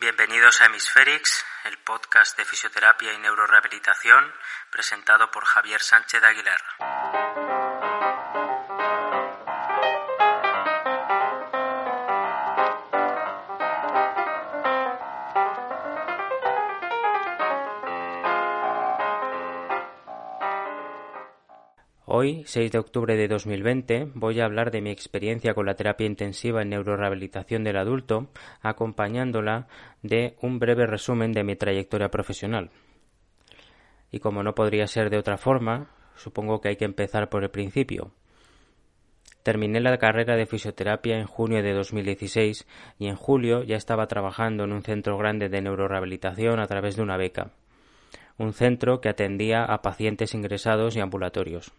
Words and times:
Bienvenidos 0.00 0.62
a 0.62 0.64
Hemisferix, 0.64 1.44
el 1.66 1.76
podcast 1.76 2.34
de 2.38 2.46
fisioterapia 2.46 3.12
y 3.12 3.18
neurorehabilitación 3.18 4.32
presentado 4.70 5.30
por 5.30 5.44
Javier 5.44 5.82
Sánchez 5.82 6.22
Aguilar. 6.22 6.62
Hoy, 22.22 22.42
6 22.44 22.72
de 22.72 22.78
octubre 22.78 23.16
de 23.16 23.28
2020, 23.28 24.10
voy 24.12 24.40
a 24.40 24.44
hablar 24.44 24.70
de 24.70 24.82
mi 24.82 24.90
experiencia 24.90 25.54
con 25.54 25.64
la 25.64 25.74
terapia 25.74 26.06
intensiva 26.06 26.60
en 26.60 26.68
neurorehabilitación 26.68 27.64
del 27.64 27.78
adulto, 27.78 28.28
acompañándola 28.60 29.68
de 30.02 30.36
un 30.42 30.58
breve 30.58 30.86
resumen 30.86 31.32
de 31.32 31.44
mi 31.44 31.56
trayectoria 31.56 32.10
profesional. 32.10 32.72
Y 34.10 34.18
como 34.18 34.42
no 34.42 34.54
podría 34.54 34.86
ser 34.86 35.08
de 35.08 35.16
otra 35.16 35.38
forma, 35.38 35.92
supongo 36.14 36.60
que 36.60 36.68
hay 36.68 36.76
que 36.76 36.84
empezar 36.84 37.30
por 37.30 37.42
el 37.42 37.48
principio. 37.48 38.12
Terminé 39.42 39.80
la 39.80 39.96
carrera 39.96 40.36
de 40.36 40.44
fisioterapia 40.44 41.18
en 41.18 41.24
junio 41.24 41.62
de 41.62 41.72
2016 41.72 42.66
y 42.98 43.06
en 43.06 43.16
julio 43.16 43.62
ya 43.62 43.76
estaba 43.76 44.08
trabajando 44.08 44.64
en 44.64 44.74
un 44.74 44.82
centro 44.82 45.16
grande 45.16 45.48
de 45.48 45.62
neurorehabilitación 45.62 46.60
a 46.60 46.66
través 46.66 46.96
de 46.96 47.02
una 47.02 47.16
beca. 47.16 47.52
Un 48.36 48.52
centro 48.52 49.00
que 49.00 49.08
atendía 49.08 49.64
a 49.64 49.80
pacientes 49.80 50.34
ingresados 50.34 50.96
y 50.96 51.00
ambulatorios. 51.00 51.72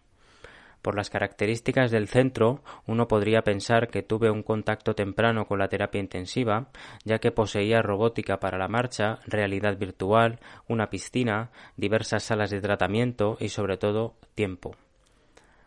Por 0.82 0.96
las 0.96 1.10
características 1.10 1.92
del 1.92 2.08
centro, 2.08 2.62
uno 2.86 3.06
podría 3.06 3.42
pensar 3.42 3.88
que 3.88 4.02
tuve 4.02 4.30
un 4.30 4.42
contacto 4.42 4.94
temprano 4.94 5.46
con 5.46 5.60
la 5.60 5.68
terapia 5.68 6.00
intensiva, 6.00 6.70
ya 7.04 7.20
que 7.20 7.30
poseía 7.30 7.82
robótica 7.82 8.40
para 8.40 8.58
la 8.58 8.66
marcha, 8.66 9.20
realidad 9.24 9.78
virtual, 9.78 10.40
una 10.66 10.90
piscina, 10.90 11.52
diversas 11.76 12.24
salas 12.24 12.50
de 12.50 12.60
tratamiento 12.60 13.36
y 13.38 13.48
sobre 13.48 13.76
todo 13.76 14.16
tiempo. 14.34 14.74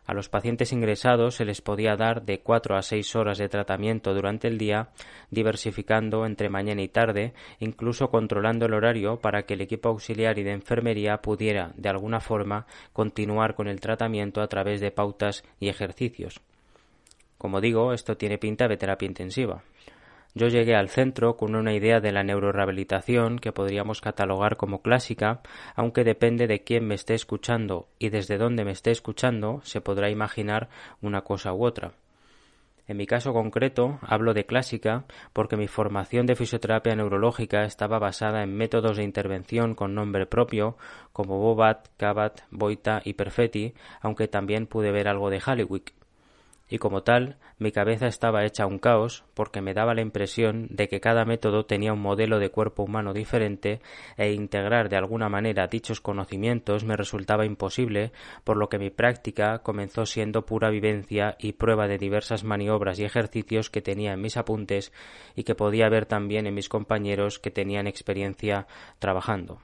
A 0.05 0.13
los 0.13 0.29
pacientes 0.29 0.71
ingresados 0.71 1.35
se 1.35 1.45
les 1.45 1.61
podía 1.61 1.95
dar 1.95 2.23
de 2.23 2.39
cuatro 2.39 2.77
a 2.77 2.83
seis 2.83 3.15
horas 3.15 3.39
de 3.39 3.49
tratamiento 3.49 4.13
durante 4.13 4.47
el 4.47 4.59
día, 4.59 4.89
diversificando 5.31 6.25
entre 6.27 6.49
mañana 6.49 6.83
y 6.83 6.87
tarde, 6.87 7.33
incluso 7.59 8.09
controlando 8.09 8.67
el 8.67 8.75
horario 8.75 9.19
para 9.19 9.43
que 9.43 9.55
el 9.55 9.61
equipo 9.61 9.89
auxiliar 9.89 10.37
y 10.37 10.43
de 10.43 10.51
enfermería 10.51 11.17
pudiera, 11.17 11.71
de 11.75 11.89
alguna 11.89 12.19
forma, 12.19 12.67
continuar 12.93 13.55
con 13.55 13.67
el 13.67 13.79
tratamiento 13.79 14.41
a 14.41 14.47
través 14.47 14.79
de 14.79 14.91
pautas 14.91 15.43
y 15.59 15.69
ejercicios. 15.69 16.39
Como 17.39 17.59
digo, 17.59 17.91
esto 17.91 18.15
tiene 18.15 18.37
pinta 18.37 18.67
de 18.67 18.77
terapia 18.77 19.07
intensiva. 19.07 19.63
Yo 20.37 20.49
llegué 20.49 20.75
al 20.75 20.89
centro 20.89 21.37
con 21.37 21.55
una 21.55 21.73
idea 21.73 22.01
de 22.01 22.11
la 22.11 22.21
neurorehabilitación 22.21 23.39
que 23.39 23.53
podríamos 23.53 24.01
catalogar 24.01 24.57
como 24.57 24.81
clásica, 24.81 25.39
aunque 25.75 26.03
depende 26.03 26.45
de 26.45 26.61
quién 26.61 26.85
me 26.85 26.95
esté 26.95 27.13
escuchando 27.13 27.87
y 27.99 28.09
desde 28.09 28.37
dónde 28.37 28.65
me 28.65 28.71
esté 28.71 28.91
escuchando 28.91 29.61
se 29.63 29.79
podrá 29.79 30.09
imaginar 30.09 30.67
una 31.01 31.21
cosa 31.21 31.53
u 31.53 31.63
otra. 31.63 31.93
En 32.85 32.97
mi 32.97 33.07
caso 33.07 33.31
concreto 33.31 33.97
hablo 34.01 34.33
de 34.33 34.45
clásica 34.45 35.05
porque 35.31 35.55
mi 35.55 35.69
formación 35.69 36.25
de 36.25 36.35
fisioterapia 36.35 36.97
neurológica 36.97 37.63
estaba 37.63 37.97
basada 37.97 38.43
en 38.43 38.57
métodos 38.57 38.97
de 38.97 39.03
intervención 39.03 39.73
con 39.73 39.95
nombre 39.95 40.25
propio 40.25 40.75
como 41.13 41.39
Bobat, 41.39 41.87
Cabat, 41.95 42.41
Boita 42.51 43.01
y 43.05 43.13
Perfetti, 43.13 43.73
aunque 44.01 44.27
también 44.27 44.67
pude 44.67 44.91
ver 44.91 45.07
algo 45.07 45.29
de 45.29 45.39
Halliwick 45.39 45.93
y 46.67 46.79
como 46.79 47.03
tal 47.03 47.37
mi 47.59 47.71
cabeza 47.71 48.07
estaba 48.07 48.43
hecha 48.43 48.65
un 48.65 48.79
caos 48.79 49.23
porque 49.33 49.61
me 49.61 49.73
daba 49.73 49.93
la 49.93 50.01
impresión 50.01 50.67
de 50.71 50.87
que 50.87 50.99
cada 50.99 51.23
método 51.23 51.65
tenía 51.65 51.93
un 51.93 52.01
modelo 52.01 52.39
de 52.39 52.49
cuerpo 52.49 52.83
humano 52.83 53.13
diferente 53.13 53.81
e 54.17 54.33
integrar 54.33 54.89
de 54.89 54.97
alguna 54.97 55.29
manera 55.29 55.67
dichos 55.67 56.01
conocimientos 56.01 56.83
me 56.83 56.97
resultaba 56.97 57.45
imposible, 57.45 58.11
por 58.43 58.57
lo 58.57 58.67
que 58.67 58.79
mi 58.79 58.89
práctica 58.89 59.59
comenzó 59.59 60.05
siendo 60.05 60.45
pura 60.45 60.69
vivencia 60.69 61.35
y 61.39 61.53
prueba 61.53 61.87
de 61.87 61.97
diversas 61.97 62.43
maniobras 62.43 62.99
y 62.99 63.05
ejercicios 63.05 63.69
que 63.69 63.81
tenía 63.81 64.13
en 64.13 64.21
mis 64.21 64.37
apuntes 64.37 64.91
y 65.35 65.43
que 65.43 65.55
podía 65.55 65.89
ver 65.89 66.05
también 66.05 66.47
en 66.47 66.55
mis 66.55 66.69
compañeros 66.69 67.39
que 67.39 67.51
tenían 67.51 67.87
experiencia 67.87 68.67
trabajando. 68.99 69.59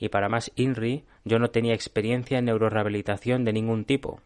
Y 0.00 0.10
para 0.10 0.28
más 0.28 0.52
INRI, 0.54 1.04
yo 1.24 1.38
no 1.38 1.50
tenía 1.50 1.74
experiencia 1.74 2.38
en 2.38 2.46
neurorehabilitación 2.46 3.44
de 3.44 3.52
ningún 3.52 3.84
tipo, 3.84 4.20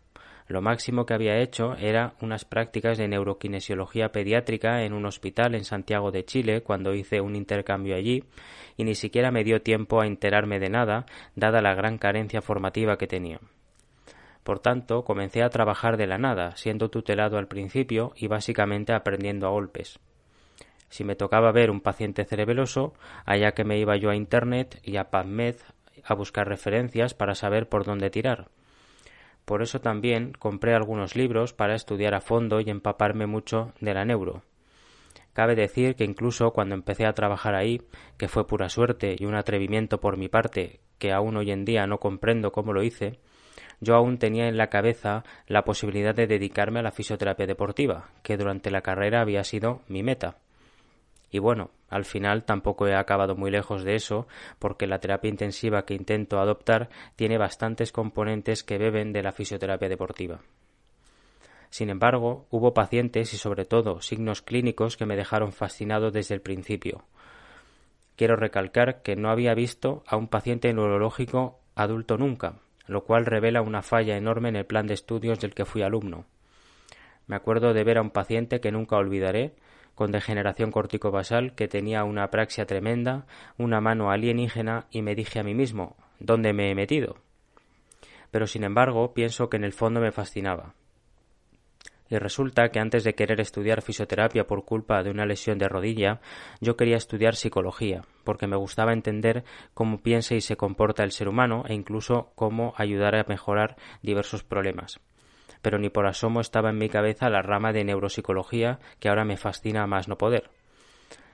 lo 0.48 0.60
máximo 0.60 1.06
que 1.06 1.14
había 1.14 1.38
hecho 1.38 1.74
era 1.76 2.14
unas 2.20 2.44
prácticas 2.44 2.98
de 2.98 3.08
neuroquinesiología 3.08 4.10
pediátrica 4.10 4.82
en 4.82 4.92
un 4.92 5.06
hospital 5.06 5.54
en 5.54 5.64
Santiago 5.64 6.10
de 6.10 6.24
Chile 6.24 6.62
cuando 6.62 6.94
hice 6.94 7.20
un 7.20 7.36
intercambio 7.36 7.96
allí 7.96 8.24
y 8.76 8.84
ni 8.84 8.94
siquiera 8.94 9.30
me 9.30 9.44
dio 9.44 9.62
tiempo 9.62 10.00
a 10.00 10.06
enterarme 10.06 10.58
de 10.58 10.70
nada, 10.70 11.06
dada 11.36 11.60
la 11.62 11.74
gran 11.74 11.98
carencia 11.98 12.42
formativa 12.42 12.96
que 12.98 13.06
tenía. 13.06 13.40
Por 14.42 14.58
tanto, 14.58 15.04
comencé 15.04 15.42
a 15.42 15.50
trabajar 15.50 15.96
de 15.96 16.08
la 16.08 16.18
nada, 16.18 16.56
siendo 16.56 16.90
tutelado 16.90 17.38
al 17.38 17.46
principio 17.46 18.12
y 18.16 18.26
básicamente 18.26 18.92
aprendiendo 18.92 19.46
a 19.46 19.50
golpes. 19.50 20.00
Si 20.88 21.04
me 21.04 21.14
tocaba 21.14 21.52
ver 21.52 21.70
un 21.70 21.80
paciente 21.80 22.24
cerebeloso, 22.24 22.92
allá 23.24 23.52
que 23.52 23.64
me 23.64 23.78
iba 23.78 23.96
yo 23.96 24.10
a 24.10 24.16
Internet 24.16 24.80
y 24.82 24.96
a 24.96 25.10
PubMed 25.10 25.56
a 26.04 26.14
buscar 26.14 26.48
referencias 26.48 27.14
para 27.14 27.34
saber 27.34 27.68
por 27.68 27.84
dónde 27.84 28.10
tirar. 28.10 28.48
Por 29.44 29.62
eso 29.62 29.80
también 29.80 30.32
compré 30.38 30.74
algunos 30.74 31.16
libros 31.16 31.52
para 31.52 31.74
estudiar 31.74 32.14
a 32.14 32.20
fondo 32.20 32.60
y 32.60 32.70
empaparme 32.70 33.26
mucho 33.26 33.72
de 33.80 33.94
la 33.94 34.04
neuro. 34.04 34.42
Cabe 35.32 35.54
decir 35.54 35.96
que 35.96 36.04
incluso 36.04 36.52
cuando 36.52 36.74
empecé 36.74 37.06
a 37.06 37.14
trabajar 37.14 37.54
ahí, 37.54 37.80
que 38.18 38.28
fue 38.28 38.46
pura 38.46 38.68
suerte 38.68 39.16
y 39.18 39.24
un 39.24 39.34
atrevimiento 39.34 39.98
por 39.98 40.16
mi 40.16 40.28
parte, 40.28 40.80
que 40.98 41.12
aún 41.12 41.36
hoy 41.36 41.50
en 41.50 41.64
día 41.64 41.86
no 41.86 41.98
comprendo 41.98 42.52
cómo 42.52 42.72
lo 42.72 42.82
hice, 42.82 43.18
yo 43.80 43.96
aún 43.96 44.18
tenía 44.18 44.46
en 44.46 44.56
la 44.56 44.68
cabeza 44.68 45.24
la 45.46 45.64
posibilidad 45.64 46.14
de 46.14 46.26
dedicarme 46.26 46.80
a 46.80 46.82
la 46.82 46.92
fisioterapia 46.92 47.46
deportiva, 47.46 48.10
que 48.22 48.36
durante 48.36 48.70
la 48.70 48.82
carrera 48.82 49.20
había 49.20 49.42
sido 49.42 49.80
mi 49.88 50.02
meta. 50.02 50.36
Y 51.32 51.38
bueno, 51.38 51.70
al 51.88 52.04
final 52.04 52.44
tampoco 52.44 52.86
he 52.86 52.94
acabado 52.94 53.34
muy 53.34 53.50
lejos 53.50 53.84
de 53.84 53.94
eso, 53.94 54.28
porque 54.58 54.86
la 54.86 55.00
terapia 55.00 55.30
intensiva 55.30 55.86
que 55.86 55.94
intento 55.94 56.38
adoptar 56.38 56.90
tiene 57.16 57.38
bastantes 57.38 57.90
componentes 57.90 58.62
que 58.62 58.76
beben 58.76 59.14
de 59.14 59.22
la 59.22 59.32
fisioterapia 59.32 59.88
deportiva. 59.88 60.40
Sin 61.70 61.88
embargo, 61.88 62.46
hubo 62.50 62.74
pacientes 62.74 63.32
y 63.32 63.38
sobre 63.38 63.64
todo 63.64 64.02
signos 64.02 64.42
clínicos 64.42 64.98
que 64.98 65.06
me 65.06 65.16
dejaron 65.16 65.52
fascinado 65.52 66.10
desde 66.10 66.34
el 66.34 66.42
principio. 66.42 67.06
Quiero 68.14 68.36
recalcar 68.36 69.00
que 69.00 69.16
no 69.16 69.30
había 69.30 69.54
visto 69.54 70.04
a 70.06 70.18
un 70.18 70.28
paciente 70.28 70.70
neurológico 70.74 71.60
adulto 71.74 72.18
nunca, 72.18 72.56
lo 72.86 73.04
cual 73.04 73.24
revela 73.24 73.62
una 73.62 73.80
falla 73.80 74.18
enorme 74.18 74.50
en 74.50 74.56
el 74.56 74.66
plan 74.66 74.86
de 74.86 74.92
estudios 74.92 75.40
del 75.40 75.54
que 75.54 75.64
fui 75.64 75.80
alumno. 75.80 76.26
Me 77.26 77.36
acuerdo 77.36 77.72
de 77.72 77.84
ver 77.84 77.96
a 77.96 78.02
un 78.02 78.10
paciente 78.10 78.60
que 78.60 78.70
nunca 78.70 78.96
olvidaré, 78.96 79.54
con 79.94 80.12
degeneración 80.12 80.70
corticobasal 80.70 81.54
que 81.54 81.68
tenía 81.68 82.04
una 82.04 82.24
apraxia 82.24 82.66
tremenda, 82.66 83.26
una 83.58 83.80
mano 83.80 84.10
alienígena 84.10 84.86
y 84.90 85.02
me 85.02 85.14
dije 85.14 85.40
a 85.40 85.42
mí 85.42 85.54
mismo 85.54 85.96
¿dónde 86.18 86.52
me 86.52 86.70
he 86.70 86.74
metido? 86.74 87.16
Pero 88.30 88.46
sin 88.46 88.64
embargo 88.64 89.12
pienso 89.12 89.48
que 89.48 89.56
en 89.56 89.64
el 89.64 89.72
fondo 89.72 90.00
me 90.00 90.12
fascinaba. 90.12 90.74
Y 92.08 92.18
resulta 92.18 92.68
que 92.68 92.78
antes 92.78 93.04
de 93.04 93.14
querer 93.14 93.40
estudiar 93.40 93.80
fisioterapia 93.80 94.46
por 94.46 94.64
culpa 94.66 95.02
de 95.02 95.10
una 95.10 95.24
lesión 95.24 95.58
de 95.58 95.68
rodilla, 95.68 96.20
yo 96.60 96.76
quería 96.76 96.96
estudiar 96.96 97.36
psicología, 97.36 98.04
porque 98.22 98.46
me 98.46 98.56
gustaba 98.56 98.92
entender 98.92 99.44
cómo 99.72 100.02
piensa 100.02 100.34
y 100.34 100.42
se 100.42 100.56
comporta 100.56 101.04
el 101.04 101.12
ser 101.12 101.28
humano 101.28 101.64
e 101.66 101.74
incluso 101.74 102.32
cómo 102.34 102.74
ayudar 102.76 103.14
a 103.14 103.24
mejorar 103.24 103.76
diversos 104.02 104.44
problemas 104.44 105.00
pero 105.62 105.78
ni 105.78 105.88
por 105.88 106.06
asomo 106.06 106.40
estaba 106.40 106.70
en 106.70 106.78
mi 106.78 106.88
cabeza 106.88 107.30
la 107.30 107.40
rama 107.40 107.72
de 107.72 107.84
neuropsicología 107.84 108.80
que 109.00 109.08
ahora 109.08 109.24
me 109.24 109.36
fascina 109.36 109.86
más 109.86 110.08
no 110.08 110.18
poder. 110.18 110.50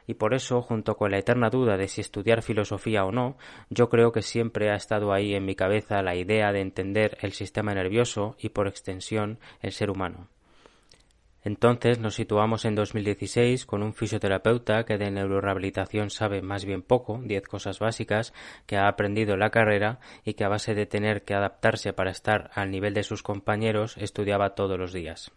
Y 0.06 0.14
por 0.14 0.32
eso, 0.32 0.62
junto 0.62 0.96
con 0.96 1.10
la 1.10 1.18
eterna 1.18 1.50
duda 1.50 1.76
de 1.76 1.86
si 1.86 2.00
estudiar 2.00 2.42
filosofía 2.42 3.04
o 3.04 3.12
no, 3.12 3.36
yo 3.68 3.90
creo 3.90 4.10
que 4.10 4.22
siempre 4.22 4.70
ha 4.70 4.74
estado 4.74 5.12
ahí 5.12 5.34
en 5.34 5.44
mi 5.44 5.54
cabeza 5.54 6.02
la 6.02 6.14
idea 6.14 6.50
de 6.50 6.60
entender 6.60 7.18
el 7.20 7.32
sistema 7.32 7.74
nervioso 7.74 8.34
y, 8.38 8.48
por 8.48 8.68
extensión, 8.68 9.38
el 9.60 9.72
ser 9.72 9.90
humano. 9.90 10.28
Entonces 11.44 11.98
nos 11.98 12.16
situamos 12.16 12.64
en 12.64 12.74
2016 12.74 13.64
con 13.64 13.82
un 13.82 13.94
fisioterapeuta 13.94 14.84
que 14.84 14.98
de 14.98 15.10
neurorehabilitación 15.10 16.10
sabe 16.10 16.42
más 16.42 16.64
bien 16.64 16.82
poco, 16.82 17.20
diez 17.22 17.44
cosas 17.44 17.78
básicas, 17.78 18.34
que 18.66 18.76
ha 18.76 18.88
aprendido 18.88 19.34
en 19.34 19.40
la 19.40 19.50
carrera 19.50 20.00
y 20.24 20.34
que 20.34 20.44
a 20.44 20.48
base 20.48 20.74
de 20.74 20.86
tener 20.86 21.22
que 21.22 21.34
adaptarse 21.34 21.92
para 21.92 22.10
estar 22.10 22.50
al 22.54 22.70
nivel 22.70 22.94
de 22.94 23.04
sus 23.04 23.22
compañeros 23.22 23.96
estudiaba 23.98 24.54
todos 24.54 24.78
los 24.78 24.92
días. 24.92 25.30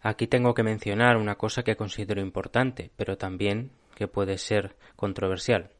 Aquí 0.00 0.26
tengo 0.26 0.54
que 0.54 0.62
mencionar 0.62 1.16
una 1.16 1.36
cosa 1.36 1.62
que 1.62 1.76
considero 1.76 2.20
importante, 2.20 2.90
pero 2.96 3.16
también 3.16 3.70
que 3.94 4.08
puede 4.08 4.38
ser 4.38 4.76
controversial. 4.94 5.70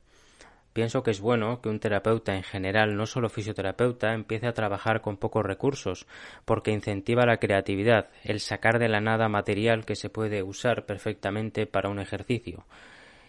Pienso 0.76 1.02
que 1.02 1.11
es 1.11 1.23
bueno 1.23 1.62
que 1.62 1.70
un 1.70 1.81
terapeuta 1.81 2.37
en 2.37 2.43
general, 2.43 2.99
no 2.99 3.06
solo 3.06 3.31
fisioterapeuta, 3.31 4.12
empiece 4.12 4.46
a 4.46 4.52
trabajar 4.52 5.00
con 5.00 5.17
pocos 5.17 5.43
recursos, 5.43 6.06
porque 6.44 6.70
incentiva 6.70 7.25
la 7.25 7.38
creatividad, 7.38 8.11
el 8.25 8.40
sacar 8.40 8.78
de 8.78 8.90
la 8.90 9.00
nada 9.00 9.31
material 9.31 9.87
que 9.87 9.96
se 9.96 10.11
puede 10.11 10.43
usar 10.43 10.84
perfectamente 10.84 11.64
para 11.67 11.88
un 11.88 11.99
ejercicio. 11.99 12.67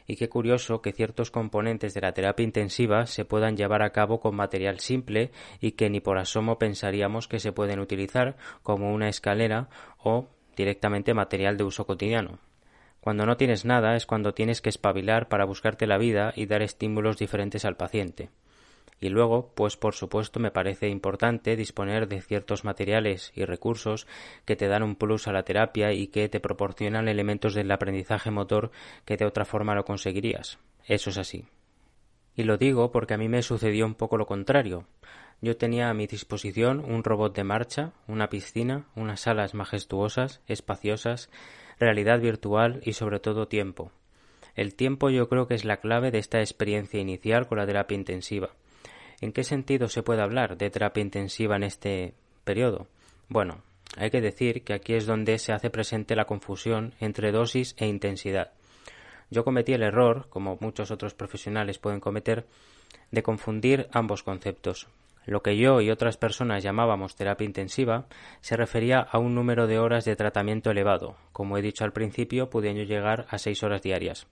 Y 0.07 0.17
qué 0.17 0.27
curioso 0.27 0.81
que 0.81 0.91
ciertos 0.91 1.31
componentes 1.31 1.94
de 1.94 2.01
la 2.01 2.11
terapia 2.11 2.44
intensiva 2.44 3.05
se 3.05 3.23
puedan 3.23 3.55
llevar 3.55 3.81
a 3.81 3.91
cabo 3.91 4.19
con 4.19 4.35
material 4.35 4.81
simple 4.81 5.31
y 5.61 5.71
que 5.71 5.89
ni 5.89 6.01
por 6.01 6.17
asomo 6.17 6.59
pensaríamos 6.59 7.29
que 7.29 7.39
se 7.39 7.53
pueden 7.53 7.79
utilizar 7.79 8.35
como 8.61 8.94
una 8.94 9.07
escalera 9.07 9.69
o 10.03 10.27
directamente 10.57 11.13
material 11.13 11.55
de 11.55 11.63
uso 11.63 11.85
cotidiano. 11.85 12.39
Cuando 13.07 13.25
no 13.25 13.38
tienes 13.38 13.63
nada 13.63 13.95
es 13.95 14.06
cuando 14.06 14.33
tienes 14.33 14.59
que 14.62 14.68
espabilar 14.68 15.30
para 15.30 15.45
buscarte 15.45 15.88
la 15.88 15.98
vida 15.98 16.33
y 16.36 16.45
dar 16.45 16.62
estímulos 16.62 17.18
diferentes 17.18 17.63
al 17.63 17.77
paciente. 17.77 18.31
Y 19.00 19.07
luego, 19.07 19.54
pues 19.56 19.77
por 19.77 19.95
supuesto 19.95 20.42
me 20.42 20.51
parece 20.51 20.89
importante 20.89 21.56
disponer 21.56 22.09
de 22.09 22.21
ciertos 22.21 22.65
materiales 22.65 23.31
y 23.33 23.45
recursos 23.45 24.07
que 24.44 24.57
te 24.57 24.68
dan 24.68 24.83
un 24.83 24.98
plus 24.98 25.30
a 25.30 25.31
la 25.31 25.44
terapia 25.44 25.94
y 25.94 26.07
que 26.07 26.27
te 26.27 26.42
proporcionan 26.42 27.07
elementos 27.07 27.54
del 27.54 27.71
aprendizaje 27.71 28.30
motor 28.30 28.71
que 29.06 29.15
de 29.15 29.24
otra 29.24 29.45
forma 29.45 29.74
no 29.74 29.86
conseguirías. 29.86 30.59
Eso 30.83 31.09
es 31.09 31.18
así. 31.18 31.45
Y 32.36 32.44
lo 32.44 32.57
digo 32.57 32.92
porque 32.92 33.13
a 33.13 33.18
mí 33.18 33.30
me 33.30 33.42
sucedió 33.42 33.86
un 33.86 33.95
poco 33.95 34.18
lo 34.18 34.25
contrario. 34.25 34.86
Yo 35.39 35.56
tenía 35.56 35.89
a 35.89 35.94
mi 35.94 36.07
disposición 36.07 36.83
un 36.83 37.06
robot 37.06 37.33
de 37.33 37.45
marcha, 37.45 37.94
una 38.06 38.27
piscina, 38.27 38.83
unas 38.95 39.21
salas 39.21 39.54
majestuosas, 39.54 40.42
espaciosas, 40.48 41.30
realidad 41.79 42.19
virtual 42.19 42.81
y 42.83 42.94
sobre 42.94 43.19
todo 43.19 43.47
tiempo. 43.47 43.91
El 44.56 44.74
tiempo 44.74 45.09
yo 45.09 45.29
creo 45.29 45.47
que 45.47 45.53
es 45.53 45.65
la 45.65 45.77
clave 45.77 46.12
de 46.12 46.18
esta 46.18 46.39
experiencia 46.39 47.00
inicial 47.00 47.47
con 47.47 47.59
la 47.59 47.65
terapia 47.65 47.95
intensiva. 47.95 48.50
¿En 49.21 49.31
qué 49.31 49.44
sentido 49.44 49.88
se 49.88 50.03
puede 50.03 50.21
hablar 50.21 50.57
de 50.57 50.69
terapia 50.69 51.01
intensiva 51.01 51.56
en 51.56 51.63
este 51.63 52.13
periodo? 52.44 52.88
Bueno, 53.29 53.62
hay 53.95 54.09
que 54.09 54.21
decir 54.21 54.63
que 54.63 54.74
aquí 54.74 54.94
es 54.94 55.06
donde 55.06 55.38
se 55.38 55.53
hace 55.53 55.69
presente 55.69 56.15
la 56.15 56.25
confusión 56.25 56.94
entre 57.00 57.31
dosis 57.31 57.75
e 57.77 57.88
intensidad. 57.88 58.51
Yo 59.30 59.44
cometí 59.44 59.73
el 59.73 59.83
error, 59.83 60.27
como 60.30 60.57
muchos 60.59 60.91
otros 60.91 61.13
profesionales 61.13 61.80
pueden 61.80 62.00
cometer, 62.00 62.45
de 63.12 63.23
confundir 63.23 63.88
ambos 63.91 64.23
conceptos. 64.23 64.88
Lo 65.27 65.44
que 65.44 65.57
yo 65.57 65.81
y 65.81 65.91
otras 65.91 66.15
personas 66.15 66.63
llamábamos 66.63 67.18
terapia 67.18 67.45
intensiva 67.45 68.06
se 68.39 68.56
refería 68.56 69.00
a 69.00 69.19
un 69.19 69.35
número 69.35 69.68
de 69.68 69.77
horas 69.77 70.06
de 70.06 70.15
tratamiento 70.15 70.71
elevado, 70.71 71.18
como 71.33 71.57
he 71.57 71.62
dicho 71.62 71.83
al 71.83 71.91
principio, 71.91 72.50
pudiendo 72.50 72.83
llegar 72.83 73.27
a 73.29 73.38
seis 73.38 73.62
horas 73.62 73.81
diarias. 73.81 74.25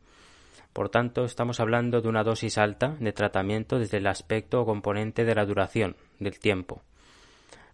Por 0.72 0.88
tanto, 0.88 1.26
estamos 1.26 1.60
hablando 1.60 2.00
de 2.00 2.08
una 2.08 2.24
dosis 2.24 2.58
alta 2.58 2.96
de 2.98 3.12
tratamiento 3.12 3.78
desde 3.78 3.98
el 3.98 4.08
aspecto 4.08 4.62
o 4.62 4.66
componente 4.66 5.26
de 5.26 5.36
la 5.36 5.46
duración, 5.46 5.98
del 6.20 6.40
tiempo. 6.40 6.82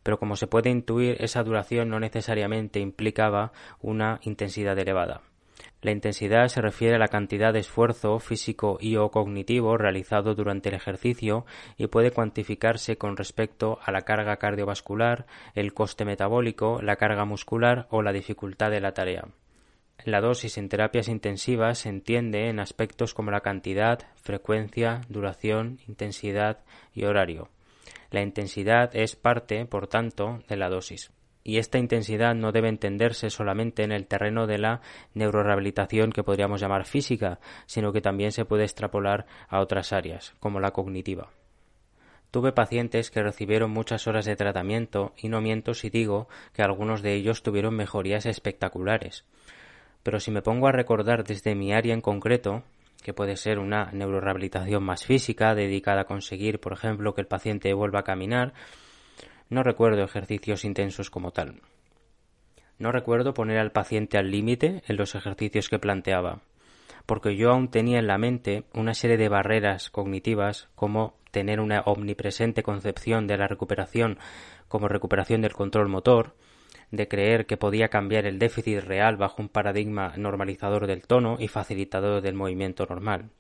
Pero 0.02 0.18
como 0.18 0.36
se 0.36 0.48
puede 0.48 0.72
intuir, 0.72 1.18
esa 1.20 1.44
duración 1.44 1.90
no 1.90 2.00
necesariamente 2.00 2.80
implicaba 2.80 3.52
una 3.82 4.20
intensidad 4.24 4.78
elevada. 4.80 5.22
La 5.82 5.92
intensidad 5.92 6.48
se 6.48 6.62
refiere 6.62 6.96
a 6.96 7.00
la 7.00 7.08
cantidad 7.08 7.52
de 7.52 7.60
esfuerzo 7.60 8.20
físico 8.20 8.78
y 8.80 8.98
o 8.98 9.10
cognitivo 9.10 9.78
realizado 9.78 10.36
durante 10.36 10.70
el 10.70 10.76
ejercicio 10.76 11.46
y 11.76 11.88
puede 11.88 12.12
cuantificarse 12.12 12.98
con 12.98 13.18
respecto 13.18 13.80
a 13.84 13.92
la 13.92 14.02
carga 14.02 14.38
cardiovascular, 14.38 15.26
el 15.56 15.74
coste 15.74 16.06
metabólico, 16.06 16.82
la 16.84 16.98
carga 16.98 17.26
muscular 17.26 17.88
o 17.90 18.04
la 18.04 18.14
dificultad 18.14 18.70
de 18.70 18.80
la 18.80 18.94
tarea. 18.94 19.26
La 20.06 20.22
dosis 20.22 20.58
en 20.58 20.70
terapias 20.70 21.08
intensivas 21.08 21.80
se 21.80 21.90
entiende 21.90 22.50
en 22.50 22.60
aspectos 22.60 23.16
como 23.16 23.32
la 23.32 23.42
cantidad, 23.42 24.00
frecuencia, 24.16 25.02
duración, 25.10 25.80
intensidad 25.88 26.60
y 26.94 27.06
horario. 27.06 27.50
La 28.12 28.22
intensidad 28.22 28.96
es 28.96 29.16
parte, 29.16 29.66
por 29.66 29.88
tanto, 29.88 30.44
de 30.48 30.58
la 30.58 30.70
dosis. 30.70 31.12
Y 31.44 31.58
esta 31.58 31.78
intensidad 31.78 32.36
no 32.36 32.52
debe 32.52 32.70
entenderse 32.70 33.30
solamente 33.30 33.84
en 33.84 33.92
el 33.92 34.08
terreno 34.08 34.48
de 34.48 34.60
la 34.60 34.82
neurorehabilitación 35.14 36.12
que 36.12 36.24
podríamos 36.24 36.62
llamar 36.62 36.86
física, 36.86 37.40
sino 37.66 37.92
que 37.92 38.02
también 38.02 38.32
se 38.32 38.46
puede 38.46 38.64
extrapolar 38.64 39.26
a 39.50 39.60
otras 39.60 39.94
áreas, 39.94 40.34
como 40.40 40.60
la 40.60 40.72
cognitiva. 40.72 41.30
Tuve 42.30 42.52
pacientes 42.54 43.12
que 43.12 43.24
recibieron 43.24 43.72
muchas 43.72 44.08
horas 44.08 44.26
de 44.26 44.36
tratamiento 44.36 45.14
y 45.18 45.30
no 45.30 45.42
miento 45.42 45.74
si 45.74 45.90
digo 45.90 46.30
que 46.54 46.62
algunos 46.62 47.02
de 47.02 47.14
ellos 47.16 47.44
tuvieron 47.44 47.76
mejorías 47.76 48.26
espectaculares 48.26 49.26
pero 50.04 50.20
si 50.20 50.32
me 50.32 50.42
pongo 50.42 50.68
a 50.68 50.72
recordar 50.72 51.24
desde 51.24 51.56
mi 51.56 51.74
área 51.74 51.94
en 51.94 52.02
concreto, 52.02 52.64
que 53.04 53.14
puede 53.14 53.36
ser 53.36 53.60
una 53.60 53.92
neurorehabilitación 53.92 54.84
más 54.84 55.06
física, 55.06 55.56
dedicada 55.56 56.02
a 56.02 56.06
conseguir, 56.06 56.60
por 56.60 56.74
ejemplo, 56.74 57.14
que 57.14 57.22
el 57.22 57.28
paciente 57.28 57.74
vuelva 57.74 58.00
a 58.00 58.04
caminar, 58.04 58.54
no 59.52 59.64
recuerdo 59.64 60.04
ejercicios 60.04 60.64
intensos 60.64 61.10
como 61.10 61.32
tal. 61.32 61.62
No 62.80 62.94
recuerdo 62.94 63.34
poner 63.34 63.60
al 63.60 63.74
paciente 63.74 64.18
al 64.18 64.32
límite 64.32 64.82
en 64.88 64.96
los 64.96 65.14
ejercicios 65.14 65.68
que 65.68 65.78
planteaba, 65.78 66.40
porque 67.06 67.36
yo 67.36 67.52
aún 67.52 67.70
tenía 67.70 68.00
en 68.00 68.08
la 68.08 68.18
mente 68.18 68.64
una 68.74 68.94
serie 68.94 69.18
de 69.18 69.28
barreras 69.28 69.90
cognitivas 69.90 70.70
como 70.74 71.16
tener 71.32 71.60
una 71.60 71.82
omnipresente 71.82 72.64
concepción 72.64 73.28
de 73.28 73.38
la 73.38 73.48
recuperación 73.48 74.20
como 74.70 74.88
recuperación 74.88 75.42
del 75.42 75.52
control 75.52 75.90
motor, 75.90 76.34
de 76.92 77.10
creer 77.10 77.46
que 77.46 77.58
podía 77.58 77.90
cambiar 77.90 78.26
el 78.26 78.40
déficit 78.40 78.80
real 78.80 79.18
bajo 79.18 79.42
un 79.42 79.50
paradigma 79.50 80.14
normalizador 80.16 80.88
del 80.88 81.06
tono 81.06 81.36
y 81.40 81.50
facilitador 81.50 82.22
del 82.22 82.36
movimiento 82.36 82.86
normal. 82.86 83.32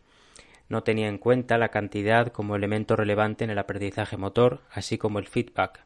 No 0.68 0.84
tenía 0.84 1.08
en 1.08 1.18
cuenta 1.18 1.58
la 1.58 1.70
cantidad 1.70 2.28
como 2.34 2.58
elemento 2.58 2.98
relevante 2.98 3.46
en 3.46 3.50
el 3.50 3.60
aprendizaje 3.60 4.18
motor, 4.18 4.60
así 4.72 4.98
como 4.98 5.18
el 5.18 5.28
feedback. 5.28 5.86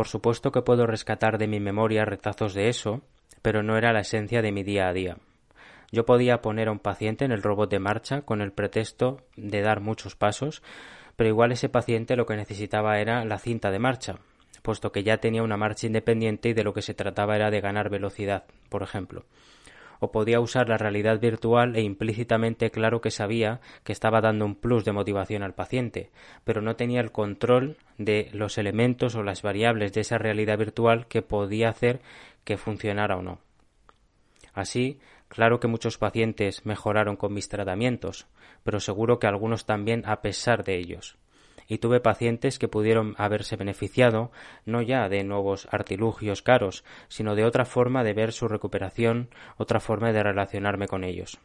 Por 0.00 0.08
supuesto 0.08 0.50
que 0.50 0.62
puedo 0.62 0.86
rescatar 0.86 1.36
de 1.36 1.46
mi 1.46 1.60
memoria 1.60 2.06
retazos 2.06 2.54
de 2.54 2.70
eso, 2.70 3.02
pero 3.42 3.62
no 3.62 3.76
era 3.76 3.92
la 3.92 4.00
esencia 4.00 4.40
de 4.40 4.50
mi 4.50 4.62
día 4.62 4.88
a 4.88 4.94
día. 4.94 5.18
Yo 5.92 6.06
podía 6.06 6.40
poner 6.40 6.68
a 6.68 6.72
un 6.72 6.78
paciente 6.78 7.26
en 7.26 7.32
el 7.32 7.42
robot 7.42 7.70
de 7.70 7.80
marcha 7.80 8.22
con 8.22 8.40
el 8.40 8.50
pretexto 8.50 9.18
de 9.36 9.60
dar 9.60 9.82
muchos 9.82 10.16
pasos, 10.16 10.62
pero 11.16 11.28
igual 11.28 11.52
ese 11.52 11.68
paciente 11.68 12.16
lo 12.16 12.24
que 12.24 12.34
necesitaba 12.34 12.98
era 12.98 13.26
la 13.26 13.38
cinta 13.38 13.70
de 13.70 13.78
marcha, 13.78 14.20
puesto 14.62 14.90
que 14.90 15.02
ya 15.02 15.18
tenía 15.18 15.42
una 15.42 15.58
marcha 15.58 15.86
independiente 15.86 16.48
y 16.48 16.54
de 16.54 16.64
lo 16.64 16.72
que 16.72 16.80
se 16.80 16.94
trataba 16.94 17.36
era 17.36 17.50
de 17.50 17.60
ganar 17.60 17.90
velocidad, 17.90 18.44
por 18.70 18.82
ejemplo. 18.82 19.26
O 20.00 20.10
podía 20.10 20.40
usar 20.40 20.68
la 20.68 20.78
realidad 20.78 21.20
virtual 21.20 21.76
e 21.76 21.82
implícitamente 21.82 22.70
claro 22.70 23.00
que 23.00 23.10
sabía 23.10 23.60
que 23.84 23.92
estaba 23.92 24.20
dando 24.20 24.44
un 24.44 24.56
plus 24.56 24.84
de 24.84 24.92
motivación 24.92 25.42
al 25.42 25.54
paciente, 25.54 26.10
pero 26.44 26.62
no 26.62 26.74
tenía 26.74 27.00
el 27.00 27.12
control 27.12 27.76
de 27.98 28.30
los 28.32 28.58
elementos 28.58 29.14
o 29.14 29.22
las 29.22 29.42
variables 29.42 29.92
de 29.92 30.00
esa 30.00 30.18
realidad 30.18 30.58
virtual 30.58 31.06
que 31.06 31.22
podía 31.22 31.68
hacer 31.68 32.00
que 32.44 32.56
funcionara 32.56 33.16
o 33.16 33.22
no. 33.22 33.38
Así, 34.52 34.98
claro 35.28 35.60
que 35.60 35.68
muchos 35.68 35.98
pacientes 35.98 36.66
mejoraron 36.66 37.16
con 37.16 37.32
mis 37.32 37.48
tratamientos, 37.48 38.26
pero 38.64 38.80
seguro 38.80 39.18
que 39.18 39.28
algunos 39.28 39.66
también 39.66 40.02
a 40.06 40.22
pesar 40.22 40.64
de 40.64 40.76
ellos 40.76 41.18
y 41.70 41.78
tuve 41.78 42.00
pacientes 42.00 42.58
que 42.58 42.68
pudieron 42.68 43.14
haberse 43.16 43.54
beneficiado 43.54 44.32
no 44.66 44.82
ya 44.82 45.08
de 45.08 45.22
nuevos 45.22 45.68
artilugios 45.70 46.42
caros, 46.42 46.84
sino 47.08 47.36
de 47.36 47.44
otra 47.44 47.64
forma 47.64 48.02
de 48.02 48.12
ver 48.12 48.32
su 48.32 48.48
recuperación, 48.48 49.28
otra 49.56 49.78
forma 49.78 50.12
de 50.12 50.24
relacionarme 50.24 50.88
con 50.88 51.04
ellos. 51.04 51.38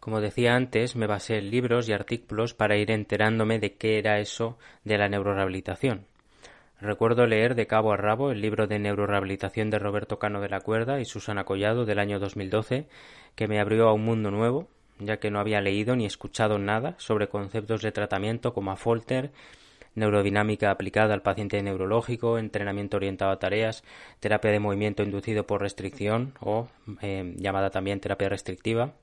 Como 0.00 0.22
decía 0.22 0.56
antes, 0.56 0.96
me 0.96 1.06
basé 1.06 1.36
en 1.36 1.50
libros 1.50 1.86
y 1.88 1.92
artículos 1.92 2.54
para 2.54 2.78
ir 2.78 2.90
enterándome 2.90 3.58
de 3.58 3.74
qué 3.74 3.98
era 3.98 4.20
eso 4.20 4.56
de 4.84 4.96
la 4.96 5.08
neurorehabilitación. 5.08 6.06
Recuerdo 6.80 7.26
leer 7.26 7.54
de 7.54 7.66
cabo 7.66 7.92
a 7.92 7.98
rabo 7.98 8.32
el 8.32 8.40
libro 8.40 8.66
de 8.66 8.78
neurorehabilitación 8.78 9.68
de 9.68 9.78
Roberto 9.78 10.18
Cano 10.18 10.40
de 10.40 10.48
la 10.48 10.60
Cuerda 10.60 10.98
y 10.98 11.04
Susana 11.04 11.44
Collado 11.44 11.84
del 11.84 11.98
año 11.98 12.18
2012, 12.18 12.88
que 13.36 13.48
me 13.48 13.60
abrió 13.60 13.88
a 13.88 13.92
un 13.92 14.04
mundo 14.04 14.30
nuevo, 14.30 14.66
ya 14.98 15.18
que 15.18 15.30
no 15.30 15.40
había 15.40 15.60
leído 15.60 15.96
ni 15.96 16.06
escuchado 16.06 16.58
nada 16.58 16.94
sobre 16.98 17.28
conceptos 17.28 17.82
de 17.82 17.92
tratamiento 17.92 18.54
como 18.54 18.74
Folter, 18.76 19.32
neurodinámica 19.94 20.70
aplicada 20.70 21.14
al 21.14 21.22
paciente 21.22 21.62
neurológico, 21.62 22.38
entrenamiento 22.38 22.96
orientado 22.96 23.30
a 23.30 23.38
tareas, 23.38 23.84
terapia 24.20 24.50
de 24.50 24.60
movimiento 24.60 25.02
inducido 25.02 25.46
por 25.46 25.60
restricción 25.60 26.34
o 26.40 26.68
eh, 27.00 27.34
llamada 27.36 27.70
también 27.70 28.00
terapia 28.00 28.28
restrictiva, 28.28 28.94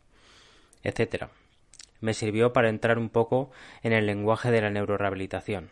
etc. 0.83 1.25
Me 2.01 2.13
sirvió 2.13 2.53
para 2.53 2.69
entrar 2.69 2.97
un 2.97 3.09
poco 3.09 3.51
en 3.83 3.93
el 3.93 4.05
lenguaje 4.05 4.51
de 4.51 4.61
la 4.61 4.69
neurorehabilitación. 4.69 5.69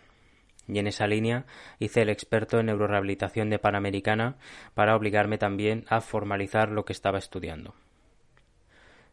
Y 0.67 0.79
en 0.79 0.87
esa 0.87 1.07
línea 1.07 1.45
hice 1.79 2.01
el 2.01 2.09
experto 2.09 2.59
en 2.59 2.65
neurorehabilitación 2.65 3.49
de 3.49 3.57
Panamericana 3.57 4.35
para 4.73 4.95
obligarme 4.95 5.37
también 5.37 5.85
a 5.87 6.01
formalizar 6.01 6.69
lo 6.69 6.83
que 6.83 6.91
estaba 6.91 7.17
estudiando. 7.17 7.73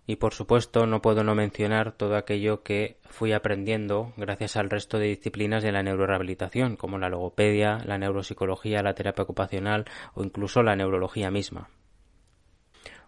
Y 0.06 0.16
por 0.16 0.34
supuesto 0.34 0.86
no 0.86 1.00
puedo 1.00 1.24
no 1.24 1.34
mencionar 1.34 1.92
todo 1.92 2.16
aquello 2.16 2.62
que 2.62 2.98
fui 3.08 3.32
aprendiendo 3.32 4.12
gracias 4.18 4.56
al 4.56 4.68
resto 4.68 4.98
de 4.98 5.06
disciplinas 5.06 5.62
de 5.62 5.72
la 5.72 5.82
neurorehabilitación, 5.82 6.76
como 6.76 6.98
la 6.98 7.08
logopedia, 7.08 7.78
la 7.86 7.96
neuropsicología, 7.96 8.82
la 8.82 8.94
terapia 8.94 9.24
ocupacional 9.24 9.86
o 10.12 10.22
incluso 10.22 10.62
la 10.62 10.76
neurología 10.76 11.30
misma. 11.30 11.70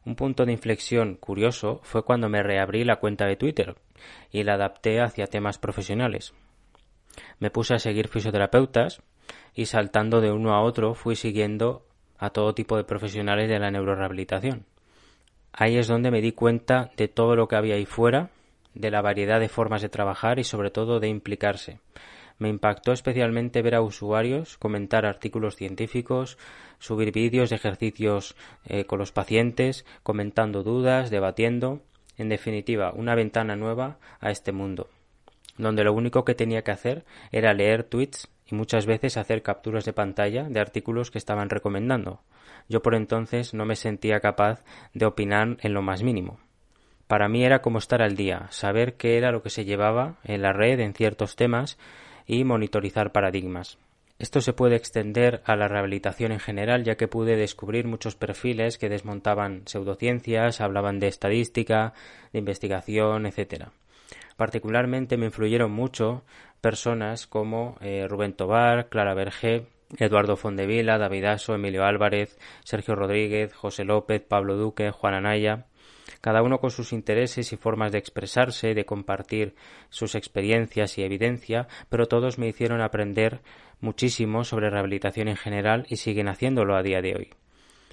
Un 0.06 0.16
punto 0.16 0.46
de 0.46 0.52
inflexión 0.52 1.16
curioso 1.16 1.80
fue 1.82 2.04
cuando 2.04 2.30
me 2.30 2.42
reabrí 2.42 2.84
la 2.84 2.96
cuenta 2.96 3.26
de 3.26 3.36
Twitter 3.36 3.74
y 4.30 4.44
la 4.44 4.54
adapté 4.54 5.00
hacia 5.00 5.26
temas 5.26 5.58
profesionales. 5.58 6.32
Me 7.40 7.50
puse 7.50 7.74
a 7.74 7.78
seguir 7.78 8.08
fisioterapeutas 8.08 9.02
y 9.52 9.66
saltando 9.66 10.20
de 10.20 10.30
uno 10.30 10.54
a 10.54 10.62
otro 10.62 10.94
fui 10.94 11.16
siguiendo 11.16 11.84
a 12.18 12.30
todo 12.30 12.54
tipo 12.54 12.76
de 12.76 12.84
profesionales 12.84 13.50
de 13.50 13.58
la 13.58 13.70
neurorehabilitación 13.70 14.64
Ahí 15.58 15.78
es 15.78 15.86
donde 15.86 16.10
me 16.10 16.20
di 16.20 16.32
cuenta 16.32 16.90
de 16.98 17.08
todo 17.08 17.34
lo 17.34 17.48
que 17.48 17.56
había 17.56 17.76
ahí 17.76 17.86
fuera, 17.86 18.28
de 18.74 18.90
la 18.90 19.00
variedad 19.00 19.40
de 19.40 19.48
formas 19.48 19.80
de 19.80 19.88
trabajar 19.88 20.38
y 20.38 20.44
sobre 20.44 20.70
todo 20.70 21.00
de 21.00 21.08
implicarse. 21.08 21.80
Me 22.38 22.50
impactó 22.50 22.92
especialmente 22.92 23.62
ver 23.62 23.74
a 23.74 23.80
usuarios 23.80 24.58
comentar 24.58 25.06
artículos 25.06 25.56
científicos, 25.56 26.36
subir 26.78 27.10
vídeos 27.10 27.48
de 27.48 27.56
ejercicios 27.56 28.36
eh, 28.66 28.84
con 28.84 28.98
los 28.98 29.12
pacientes, 29.12 29.86
comentando 30.02 30.62
dudas, 30.62 31.08
debatiendo, 31.08 31.80
en 32.18 32.28
definitiva, 32.28 32.92
una 32.92 33.14
ventana 33.14 33.56
nueva 33.56 33.96
a 34.20 34.30
este 34.30 34.52
mundo, 34.52 34.90
donde 35.56 35.84
lo 35.84 35.94
único 35.94 36.26
que 36.26 36.34
tenía 36.34 36.62
que 36.62 36.72
hacer 36.72 37.06
era 37.32 37.54
leer 37.54 37.82
tweets 37.82 38.28
y 38.46 38.54
muchas 38.54 38.86
veces 38.86 39.16
hacer 39.16 39.42
capturas 39.42 39.84
de 39.84 39.92
pantalla 39.92 40.44
de 40.44 40.60
artículos 40.60 41.10
que 41.10 41.18
estaban 41.18 41.50
recomendando. 41.50 42.20
Yo 42.68 42.82
por 42.82 42.94
entonces 42.94 43.54
no 43.54 43.64
me 43.64 43.76
sentía 43.76 44.20
capaz 44.20 44.62
de 44.94 45.06
opinar 45.06 45.56
en 45.60 45.74
lo 45.74 45.82
más 45.82 46.02
mínimo. 46.02 46.38
Para 47.06 47.28
mí 47.28 47.44
era 47.44 47.62
como 47.62 47.78
estar 47.78 48.02
al 48.02 48.16
día, 48.16 48.48
saber 48.50 48.94
qué 48.94 49.16
era 49.16 49.30
lo 49.30 49.42
que 49.42 49.50
se 49.50 49.64
llevaba 49.64 50.16
en 50.24 50.42
la 50.42 50.52
red 50.52 50.80
en 50.80 50.94
ciertos 50.94 51.36
temas 51.36 51.78
y 52.26 52.42
monitorizar 52.44 53.12
paradigmas. 53.12 53.78
Esto 54.18 54.40
se 54.40 54.54
puede 54.54 54.76
extender 54.76 55.42
a 55.44 55.56
la 55.56 55.68
rehabilitación 55.68 56.32
en 56.32 56.40
general, 56.40 56.84
ya 56.84 56.96
que 56.96 57.06
pude 57.06 57.36
descubrir 57.36 57.86
muchos 57.86 58.16
perfiles 58.16 58.78
que 58.78 58.88
desmontaban 58.88 59.62
pseudociencias, 59.66 60.62
hablaban 60.62 60.98
de 60.98 61.08
estadística, 61.08 61.92
de 62.32 62.38
investigación, 62.38 63.26
etc. 63.26 63.68
Particularmente 64.36 65.16
me 65.16 65.26
influyeron 65.26 65.70
mucho 65.70 66.24
personas 66.60 67.26
como 67.26 67.76
eh, 67.80 68.06
Rubén 68.08 68.34
Tobar, 68.34 68.88
Clara 68.88 69.14
Berger, 69.14 69.66
Eduardo 69.98 70.36
Fondevila, 70.36 70.98
David 70.98 71.24
Aso, 71.24 71.54
Emilio 71.54 71.84
Álvarez, 71.84 72.38
Sergio 72.64 72.94
Rodríguez, 72.94 73.54
José 73.54 73.84
López, 73.84 74.22
Pablo 74.22 74.56
Duque, 74.56 74.90
Juan 74.90 75.14
Anaya, 75.14 75.66
cada 76.20 76.42
uno 76.42 76.58
con 76.58 76.70
sus 76.70 76.92
intereses 76.92 77.52
y 77.52 77.56
formas 77.56 77.92
de 77.92 77.98
expresarse, 77.98 78.74
de 78.74 78.84
compartir 78.84 79.54
sus 79.90 80.14
experiencias 80.14 80.98
y 80.98 81.02
evidencia, 81.02 81.68
pero 81.88 82.06
todos 82.06 82.38
me 82.38 82.48
hicieron 82.48 82.80
aprender 82.80 83.42
muchísimo 83.80 84.44
sobre 84.44 84.70
rehabilitación 84.70 85.28
en 85.28 85.36
general 85.36 85.86
y 85.88 85.96
siguen 85.96 86.28
haciéndolo 86.28 86.76
a 86.76 86.82
día 86.82 87.00
de 87.00 87.14
hoy. 87.14 87.30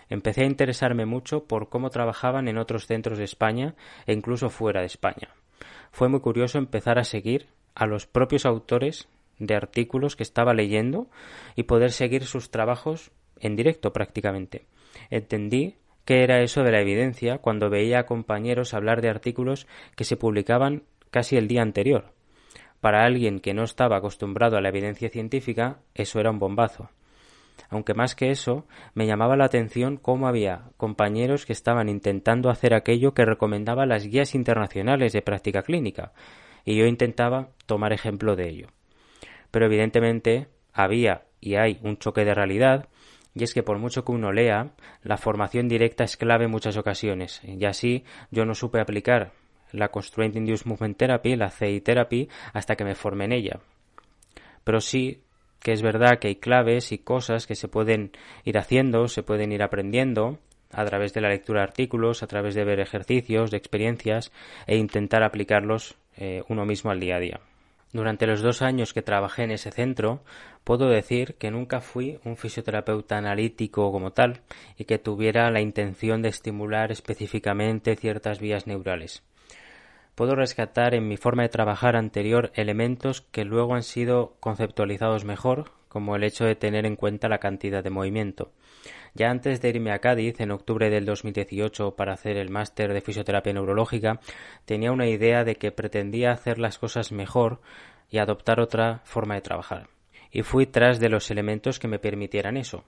Empecé 0.10 0.42
a 0.42 0.48
interesarme 0.48 1.06
mucho 1.06 1.46
por 1.46 1.70
cómo 1.70 1.90
trabajaban 1.90 2.48
en 2.48 2.58
otros 2.58 2.88
centros 2.88 3.18
de 3.18 3.24
España 3.24 3.76
e 4.06 4.14
incluso 4.14 4.50
fuera 4.50 4.82
de 4.82 4.88
España. 4.88 5.30
Fue 5.94 6.10
muy 6.10 6.22
curioso 6.22 6.58
empezar 6.58 6.98
a 6.98 7.04
seguir 7.04 7.46
a 7.76 7.86
los 7.86 8.08
propios 8.08 8.48
autores 8.48 9.08
de 9.38 9.54
artículos 9.54 10.16
que 10.16 10.24
estaba 10.24 10.56
leyendo 10.56 11.08
y 11.56 11.64
poder 11.64 11.92
seguir 11.92 12.26
sus 12.26 12.50
trabajos 12.50 13.12
en 13.40 13.56
directo 13.56 13.94
prácticamente. 13.94 14.66
Entendí 15.12 15.76
qué 16.04 16.24
era 16.24 16.42
eso 16.42 16.64
de 16.64 16.72
la 16.72 16.82
evidencia 16.82 17.38
cuando 17.38 17.70
veía 17.70 18.00
a 18.00 18.06
compañeros 18.08 18.74
hablar 18.74 19.02
de 19.02 19.10
artículos 19.10 19.68
que 19.96 20.04
se 20.04 20.18
publicaban 20.18 20.82
casi 21.12 21.38
el 21.38 21.48
día 21.48 21.62
anterior. 21.62 22.12
Para 22.82 23.06
alguien 23.06 23.40
que 23.40 23.54
no 23.54 23.64
estaba 23.64 23.98
acostumbrado 23.98 24.58
a 24.58 24.62
la 24.62 24.70
evidencia 24.70 25.10
científica, 25.10 25.78
eso 25.94 26.20
era 26.20 26.32
un 26.32 26.40
bombazo. 26.40 26.90
Aunque 27.70 27.94
más 27.94 28.16
que 28.16 28.32
eso, 28.32 28.66
me 28.94 29.08
llamaba 29.08 29.38
la 29.38 29.46
atención 29.46 29.98
cómo 29.98 30.28
había 30.28 30.70
compañeros 30.78 31.46
que 31.46 31.54
estaban 31.54 31.90
intentando 31.90 32.50
hacer 32.50 32.74
aquello 32.74 33.14
que 33.14 33.26
recomendaba 33.26 33.86
las 33.86 34.06
guías 34.06 34.36
internacionales 34.36 35.14
de 35.14 35.22
práctica 35.22 35.64
clínica, 35.64 36.14
y 36.66 36.76
yo 36.78 36.86
intentaba 36.86 37.50
tomar 37.66 37.94
ejemplo 37.94 38.36
de 38.36 38.50
ello. 38.50 38.68
Pero 39.52 39.66
evidentemente 39.66 40.48
había 40.74 41.24
y 41.40 41.56
hay 41.56 41.80
un 41.84 41.98
choque 41.98 42.26
de 42.26 42.34
realidad 42.34 42.88
y 43.36 43.44
es 43.44 43.54
que 43.54 43.64
por 43.64 43.80
mucho 43.80 44.06
que 44.06 44.12
uno 44.12 44.32
lea, 44.32 44.74
la 45.02 45.18
formación 45.18 45.68
directa 45.68 46.04
es 46.04 46.18
clave 46.18 46.46
en 46.46 46.52
muchas 46.52 46.78
ocasiones, 46.78 47.42
y 47.44 47.66
así 47.66 48.04
yo 48.30 48.46
no 48.46 48.54
supe 48.54 48.80
aplicar 48.80 49.32
la 49.72 49.90
Constraint 49.90 50.36
Induced 50.36 50.68
Movement 50.68 50.98
Therapy, 50.98 51.36
la 51.36 51.50
CI 51.50 51.82
Therapy, 51.82 52.30
hasta 52.54 52.76
que 52.76 52.84
me 52.84 52.94
formé 52.94 53.26
en 53.26 53.32
ella. 53.32 53.60
Pero 54.64 54.80
sí 54.82 55.24
que 55.64 55.72
es 55.72 55.82
verdad 55.82 56.20
que 56.20 56.28
hay 56.28 56.36
claves 56.36 56.92
y 56.92 57.00
cosas 57.00 57.48
que 57.48 57.56
se 57.56 57.68
pueden 57.68 58.12
ir 58.44 58.58
haciendo, 58.58 59.08
se 59.08 59.24
pueden 59.24 59.52
ir 59.52 59.64
aprendiendo 59.64 60.38
a 60.72 60.86
través 60.86 61.14
de 61.14 61.22
la 61.22 61.30
lectura 61.30 61.62
de 61.62 61.68
artículos, 61.68 62.22
a 62.22 62.28
través 62.28 62.54
de 62.54 62.66
ver 62.66 62.80
ejercicios, 62.80 63.50
de 63.50 63.58
experiencias 63.58 64.32
e 64.68 64.76
intentar 64.76 65.24
aplicarlos 65.24 65.96
eh, 66.18 66.44
uno 66.50 66.66
mismo 66.66 66.92
al 66.92 67.00
día 67.00 67.16
a 67.16 67.20
día. 67.20 67.40
Durante 67.94 68.26
los 68.26 68.42
dos 68.42 68.64
años 68.64 68.92
que 68.92 69.04
trabajé 69.04 69.44
en 69.44 69.52
ese 69.52 69.72
centro, 69.72 70.24
puedo 70.64 70.90
decir 70.90 71.36
que 71.36 71.52
nunca 71.52 71.80
fui 71.80 72.20
un 72.26 72.38
fisioterapeuta 72.38 73.18
analítico 73.18 73.92
como 73.92 74.12
tal 74.12 74.42
y 74.78 74.86
que 74.86 74.98
tuviera 74.98 75.52
la 75.52 75.62
intención 75.62 76.24
de 76.24 76.30
estimular 76.30 76.92
específicamente 76.92 77.96
ciertas 77.96 78.40
vías 78.40 78.66
neurales. 78.66 79.24
Puedo 80.16 80.36
rescatar 80.36 80.94
en 80.94 81.08
mi 81.08 81.18
forma 81.18 81.42
de 81.42 81.50
trabajar 81.50 81.96
anterior 81.96 82.52
elementos 82.54 83.22
que 83.22 83.46
luego 83.46 83.74
han 83.74 83.84
sido 83.84 84.36
conceptualizados 84.40 85.26
mejor, 85.26 85.72
como 85.88 86.16
el 86.16 86.24
hecho 86.24 86.46
de 86.46 86.56
tener 86.56 86.86
en 86.86 86.96
cuenta 86.96 87.30
la 87.30 87.40
cantidad 87.40 87.84
de 87.84 87.90
movimiento. 87.90 88.52
Ya 89.16 89.30
antes 89.30 89.62
de 89.62 89.70
irme 89.70 89.92
a 89.92 90.00
Cádiz, 90.00 90.40
en 90.40 90.52
octubre 90.52 90.90
del 90.90 91.06
2018, 91.06 91.96
para 91.96 92.14
hacer 92.14 92.38
el 92.38 92.50
máster 92.50 92.94
de 92.94 93.02
fisioterapia 93.02 93.54
neurológica, 93.54 94.20
tenía 94.66 94.92
una 94.92 95.08
idea 95.08 95.44
de 95.44 95.56
que 95.56 95.72
pretendía 95.72 96.32
hacer 96.32 96.60
las 96.60 96.78
cosas 96.78 97.12
mejor 97.12 97.62
y 98.10 98.20
adoptar 98.20 98.60
otra 98.60 99.02
forma 99.06 99.36
de 99.36 99.42
trabajar. 99.42 99.90
Y 100.32 100.44
fui 100.44 100.66
tras 100.66 101.00
de 101.00 101.10
los 101.10 101.30
elementos 101.32 101.80
que 101.80 101.88
me 101.88 102.00
permitieran 102.00 102.58
eso. 102.58 102.86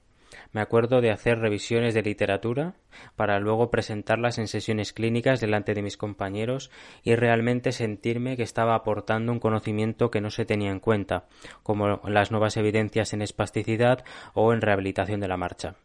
Me 0.52 0.62
acuerdo 0.62 1.02
de 1.02 1.12
hacer 1.12 1.40
revisiones 1.40 1.94
de 1.94 2.02
literatura 2.02 2.76
para 3.16 3.40
luego 3.40 3.70
presentarlas 3.70 4.38
en 4.38 4.48
sesiones 4.48 4.94
clínicas 4.94 5.40
delante 5.40 5.74
de 5.74 5.82
mis 5.82 5.98
compañeros 5.98 6.72
y 7.04 7.16
realmente 7.16 7.72
sentirme 7.72 8.38
que 8.38 8.44
estaba 8.44 8.76
aportando 8.76 9.32
un 9.32 9.40
conocimiento 9.40 10.12
que 10.12 10.22
no 10.22 10.30
se 10.30 10.46
tenía 10.46 10.72
en 10.72 10.80
cuenta, 10.80 11.26
como 11.64 12.02
las 12.08 12.32
nuevas 12.32 12.58
evidencias 12.58 13.14
en 13.14 13.22
espasticidad 13.22 14.04
o 14.34 14.54
en 14.54 14.62
rehabilitación 14.62 15.20
de 15.20 15.28
la 15.28 15.38
marcha. 15.38 15.76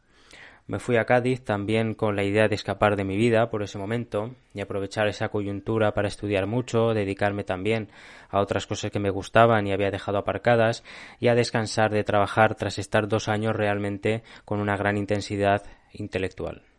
Me 0.70 0.78
fui 0.78 0.98
a 0.98 1.04
Cádiz 1.04 1.42
también 1.42 1.94
con 1.94 2.14
la 2.14 2.22
idea 2.22 2.46
de 2.46 2.54
escapar 2.54 2.94
de 2.94 3.02
mi 3.02 3.16
vida 3.16 3.50
por 3.50 3.64
ese 3.64 3.76
momento 3.76 4.36
y 4.54 4.60
aprovechar 4.60 5.08
esa 5.08 5.28
coyuntura 5.28 5.94
para 5.94 6.06
estudiar 6.06 6.46
mucho, 6.46 6.94
dedicarme 6.94 7.42
también 7.42 7.88
a 8.28 8.38
otras 8.38 8.68
cosas 8.68 8.92
que 8.92 9.00
me 9.00 9.10
gustaban 9.10 9.66
y 9.66 9.72
había 9.72 9.90
dejado 9.90 10.18
aparcadas 10.18 10.84
y 11.18 11.26
a 11.26 11.34
descansar 11.34 11.90
de 11.90 12.04
trabajar 12.04 12.54
tras 12.54 12.78
estar 12.78 13.08
dos 13.08 13.26
años 13.26 13.56
realmente 13.56 14.22
con 14.44 14.60
una 14.60 14.76
gran 14.76 14.96
intensidad 14.96 15.64
intelectual. 15.92 16.69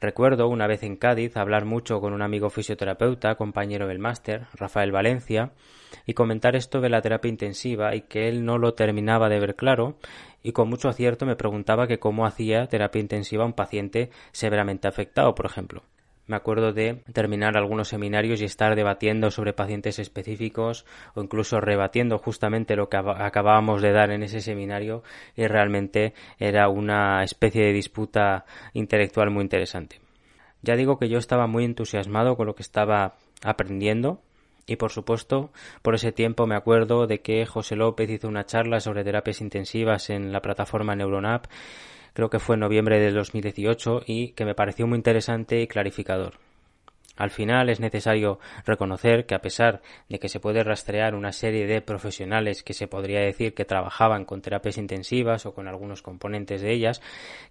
Recuerdo 0.00 0.48
una 0.48 0.66
vez 0.66 0.82
en 0.82 0.96
Cádiz 0.96 1.36
hablar 1.36 1.66
mucho 1.66 2.00
con 2.00 2.14
un 2.14 2.22
amigo 2.22 2.48
fisioterapeuta, 2.48 3.34
compañero 3.34 3.86
del 3.86 3.98
máster, 3.98 4.46
Rafael 4.54 4.92
Valencia, 4.92 5.52
y 6.06 6.14
comentar 6.14 6.56
esto 6.56 6.80
de 6.80 6.88
la 6.88 7.02
terapia 7.02 7.28
intensiva 7.28 7.94
y 7.94 8.02
que 8.02 8.28
él 8.28 8.46
no 8.46 8.56
lo 8.56 8.72
terminaba 8.72 9.28
de 9.28 9.40
ver 9.40 9.56
claro 9.56 9.98
y 10.42 10.52
con 10.52 10.70
mucho 10.70 10.88
acierto 10.88 11.26
me 11.26 11.36
preguntaba 11.36 11.86
que 11.86 11.98
cómo 11.98 12.24
hacía 12.24 12.66
terapia 12.66 13.00
intensiva 13.00 13.44
un 13.44 13.52
paciente 13.52 14.10
severamente 14.32 14.88
afectado, 14.88 15.34
por 15.34 15.44
ejemplo. 15.44 15.82
Me 16.30 16.36
acuerdo 16.36 16.72
de 16.72 17.02
terminar 17.12 17.56
algunos 17.56 17.88
seminarios 17.88 18.40
y 18.40 18.44
estar 18.44 18.76
debatiendo 18.76 19.32
sobre 19.32 19.52
pacientes 19.52 19.98
específicos 19.98 20.86
o 21.16 21.22
incluso 21.22 21.60
rebatiendo 21.60 22.18
justamente 22.18 22.76
lo 22.76 22.88
que 22.88 22.98
acabábamos 22.98 23.82
de 23.82 23.90
dar 23.90 24.12
en 24.12 24.22
ese 24.22 24.40
seminario 24.40 25.02
y 25.34 25.48
realmente 25.48 26.14
era 26.38 26.68
una 26.68 27.24
especie 27.24 27.64
de 27.64 27.72
disputa 27.72 28.44
intelectual 28.74 29.30
muy 29.30 29.42
interesante. 29.42 30.00
Ya 30.62 30.76
digo 30.76 31.00
que 31.00 31.08
yo 31.08 31.18
estaba 31.18 31.48
muy 31.48 31.64
entusiasmado 31.64 32.36
con 32.36 32.46
lo 32.46 32.54
que 32.54 32.62
estaba 32.62 33.14
aprendiendo 33.42 34.22
y 34.66 34.76
por 34.76 34.92
supuesto, 34.92 35.50
por 35.82 35.96
ese 35.96 36.12
tiempo 36.12 36.46
me 36.46 36.54
acuerdo 36.54 37.08
de 37.08 37.22
que 37.22 37.44
José 37.44 37.74
López 37.74 38.08
hizo 38.08 38.28
una 38.28 38.46
charla 38.46 38.78
sobre 38.78 39.02
terapias 39.02 39.40
intensivas 39.40 40.10
en 40.10 40.30
la 40.30 40.42
plataforma 40.42 40.94
NeuronApp 40.94 41.46
creo 42.12 42.30
que 42.30 42.38
fue 42.38 42.56
en 42.56 42.60
noviembre 42.60 42.98
de 42.98 43.12
2018 43.12 44.02
y 44.06 44.32
que 44.32 44.44
me 44.44 44.54
pareció 44.54 44.86
muy 44.86 44.96
interesante 44.96 45.60
y 45.60 45.66
clarificador. 45.66 46.38
Al 47.20 47.30
final 47.30 47.68
es 47.68 47.80
necesario 47.80 48.38
reconocer 48.64 49.26
que 49.26 49.34
a 49.34 49.42
pesar 49.42 49.82
de 50.08 50.18
que 50.18 50.30
se 50.30 50.40
puede 50.40 50.64
rastrear 50.64 51.14
una 51.14 51.32
serie 51.32 51.66
de 51.66 51.82
profesionales 51.82 52.62
que 52.62 52.72
se 52.72 52.88
podría 52.88 53.20
decir 53.20 53.52
que 53.52 53.66
trabajaban 53.66 54.24
con 54.24 54.40
terapias 54.40 54.78
intensivas 54.78 55.44
o 55.44 55.52
con 55.52 55.68
algunos 55.68 56.00
componentes 56.00 56.62
de 56.62 56.72
ellas, 56.72 57.02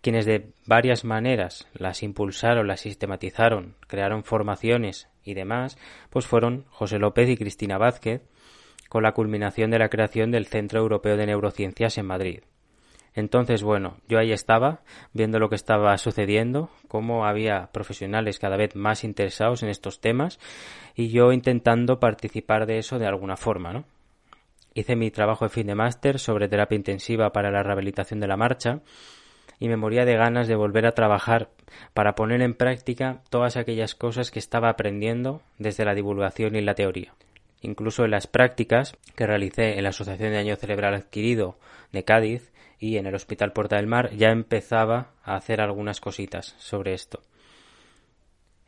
quienes 0.01 0.25
de 0.25 0.53
varias 0.65 1.05
maneras 1.05 1.67
las 1.73 2.01
impulsaron, 2.01 2.67
las 2.67 2.81
sistematizaron, 2.81 3.75
crearon 3.85 4.23
formaciones 4.23 5.07
y 5.23 5.35
demás, 5.35 5.77
pues 6.09 6.25
fueron 6.25 6.65
José 6.69 6.97
López 6.97 7.29
y 7.29 7.37
Cristina 7.37 7.77
Vázquez, 7.77 8.23
con 8.89 9.03
la 9.03 9.11
culminación 9.11 9.69
de 9.69 9.77
la 9.77 9.89
creación 9.89 10.31
del 10.31 10.47
Centro 10.47 10.79
Europeo 10.79 11.15
de 11.15 11.27
Neurociencias 11.27 11.99
en 11.99 12.07
Madrid. 12.07 12.39
Entonces, 13.19 13.63
bueno, 13.63 13.97
yo 14.07 14.17
ahí 14.17 14.31
estaba, 14.31 14.81
viendo 15.13 15.39
lo 15.39 15.49
que 15.49 15.55
estaba 15.55 15.97
sucediendo, 15.97 16.69
cómo 16.87 17.25
había 17.25 17.69
profesionales 17.71 18.39
cada 18.39 18.57
vez 18.57 18.75
más 18.75 19.03
interesados 19.03 19.61
en 19.61 19.69
estos 19.69 19.99
temas 19.99 20.39
y 20.95 21.09
yo 21.09 21.31
intentando 21.31 21.99
participar 21.99 22.65
de 22.65 22.77
eso 22.77 22.97
de 22.97 23.07
alguna 23.07 23.35
forma, 23.35 23.73
¿no? 23.73 23.85
Hice 24.73 24.95
mi 24.95 25.11
trabajo 25.11 25.45
de 25.45 25.49
fin 25.49 25.67
de 25.67 25.75
máster 25.75 26.19
sobre 26.19 26.47
terapia 26.47 26.75
intensiva 26.75 27.31
para 27.31 27.51
la 27.51 27.63
rehabilitación 27.63 28.19
de 28.19 28.27
la 28.27 28.37
marcha 28.37 28.81
y 29.59 29.67
me 29.67 29.75
moría 29.75 30.05
de 30.05 30.15
ganas 30.15 30.47
de 30.47 30.55
volver 30.55 30.85
a 30.85 30.93
trabajar 30.93 31.49
para 31.93 32.15
poner 32.15 32.41
en 32.41 32.53
práctica 32.53 33.21
todas 33.29 33.57
aquellas 33.57 33.95
cosas 33.95 34.31
que 34.31 34.39
estaba 34.39 34.69
aprendiendo 34.69 35.41
desde 35.57 35.85
la 35.85 35.95
divulgación 35.95 36.55
y 36.55 36.61
la 36.61 36.75
teoría. 36.75 37.13
Incluso 37.61 38.05
en 38.05 38.11
las 38.11 38.27
prácticas 38.27 38.95
que 39.15 39.27
realicé 39.27 39.77
en 39.77 39.83
la 39.83 39.89
Asociación 39.89 40.29
de 40.29 40.37
Daño 40.37 40.55
Cerebral 40.55 40.93
Adquirido 40.93 41.57
de 41.91 42.05
Cádiz 42.05 42.51
y 42.79 42.97
en 42.97 43.05
el 43.05 43.15
Hospital 43.15 43.53
Puerta 43.53 43.75
del 43.75 43.87
Mar 43.87 44.11
ya 44.15 44.29
empezaba 44.29 45.11
a 45.23 45.35
hacer 45.35 45.61
algunas 45.61 45.99
cositas 45.99 46.55
sobre 46.57 46.93
esto. 46.93 47.21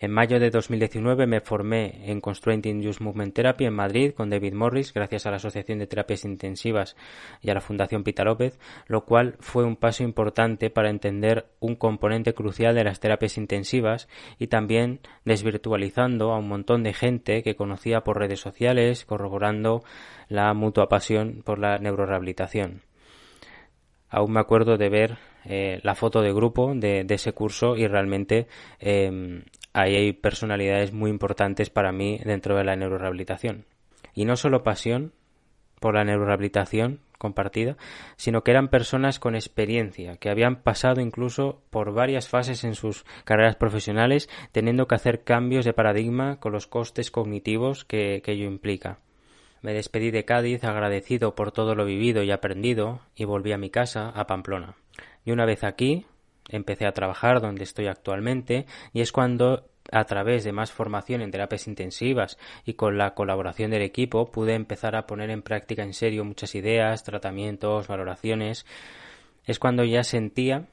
En 0.01 0.09
mayo 0.09 0.39
de 0.39 0.49
2019 0.49 1.27
me 1.27 1.41
formé 1.41 2.09
en 2.09 2.21
Constraint 2.21 2.65
Induced 2.65 3.03
Movement 3.03 3.35
Therapy 3.35 3.65
en 3.65 3.75
Madrid 3.75 4.13
con 4.13 4.31
David 4.31 4.55
Morris 4.55 4.95
gracias 4.95 5.27
a 5.27 5.29
la 5.29 5.35
Asociación 5.35 5.77
de 5.77 5.85
Terapias 5.85 6.25
Intensivas 6.25 6.95
y 7.39 7.51
a 7.51 7.53
la 7.53 7.61
Fundación 7.61 8.03
Pita 8.03 8.23
López, 8.23 8.57
lo 8.87 9.05
cual 9.05 9.35
fue 9.41 9.63
un 9.63 9.75
paso 9.75 10.01
importante 10.01 10.71
para 10.71 10.89
entender 10.89 11.45
un 11.59 11.75
componente 11.75 12.33
crucial 12.33 12.73
de 12.73 12.83
las 12.83 12.99
terapias 12.99 13.37
intensivas 13.37 14.07
y 14.39 14.47
también 14.47 15.01
desvirtualizando 15.23 16.31
a 16.31 16.39
un 16.39 16.47
montón 16.47 16.81
de 16.81 16.93
gente 16.93 17.43
que 17.43 17.55
conocía 17.55 18.01
por 18.01 18.17
redes 18.17 18.39
sociales, 18.39 19.05
corroborando 19.05 19.83
la 20.29 20.51
mutua 20.55 20.89
pasión 20.89 21.43
por 21.45 21.59
la 21.59 21.77
neurorehabilitación. 21.77 22.81
Aún 24.11 24.33
me 24.33 24.41
acuerdo 24.41 24.77
de 24.77 24.89
ver 24.89 25.17
eh, 25.45 25.79
la 25.83 25.95
foto 25.95 26.21
de 26.21 26.33
grupo 26.33 26.73
de, 26.75 27.05
ese 27.09 27.33
curso 27.33 27.77
y 27.77 27.87
realmente 27.87 28.47
em, 28.79 29.43
ahí 29.73 29.95
hay 29.95 30.13
personalidades 30.13 30.91
muy 30.91 31.09
importantes 31.09 31.69
para 31.69 31.91
mí 31.91 32.19
dentro 32.23 32.57
de 32.57 32.65
la 32.65 32.75
neurorehabilitación. 32.75 33.65
Y 34.13 34.25
no 34.25 34.35
solo 34.35 34.63
pasión 34.63 35.13
por 35.79 35.95
la 35.95 36.03
neurorehabilitación 36.03 36.99
compartida, 37.17 37.77
sino 38.17 38.43
que 38.43 38.51
eran 38.51 38.67
personas 38.67 39.19
con 39.19 39.35
experiencia, 39.35 40.17
que 40.17 40.29
habían 40.29 40.57
pasado 40.57 40.99
incluso 41.01 41.61
por 41.69 41.93
varias 41.93 42.27
fases 42.27 42.63
en 42.63 42.75
sus 42.75 43.05
carreras 43.23 43.55
profesionales, 43.55 44.29
teniendo 44.51 44.87
que 44.87 44.95
hacer 44.95 45.23
cambios 45.23 45.63
de 45.63 45.73
paradigma 45.73 46.39
con 46.39 46.51
los 46.51 46.67
costes 46.67 47.11
cognitivos 47.11 47.85
que, 47.85 48.21
que 48.25 48.33
ello 48.33 48.45
implica. 48.45 48.99
Me 49.61 49.73
despedí 49.73 50.11
de 50.11 50.25
Cádiz 50.25 50.63
agradecido 50.63 51.35
por 51.35 51.51
todo 51.51 51.75
lo 51.75 51.85
vivido 51.85 52.23
y 52.23 52.31
aprendido 52.31 53.01
y 53.15 53.25
volví 53.25 53.51
a 53.51 53.57
mi 53.57 53.69
casa, 53.69 54.09
a 54.09 54.25
Pamplona. 54.25 54.75
Y 55.23 55.31
una 55.31 55.45
vez 55.45 55.63
aquí, 55.63 56.05
empecé 56.49 56.85
a 56.85 56.93
trabajar 56.93 57.41
donde 57.41 57.63
estoy 57.63 57.87
actualmente 57.87 58.65
y 58.93 59.01
es 59.01 59.11
cuando 59.11 59.67
a 59.91 60.03
través 60.05 60.43
de 60.43 60.51
más 60.51 60.71
formación 60.71 61.21
en 61.21 61.31
terapias 61.31 61.67
intensivas 61.67 62.37
y 62.65 62.73
con 62.73 62.97
la 62.97 63.13
colaboración 63.13 63.71
del 63.71 63.81
equipo 63.81 64.31
pude 64.31 64.53
empezar 64.53 64.95
a 64.95 65.05
poner 65.05 65.29
en 65.29 65.41
práctica 65.41 65.83
en 65.83 65.93
serio 65.93 66.23
muchas 66.25 66.55
ideas, 66.55 67.03
tratamientos, 67.03 67.87
valoraciones. 67.87 68.65
Es 69.45 69.59
cuando 69.59 69.83
ya 69.83 70.03
sentía 70.03 70.67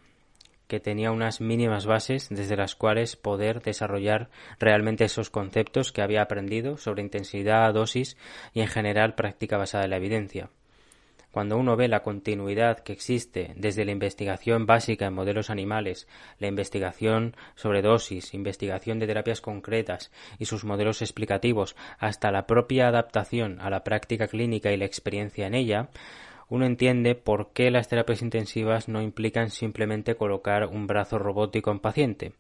que 0.69 0.79
tenía 0.79 1.11
unas 1.11 1.41
mínimas 1.41 1.87
bases 1.87 2.29
desde 2.29 2.57
las 2.57 2.77
cuales 2.77 3.17
poder 3.17 3.63
desarrollar 3.63 4.31
realmente 4.61 5.05
esos 5.05 5.31
conceptos 5.31 5.91
que 5.91 6.03
había 6.03 6.23
aprendido 6.23 6.77
sobre 6.77 7.03
intensidad, 7.03 7.75
dosis 7.75 8.17
y 8.53 8.61
en 8.61 8.69
general 8.69 9.15
práctica 9.15 9.57
basada 9.57 9.85
en 9.85 9.91
la 9.91 9.97
evidencia. 9.97 10.51
Cuando 11.31 11.59
uno 11.59 11.77
ve 11.77 11.89
la 11.89 12.03
continuidad 12.03 12.81
que 12.81 12.93
existe 12.93 13.53
desde 13.57 13.85
la 13.85 13.93
investigación 13.93 14.65
básica 14.65 15.07
en 15.07 15.15
modelos 15.15 15.51
animales, 15.51 16.09
la 16.39 16.49
investigación 16.49 17.37
sobre 17.55 17.83
dosis, 17.83 18.33
investigación 18.33 18.99
de 18.99 19.07
terapias 19.07 19.43
concretas 19.43 20.11
y 20.39 20.47
sus 20.47 20.65
modelos 20.65 21.03
explicativos, 21.03 21.77
hasta 21.99 22.33
la 22.33 22.47
propia 22.47 22.89
adaptación 22.89 23.61
a 23.61 23.69
la 23.69 23.85
práctica 23.85 24.27
clínica 24.27 24.73
y 24.73 24.79
la 24.79 24.87
experiencia 24.87 25.47
en 25.47 25.55
ella, 25.55 25.91
uno 26.49 26.65
entiende 26.67 27.15
por 27.15 27.53
qué 27.53 27.71
las 27.71 27.89
terapias 27.89 28.23
intensivas 28.23 28.89
no 28.89 29.03
implican 29.03 29.51
simplemente 29.51 30.17
colocar 30.17 30.67
un 30.67 30.87
brazo 30.87 31.19
robótico 31.19 31.71
en 31.71 31.81
paciente. 31.81 32.33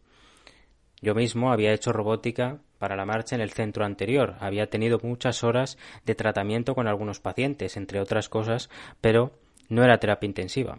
Yo 1.01 1.15
mismo 1.15 1.53
había 1.53 1.73
hecho 1.73 1.93
robótica 1.93 2.59
para 2.79 2.97
la 2.97 3.05
marcha 3.05 3.37
en 3.37 3.43
el 3.43 3.51
centro 3.51 3.85
anterior. 3.85 4.37
Había 4.41 4.69
tenido 4.69 4.99
muchas 5.03 5.45
horas 5.45 5.79
de 6.05 6.15
tratamiento 6.15 6.75
con 6.75 6.89
algunos 6.89 7.21
pacientes, 7.21 7.77
entre 7.77 8.01
otras 8.01 8.29
cosas, 8.29 8.71
pero 9.01 9.33
no 9.69 9.85
era 9.85 9.99
terapia 9.99 10.27
intensiva. 10.27 10.79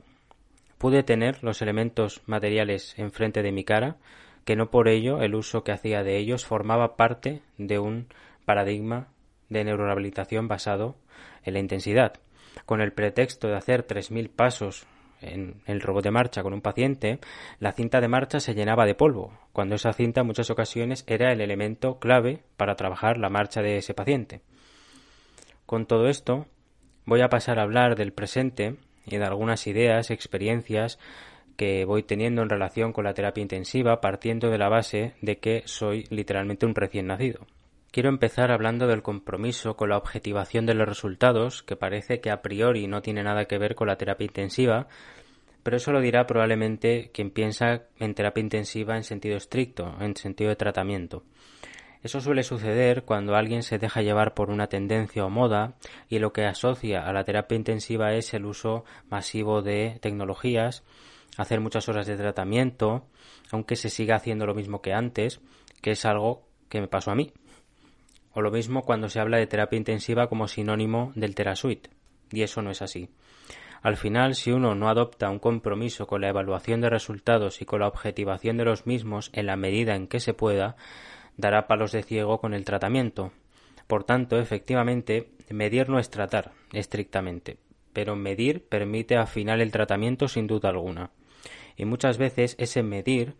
Pude 0.77 1.03
tener 1.03 1.43
los 1.43 1.61
elementos 1.61 2.21
materiales 2.25 2.97
enfrente 2.97 3.43
de 3.43 3.51
mi 3.51 3.63
cara, 3.63 3.97
que 4.43 4.55
no 4.55 4.71
por 4.71 4.87
ello 4.87 5.21
el 5.21 5.35
uso 5.35 5.63
que 5.63 5.71
hacía 5.71 6.03
de 6.03 6.17
ellos 6.17 6.45
formaba 6.45 6.95
parte 6.95 7.41
de 7.57 7.79
un 7.79 8.07
paradigma 8.45 9.09
de 9.49 9.63
neurorehabilitación 9.63 10.47
basado 10.47 10.95
en 11.43 11.53
la 11.53 11.59
intensidad. 11.59 12.13
Con 12.65 12.81
el 12.81 12.93
pretexto 12.93 13.47
de 13.47 13.55
hacer 13.55 13.83
tres 13.83 14.12
mil 14.12 14.29
pasos 14.29 14.85
en 15.21 15.62
el 15.65 15.81
robot 15.81 16.03
de 16.03 16.12
marcha 16.12 16.43
con 16.43 16.53
un 16.53 16.62
paciente, 16.62 17.19
la 17.59 17.71
cinta 17.71 18.01
de 18.01 18.07
marcha 18.07 18.39
se 18.39 18.53
llenaba 18.53 18.85
de 18.85 18.95
polvo, 18.95 19.38
cuando 19.53 19.75
esa 19.75 19.93
cinta 19.93 20.21
en 20.21 20.27
muchas 20.27 20.49
ocasiones 20.49 21.03
era 21.07 21.31
el 21.31 21.41
elemento 21.41 21.99
clave 21.99 22.43
para 22.57 22.75
trabajar 22.75 23.17
la 23.17 23.29
marcha 23.29 23.62
de 23.62 23.77
ese 23.77 23.93
paciente. 23.93 24.41
Con 25.65 25.85
todo 25.85 26.07
esto, 26.07 26.47
voy 27.05 27.21
a 27.21 27.29
pasar 27.29 27.59
a 27.59 27.63
hablar 27.63 27.95
del 27.95 28.13
presente 28.13 28.75
y 29.05 29.17
de 29.17 29.25
algunas 29.25 29.67
ideas, 29.67 30.12
experiencias 30.12 30.99
que 31.57 31.83
voy 31.83 32.03
teniendo 32.03 32.41
en 32.41 32.49
relación 32.49 32.93
con 32.93 33.03
la 33.03 33.13
terapia 33.13 33.41
intensiva 33.41 33.99
partiendo 33.99 34.49
de 34.49 34.57
la 34.57 34.69
base 34.69 35.15
de 35.21 35.39
que 35.39 35.63
soy 35.65 36.05
literalmente 36.09 36.65
un 36.65 36.73
recién 36.73 37.07
nacido. 37.07 37.45
Quiero 37.91 38.10
empezar 38.10 38.52
hablando 38.52 38.86
del 38.86 39.02
compromiso 39.02 39.75
con 39.75 39.89
la 39.89 39.97
objetivación 39.97 40.67
de 40.67 40.75
los 40.75 40.88
resultados, 40.88 41.63
que 41.63 41.75
parece 41.75 42.19
que 42.19 42.30
a 42.30 42.43
priori 42.43 42.86
no 42.86 43.02
tiene 43.02 43.23
nada 43.23 43.45
que 43.45 43.58
ver 43.58 43.73
con 43.73 43.88
la 43.88 43.97
terapia 43.97 44.25
intensiva, 44.25 44.88
pero 45.63 45.78
eso 45.78 45.91
lo 45.91 45.99
dirá 45.99 46.28
probablemente 46.28 47.10
quien 47.12 47.32
piensa 47.32 47.86
en 47.97 48.13
terapia 48.13 48.41
intensiva 48.41 48.95
en 48.95 49.04
sentido 49.04 49.38
estricto, 49.38 49.95
en 49.99 50.15
sentido 50.15 50.52
de 50.52 50.56
tratamiento. 50.56 51.23
Eso 52.04 52.21
suele 52.21 52.43
suceder 52.43 53.04
cuando 53.06 53.36
alguien 53.36 53.63
se 53.63 53.80
deja 53.80 54.04
llevar 54.04 54.36
por 54.36 54.52
una 54.52 54.67
tendencia 54.67 55.25
o 55.25 55.32
moda 55.32 55.73
y 56.10 56.19
lo 56.19 56.32
que 56.32 56.45
asocia 56.45 57.02
a 57.02 57.12
la 57.12 57.23
terapia 57.23 57.58
intensiva 57.58 58.13
es 58.13 58.36
el 58.36 58.45
uso 58.45 58.86
masivo 59.10 59.63
de 59.63 59.97
tecnologías, 59.99 60.84
hacer 61.38 61.60
muchas 61.60 61.89
horas 61.89 62.06
de 62.06 62.17
tratamiento, 62.17 63.08
aunque 63.52 63.75
se 63.75 63.89
siga 63.89 64.15
haciendo 64.15 64.45
lo 64.45 64.54
mismo 64.54 64.82
que 64.82 64.93
antes, 64.93 65.41
que 65.82 65.91
es 65.91 66.06
algo 66.06 66.43
que 66.69 66.82
me 66.82 66.88
pasó 66.88 67.12
a 67.12 67.15
mí. 67.15 67.34
O 68.33 68.41
lo 68.41 68.51
mismo 68.51 68.83
cuando 68.83 69.09
se 69.09 69.19
habla 69.19 69.37
de 69.37 69.47
terapia 69.47 69.77
intensiva 69.77 70.27
como 70.27 70.47
sinónimo 70.47 71.11
del 71.15 71.35
TeraSuite, 71.35 71.89
y 72.31 72.43
eso 72.43 72.61
no 72.61 72.71
es 72.71 72.81
así. 72.81 73.09
Al 73.81 73.95
final, 73.95 74.35
si 74.35 74.51
uno 74.51 74.75
no 74.75 74.89
adopta 74.89 75.29
un 75.29 75.39
compromiso 75.39 76.05
con 76.05 76.21
la 76.21 76.29
evaluación 76.29 76.81
de 76.81 76.89
resultados 76.89 77.61
y 77.61 77.65
con 77.65 77.79
la 77.79 77.87
objetivación 77.87 78.57
de 78.57 78.65
los 78.65 78.85
mismos 78.85 79.29
en 79.33 79.45
la 79.45 79.55
medida 79.55 79.95
en 79.95 80.07
que 80.07 80.19
se 80.19 80.33
pueda, 80.33 80.75
dará 81.37 81.67
palos 81.67 81.93
de 81.93 82.03
ciego 82.03 82.39
con 82.39 82.53
el 82.53 82.65
tratamiento. 82.65 83.31
Por 83.87 84.03
tanto, 84.03 84.37
efectivamente, 84.37 85.31
medir 85.49 85.89
no 85.89 85.97
es 85.97 86.09
tratar 86.09 86.51
estrictamente, 86.73 87.57
pero 87.93 88.15
medir 88.15 88.67
permite 88.67 89.15
afinar 89.15 89.61
el 89.61 89.71
tratamiento 89.71 90.27
sin 90.27 90.45
duda 90.45 90.69
alguna. 90.69 91.11
Y 91.77 91.85
muchas 91.85 92.17
veces 92.17 92.55
ese 92.59 92.83
medir 92.83 93.35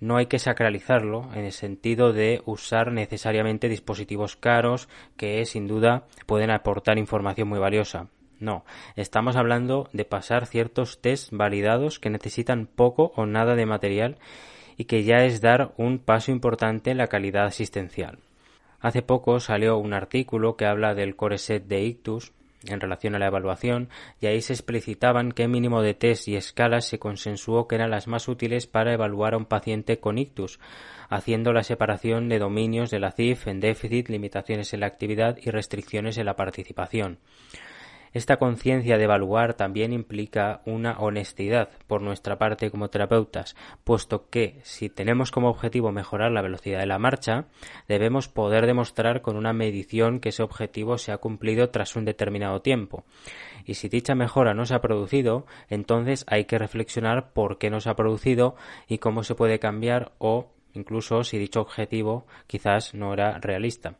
no 0.00 0.16
hay 0.16 0.26
que 0.26 0.38
sacralizarlo 0.38 1.30
en 1.34 1.44
el 1.44 1.52
sentido 1.52 2.12
de 2.12 2.42
usar 2.44 2.92
necesariamente 2.92 3.68
dispositivos 3.68 4.36
caros 4.36 4.88
que 5.16 5.44
sin 5.46 5.66
duda 5.66 6.04
pueden 6.26 6.50
aportar 6.50 6.98
información 6.98 7.48
muy 7.48 7.58
valiosa. 7.58 8.08
No, 8.38 8.64
estamos 8.96 9.36
hablando 9.36 9.88
de 9.92 10.04
pasar 10.04 10.46
ciertos 10.46 11.00
test 11.00 11.32
validados 11.32 11.98
que 11.98 12.10
necesitan 12.10 12.66
poco 12.66 13.12
o 13.16 13.24
nada 13.24 13.54
de 13.54 13.64
material 13.64 14.18
y 14.76 14.84
que 14.84 15.04
ya 15.04 15.24
es 15.24 15.40
dar 15.40 15.72
un 15.78 15.98
paso 15.98 16.30
importante 16.30 16.90
en 16.90 16.98
la 16.98 17.06
calidad 17.06 17.46
asistencial. 17.46 18.18
Hace 18.78 19.00
poco 19.00 19.40
salió 19.40 19.78
un 19.78 19.94
artículo 19.94 20.56
que 20.56 20.66
habla 20.66 20.94
del 20.94 21.16
core 21.16 21.38
set 21.38 21.66
de 21.66 21.82
Ictus 21.82 22.32
en 22.68 22.80
relación 22.80 23.14
a 23.14 23.18
la 23.18 23.26
evaluación 23.26 23.88
y 24.20 24.26
ahí 24.26 24.40
se 24.40 24.52
explicitaban 24.52 25.32
qué 25.32 25.48
mínimo 25.48 25.82
de 25.82 25.94
test 25.94 26.28
y 26.28 26.36
escalas 26.36 26.86
se 26.86 26.98
consensuó 26.98 27.66
que 27.68 27.76
eran 27.76 27.90
las 27.90 28.06
más 28.06 28.28
útiles 28.28 28.66
para 28.66 28.92
evaluar 28.92 29.34
a 29.34 29.38
un 29.38 29.46
paciente 29.46 29.98
con 29.98 30.18
ictus, 30.18 30.58
haciendo 31.08 31.52
la 31.52 31.62
separación 31.62 32.28
de 32.28 32.38
dominios 32.38 32.90
de 32.90 33.00
la 33.00 33.12
CIF 33.12 33.46
en 33.46 33.60
déficit, 33.60 34.08
limitaciones 34.08 34.72
en 34.74 34.80
la 34.80 34.86
actividad 34.86 35.38
y 35.42 35.50
restricciones 35.50 36.18
en 36.18 36.26
la 36.26 36.36
participación. 36.36 37.18
Esta 38.16 38.38
conciencia 38.38 38.96
de 38.96 39.04
evaluar 39.04 39.52
también 39.52 39.92
implica 39.92 40.62
una 40.64 40.98
honestidad 41.00 41.68
por 41.86 42.00
nuestra 42.00 42.38
parte 42.38 42.70
como 42.70 42.88
terapeutas, 42.88 43.54
puesto 43.84 44.30
que 44.30 44.58
si 44.62 44.88
tenemos 44.88 45.30
como 45.30 45.50
objetivo 45.50 45.92
mejorar 45.92 46.32
la 46.32 46.40
velocidad 46.40 46.78
de 46.78 46.86
la 46.86 46.98
marcha, 46.98 47.44
debemos 47.88 48.28
poder 48.28 48.64
demostrar 48.64 49.20
con 49.20 49.36
una 49.36 49.52
medición 49.52 50.18
que 50.20 50.30
ese 50.30 50.42
objetivo 50.42 50.96
se 50.96 51.12
ha 51.12 51.18
cumplido 51.18 51.68
tras 51.68 51.94
un 51.94 52.06
determinado 52.06 52.62
tiempo. 52.62 53.04
Y 53.66 53.74
si 53.74 53.90
dicha 53.90 54.14
mejora 54.14 54.54
no 54.54 54.64
se 54.64 54.74
ha 54.74 54.80
producido, 54.80 55.44
entonces 55.68 56.24
hay 56.26 56.46
que 56.46 56.56
reflexionar 56.56 57.34
por 57.34 57.58
qué 57.58 57.68
no 57.68 57.82
se 57.82 57.90
ha 57.90 57.96
producido 57.96 58.56
y 58.88 58.96
cómo 58.96 59.24
se 59.24 59.34
puede 59.34 59.58
cambiar 59.58 60.12
o 60.16 60.54
incluso 60.72 61.22
si 61.22 61.36
dicho 61.36 61.60
objetivo 61.60 62.26
quizás 62.46 62.94
no 62.94 63.12
era 63.12 63.36
realista. 63.40 63.98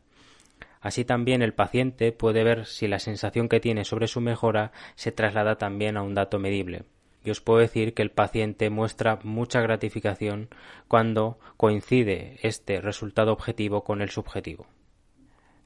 Así 0.81 1.05
también 1.05 1.43
el 1.43 1.55
paciente 1.55 2.13
puede 2.13 2.45
ver 2.45 2.67
si 2.67 2.89
la 2.89 2.99
sensación 2.99 3.49
que 3.49 3.61
tiene 3.61 3.85
sobre 3.85 4.09
su 4.09 4.21
mejora 4.21 4.73
se 4.95 5.13
traslada 5.13 5.57
también 5.57 5.97
a 5.97 6.03
un 6.03 6.15
dato 6.15 6.39
medible. 6.39 6.85
y 7.25 7.31
os 7.31 7.41
puedo 7.41 7.59
decir 7.59 7.93
que 7.93 8.03
el 8.03 8.13
paciente 8.13 8.71
muestra 8.71 9.19
mucha 9.25 9.61
gratificación 9.61 10.49
cuando 10.87 11.41
coincide 11.57 12.39
este 12.43 12.81
resultado 12.81 13.33
objetivo 13.33 13.83
con 13.83 14.01
el 14.01 14.11
subjetivo. 14.11 14.69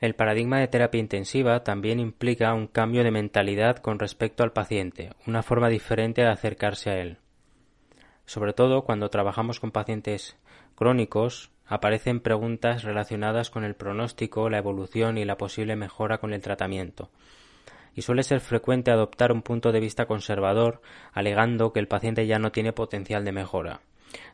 El 0.00 0.14
paradigma 0.14 0.58
de 0.58 0.68
terapia 0.68 0.98
intensiva 0.98 1.62
también 1.62 2.00
implica 2.00 2.54
un 2.54 2.66
cambio 2.66 3.04
de 3.04 3.10
mentalidad 3.10 3.76
con 3.76 3.98
respecto 3.98 4.42
al 4.42 4.52
paciente, 4.52 5.10
una 5.26 5.42
forma 5.42 5.68
diferente 5.68 6.22
de 6.22 6.28
acercarse 6.28 6.88
a 6.88 6.98
él. 6.98 7.18
Sobre 8.24 8.54
todo 8.54 8.84
cuando 8.84 9.10
trabajamos 9.10 9.60
con 9.60 9.72
pacientes 9.72 10.38
crónicos, 10.74 11.50
aparecen 11.70 12.20
preguntas 12.20 12.84
relacionadas 12.84 13.48
con 13.48 13.64
el 13.64 13.74
pronóstico, 13.74 14.50
la 14.50 14.58
evolución 14.58 15.16
y 15.16 15.24
la 15.24 15.38
posible 15.38 15.74
mejora 15.76 16.18
con 16.18 16.34
el 16.34 16.42
tratamiento 16.42 17.08
y 17.94 18.02
suele 18.02 18.22
ser 18.22 18.40
frecuente 18.40 18.90
adoptar 18.90 19.32
un 19.32 19.42
punto 19.42 19.72
de 19.72 19.80
vista 19.80 20.06
conservador, 20.06 20.80
alegando 21.12 21.72
que 21.72 21.80
el 21.80 21.88
paciente 21.88 22.26
ya 22.26 22.38
no 22.38 22.52
tiene 22.52 22.72
potencial 22.72 23.24
de 23.24 23.32
mejora. 23.32 23.80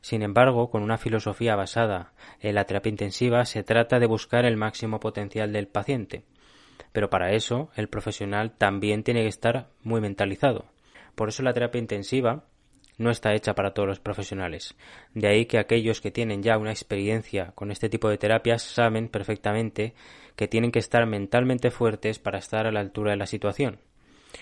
Sin 0.01 0.23
embargo, 0.23 0.71
con 0.71 0.83
una 0.83 0.99
filosofía 0.99 1.57
basada 1.57 2.13
en 2.41 2.55
la 2.55 2.65
terapia 2.65 2.91
intensiva 2.91 3.45
se 3.45 3.63
trata 3.63 3.99
de 3.99 4.07
buscar 4.07 4.45
el 4.45 4.57
máximo 4.57 5.01
potencial 5.01 5.53
del 5.53 5.69
paciente. 5.69 6.25
Pero 6.93 7.11
para 7.11 7.33
eso 7.33 7.71
el 7.77 7.89
profesional 7.89 8.53
también 8.53 9.03
tiene 9.03 9.23
que 9.23 9.29
estar 9.29 9.69
muy 9.83 10.01
mentalizado. 10.01 10.67
Por 11.15 11.29
eso 11.29 11.43
la 11.43 11.53
terapia 11.53 11.79
intensiva 11.79 12.45
no 12.99 13.11
está 13.11 13.35
hecha 13.35 13.55
para 13.55 13.73
todos 13.73 13.89
los 13.89 14.01
profesionales. 14.01 14.75
De 15.15 15.29
ahí 15.29 15.47
que 15.47 15.59
aquellos 15.59 16.01
que 16.01 16.11
tienen 16.11 16.43
ya 16.43 16.59
una 16.59 16.71
experiencia 16.71 17.53
con 17.55 17.71
este 17.71 17.89
tipo 17.89 18.09
de 18.09 18.19
terapias 18.19 18.63
saben 18.63 19.09
perfectamente 19.09 19.95
que 20.35 20.49
tienen 20.49 20.73
que 20.73 20.79
estar 20.79 21.07
mentalmente 21.07 21.71
fuertes 21.71 22.19
para 22.19 22.39
estar 22.39 22.67
a 22.67 22.73
la 22.73 22.81
altura 22.81 23.13
de 23.13 23.17
la 23.17 23.27
situación. 23.27 23.79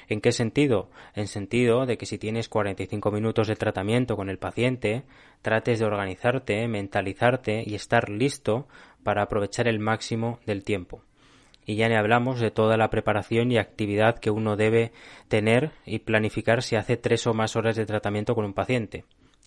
¿En 0.08 0.20
qué 0.20 0.32
sentido? 0.32 0.90
En 1.14 1.28
sentido 1.28 1.86
de 1.86 1.96
que 1.96 2.06
si 2.06 2.18
tienes 2.18 2.48
45 2.48 3.10
minutos 3.10 3.48
de 3.48 3.56
tratamiento 3.56 4.16
con 4.16 4.28
el 4.28 4.38
paciente, 4.38 5.04
trates 5.42 5.78
de 5.78 5.84
organizarte, 5.84 6.66
mentalizarte 6.68 7.62
y 7.64 7.74
estar 7.74 8.08
listo 8.08 8.66
para 9.02 9.22
aprovechar 9.22 9.68
el 9.68 9.78
máximo 9.78 10.40
del 10.46 10.64
tiempo. 10.64 11.02
Y 11.66 11.76
ya 11.76 11.88
ni 11.88 11.94
hablamos 11.94 12.40
de 12.40 12.50
toda 12.50 12.76
la 12.76 12.90
preparación 12.90 13.50
y 13.50 13.58
actividad 13.58 14.18
que 14.18 14.30
uno 14.30 14.56
debe 14.56 14.92
tener 15.28 15.72
y 15.86 16.00
planificar 16.00 16.62
si 16.62 16.76
hace 16.76 16.96
tres 16.96 17.26
o 17.26 17.34
más 17.34 17.56
horas 17.56 17.76
de 17.76 17.86
tratamiento 17.86 18.34
con 18.34 18.44
un 18.44 18.54
paciente. 18.54 19.04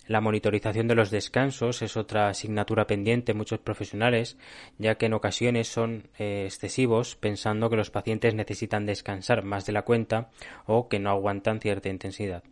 La 0.08 0.22
monitorización 0.22 0.88
de 0.88 0.96
los 0.96 1.12
descansos 1.12 1.82
es 1.82 1.98
otra 1.98 2.30
asignatura 2.30 2.88
pendiente 2.88 3.34
en 3.34 3.38
muchos 3.38 3.60
profesionales, 3.60 4.38
ya 4.78 4.96
que 4.96 5.08
en 5.08 5.14
ocasiones 5.14 5.68
son 5.68 6.08
eh, 6.18 6.44
excesivos 6.46 7.18
pensando 7.18 7.70
que 7.70 7.76
los 7.76 7.92
pacientes 7.92 8.34
necesitan 8.34 8.86
descansar 8.86 9.44
más 9.44 9.66
de 9.66 9.74
la 9.74 9.82
cuenta 9.82 10.30
o 10.66 10.88
que 10.88 11.00
no 11.00 11.10
aguantan 11.10 11.60
cierta 11.60 11.90
intensidad. 11.90 12.44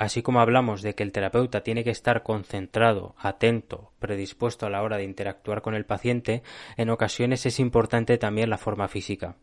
Así 0.00 0.22
como 0.22 0.40
hablamos 0.40 0.80
de 0.80 0.94
que 0.94 1.02
el 1.02 1.12
terapeuta 1.12 1.62
tiene 1.62 1.84
que 1.84 1.90
estar 1.90 2.22
concentrado, 2.22 3.14
atento, 3.18 3.92
predispuesto 3.98 4.64
a 4.64 4.70
la 4.70 4.82
hora 4.82 4.96
de 4.96 5.04
interactuar 5.04 5.60
con 5.60 5.74
el 5.74 5.84
paciente, 5.84 6.42
en 6.78 6.88
ocasiones 6.88 7.44
es 7.44 7.60
importante 7.60 8.16
también 8.16 8.48
la 8.48 8.56
forma 8.56 8.88
física. 8.88 9.36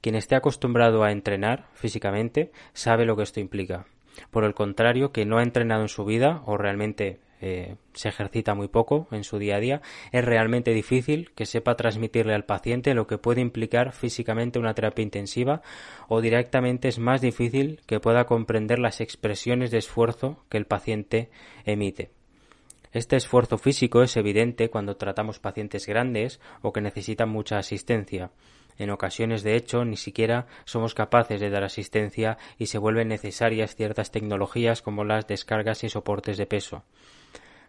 Quien 0.00 0.14
esté 0.14 0.36
acostumbrado 0.36 1.02
a 1.02 1.10
entrenar 1.10 1.66
físicamente 1.74 2.52
sabe 2.74 3.06
lo 3.06 3.16
que 3.16 3.24
esto 3.24 3.40
implica. 3.40 3.86
Por 4.30 4.44
el 4.44 4.54
contrario, 4.54 5.10
que 5.10 5.26
no 5.26 5.38
ha 5.38 5.42
entrenado 5.42 5.82
en 5.82 5.88
su 5.88 6.04
vida 6.04 6.42
o 6.46 6.56
realmente 6.56 7.18
eh, 7.40 7.76
se 7.92 8.08
ejercita 8.08 8.54
muy 8.54 8.68
poco 8.68 9.06
en 9.10 9.24
su 9.24 9.38
día 9.38 9.56
a 9.56 9.60
día, 9.60 9.82
es 10.12 10.24
realmente 10.24 10.72
difícil 10.72 11.30
que 11.34 11.46
sepa 11.46 11.76
transmitirle 11.76 12.34
al 12.34 12.44
paciente 12.44 12.94
lo 12.94 13.06
que 13.06 13.18
puede 13.18 13.40
implicar 13.40 13.92
físicamente 13.92 14.58
una 14.58 14.74
terapia 14.74 15.02
intensiva 15.02 15.62
o 16.08 16.20
directamente 16.20 16.88
es 16.88 16.98
más 16.98 17.20
difícil 17.20 17.80
que 17.86 18.00
pueda 18.00 18.24
comprender 18.24 18.78
las 18.78 19.00
expresiones 19.00 19.70
de 19.70 19.78
esfuerzo 19.78 20.44
que 20.48 20.58
el 20.58 20.66
paciente 20.66 21.30
emite. 21.64 22.10
Este 22.92 23.16
esfuerzo 23.16 23.58
físico 23.58 24.02
es 24.02 24.16
evidente 24.16 24.70
cuando 24.70 24.96
tratamos 24.96 25.38
pacientes 25.38 25.86
grandes 25.86 26.40
o 26.62 26.72
que 26.72 26.80
necesitan 26.80 27.28
mucha 27.28 27.58
asistencia. 27.58 28.30
En 28.78 28.90
ocasiones, 28.90 29.42
de 29.42 29.56
hecho, 29.56 29.84
ni 29.84 29.96
siquiera 29.96 30.46
somos 30.64 30.94
capaces 30.94 31.40
de 31.40 31.50
dar 31.50 31.64
asistencia 31.64 32.38
y 32.58 32.66
se 32.66 32.78
vuelven 32.78 33.08
necesarias 33.08 33.74
ciertas 33.74 34.10
tecnologías 34.12 34.82
como 34.82 35.04
las 35.04 35.26
descargas 35.26 35.82
y 35.84 35.88
soportes 35.88 36.38
de 36.38 36.46
peso. 36.46 36.84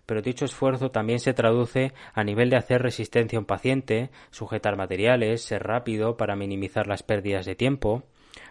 Pero 0.10 0.24
dicho 0.24 0.43
esfuerzo 0.43 0.89
también 0.89 1.19
se 1.19 1.36
traduce 1.36 1.93
a 2.15 2.24
nivel 2.24 2.50
de 2.50 2.56
hacer 2.56 2.82
resistencia 2.82 3.38
a 3.38 3.41
un 3.41 3.45
paciente, 3.45 4.10
sujetar 4.32 4.76
materiales, 4.76 5.43
ser 5.43 5.62
rápido 5.62 6.17
para 6.17 6.36
minimizar 6.36 6.88
las 6.88 7.04
pérdidas 7.04 7.45
de 7.45 7.54
tiempo. 7.54 8.02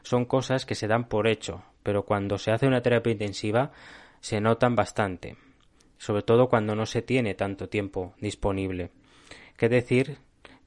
Son 0.02 0.24
cosas 0.24 0.64
que 0.64 0.76
se 0.76 0.86
dan 0.86 1.08
por 1.08 1.26
hecho, 1.26 1.64
pero 1.82 2.04
cuando 2.04 2.38
se 2.38 2.52
hace 2.52 2.68
una 2.68 2.80
terapia 2.80 3.10
intensiva 3.10 3.72
se 4.20 4.40
notan 4.40 4.76
bastante, 4.76 5.36
sobre 5.96 6.22
todo 6.22 6.48
cuando 6.48 6.76
no 6.76 6.86
se 6.86 7.02
tiene 7.02 7.34
tanto 7.34 7.68
tiempo 7.68 8.14
disponible. 8.20 8.92
¿Qué 9.56 9.68
decir 9.68 10.18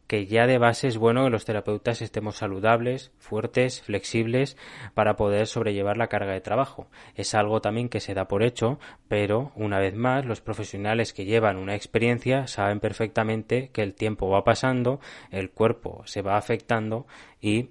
que 0.08 0.26
ya 0.26 0.46
de 0.46 0.58
base 0.58 0.88
es 0.88 0.98
bueno 0.98 1.24
que 1.24 1.30
los 1.30 1.46
terapeutas 1.46 2.02
estemos 2.02 2.36
saludables, 2.36 3.12
fuertes, 3.18 3.82
flexibles 3.82 4.58
para 4.94 5.16
poder 5.16 5.48
sobrellevar 5.48 5.98
la 5.98 6.08
carga 6.08 6.34
de 6.34 6.42
trabajo. 6.42 6.88
Es 7.16 7.34
algo 7.34 7.62
también 7.62 7.88
que 7.88 8.02
se 8.02 8.14
da 8.14 8.28
por 8.28 8.44
hecho, 8.44 8.80
pero 9.08 9.52
una 9.56 9.80
vez 9.80 9.96
más 9.96 10.26
los 10.26 10.42
profesionales 10.42 11.14
que 11.14 11.26
llevan 11.26 11.58
una 11.58 11.76
experiencia 11.76 12.48
saben 12.48 12.80
perfectamente 12.80 13.70
que 13.70 13.84
el 13.84 13.94
tiempo 13.94 14.30
va 14.30 14.44
pasando, 14.44 15.00
el 15.30 15.50
cuerpo 15.50 16.04
se 16.06 16.22
va 16.22 16.38
afectando 16.38 17.08
y 17.40 17.70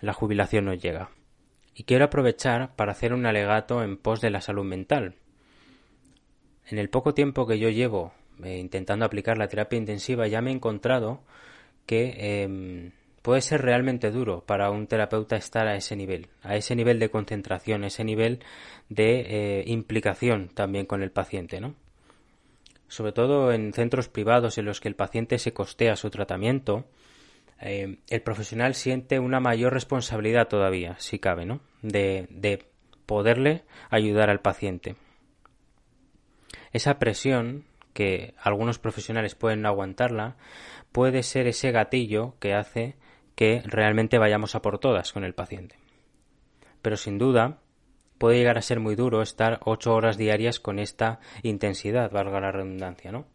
la 0.00 0.12
jubilación 0.12 0.66
no 0.66 0.74
llega. 0.74 1.10
Y 1.74 1.84
quiero 1.84 2.04
aprovechar 2.04 2.74
para 2.76 2.92
hacer 2.92 3.14
un 3.14 3.24
alegato 3.24 3.82
en 3.82 3.96
pos 3.96 4.20
de 4.20 4.30
la 4.30 4.42
salud 4.42 4.64
mental. 4.64 5.14
En 6.66 6.78
el 6.78 6.90
poco 6.90 7.14
tiempo 7.14 7.46
que 7.46 7.58
yo 7.58 7.70
llevo 7.70 8.12
eh, 8.44 8.58
intentando 8.58 9.04
aplicar 9.04 9.38
la 9.38 9.48
terapia 9.48 9.78
intensiva 9.78 10.26
ya 10.26 10.40
me 10.40 10.50
he 10.50 10.54
encontrado 10.54 11.22
que 11.90 12.44
em, 12.44 12.92
puede 13.20 13.40
ser 13.40 13.62
realmente 13.62 14.12
duro 14.12 14.44
para 14.46 14.70
un 14.70 14.86
terapeuta 14.86 15.34
estar 15.34 15.66
a 15.66 15.74
ese 15.74 15.96
nivel, 15.96 16.28
a 16.40 16.54
ese 16.54 16.76
nivel 16.76 17.00
de 17.00 17.10
concentración, 17.10 17.82
ese 17.82 18.04
nivel 18.04 18.44
de 18.88 19.22
eh, 19.26 19.64
implicación 19.66 20.50
también 20.50 20.86
con 20.86 21.02
el 21.02 21.10
paciente, 21.10 21.60
¿no? 21.60 21.74
Sobre 22.86 23.10
todo 23.10 23.50
en 23.50 23.72
centros 23.72 24.08
privados 24.08 24.56
en 24.56 24.66
los 24.66 24.80
que 24.80 24.86
el 24.86 24.94
paciente 24.94 25.36
se 25.40 25.52
costea 25.52 25.96
su 25.96 26.10
tratamiento, 26.10 26.86
em, 27.58 27.96
el 28.08 28.22
profesional 28.22 28.76
siente 28.76 29.18
una 29.18 29.40
mayor 29.40 29.72
responsabilidad 29.72 30.46
todavía, 30.46 30.94
si 31.00 31.18
cabe, 31.18 31.44
¿no? 31.44 31.58
De, 31.82 32.28
de 32.30 32.66
poderle 33.04 33.64
ayudar 33.90 34.30
al 34.30 34.42
paciente. 34.42 34.94
Esa 36.72 37.00
presión 37.00 37.64
que 37.92 38.34
algunos 38.40 38.78
profesionales 38.78 39.34
pueden 39.34 39.66
aguantarla, 39.66 40.36
puede 40.92 41.22
ser 41.22 41.46
ese 41.46 41.72
gatillo 41.72 42.34
que 42.40 42.54
hace 42.54 42.96
que 43.34 43.62
realmente 43.64 44.18
vayamos 44.18 44.54
a 44.54 44.62
por 44.62 44.78
todas 44.78 45.12
con 45.12 45.24
el 45.24 45.34
paciente. 45.34 45.76
Pero 46.82 46.96
sin 46.96 47.18
duda 47.18 47.58
puede 48.18 48.38
llegar 48.38 48.58
a 48.58 48.62
ser 48.62 48.80
muy 48.80 48.96
duro 48.96 49.22
estar 49.22 49.60
ocho 49.64 49.94
horas 49.94 50.18
diarias 50.18 50.60
con 50.60 50.78
esta 50.78 51.20
intensidad, 51.42 52.10
valga 52.10 52.40
la 52.40 52.52
redundancia, 52.52 53.12
¿no? 53.12 53.26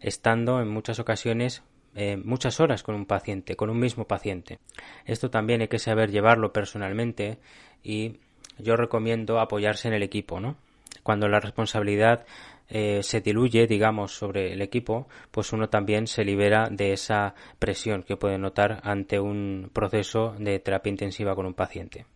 Estando 0.00 0.60
en 0.60 0.68
muchas 0.68 0.98
ocasiones 0.98 1.62
eh, 1.96 2.16
muchas 2.16 2.60
horas 2.60 2.84
con 2.84 2.94
un 2.94 3.04
paciente, 3.04 3.56
con 3.56 3.68
un 3.68 3.78
mismo 3.80 4.06
paciente. 4.06 4.60
Esto 5.06 5.28
también 5.28 5.60
hay 5.60 5.68
que 5.68 5.80
saber 5.80 6.10
llevarlo 6.10 6.52
personalmente 6.52 7.38
y 7.82 8.18
yo 8.58 8.76
recomiendo 8.76 9.40
apoyarse 9.40 9.88
en 9.88 9.94
el 9.94 10.04
equipo, 10.04 10.38
¿no? 10.38 10.56
Cuando 11.02 11.28
la 11.28 11.40
responsabilidad 11.40 12.26
eh, 12.70 13.02
se 13.02 13.20
diluye, 13.20 13.66
digamos, 13.66 14.16
sobre 14.16 14.52
el 14.52 14.62
equipo, 14.62 15.08
pues 15.30 15.52
uno 15.52 15.68
también 15.68 16.06
se 16.06 16.24
libera 16.24 16.68
de 16.70 16.92
esa 16.92 17.34
presión 17.58 18.04
que 18.04 18.16
puede 18.16 18.38
notar 18.38 18.80
ante 18.84 19.18
un 19.20 19.70
proceso 19.72 20.34
de 20.38 20.58
terapia 20.60 20.90
intensiva 20.90 21.34
con 21.34 21.46
un 21.46 21.54
paciente. 21.54 22.06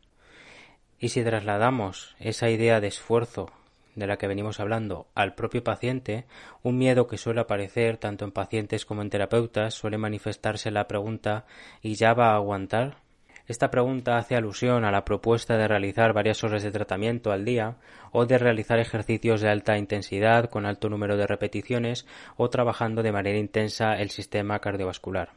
Y 0.99 1.11
si 1.11 1.23
trasladamos 1.23 2.15
esa 2.21 2.49
idea 2.49 2.81
de 2.81 2.87
esfuerzo 2.87 3.51
de 3.95 4.07
la 4.07 4.17
que 4.17 4.27
venimos 4.27 4.61
hablando 4.61 5.07
al 5.15 5.35
propio 5.35 5.63
paciente, 5.63 6.25
un 6.63 6.79
miedo 6.79 7.07
que 7.07 7.19
suele 7.19 7.41
aparecer 7.41 7.97
tanto 7.99 8.25
en 8.25 8.33
pacientes 8.33 8.85
como 8.85 9.03
en 9.03 9.11
terapeutas 9.11 9.75
suele 9.75 9.99
manifestarse 9.99 10.71
la 10.71 10.89
pregunta 10.89 11.47
¿y 11.83 11.95
ya 11.95 12.15
va 12.15 12.33
a 12.33 12.37
aguantar? 12.37 13.04
Esta 13.47 13.71
pregunta 13.71 14.17
hace 14.17 14.37
alusión 14.37 14.87
a 14.87 14.91
la 14.91 15.05
propuesta 15.05 15.59
de 15.59 15.69
realizar 15.69 16.15
varias 16.15 16.43
horas 16.45 16.63
de 16.63 16.71
tratamiento 16.71 17.31
al 17.31 17.45
día 17.45 17.77
o 18.11 18.25
de 18.25 18.39
realizar 18.39 18.79
ejercicios 18.79 19.43
de 19.43 19.51
alta 19.51 19.77
intensidad 19.77 20.49
con 20.49 20.65
alto 20.65 20.89
número 20.89 21.19
de 21.19 21.27
repeticiones 21.27 22.07
o 22.39 22.49
trabajando 22.49 23.03
de 23.03 23.13
manera 23.13 23.39
intensa 23.39 23.99
el 23.99 24.09
sistema 24.09 24.61
cardiovascular. 24.61 25.33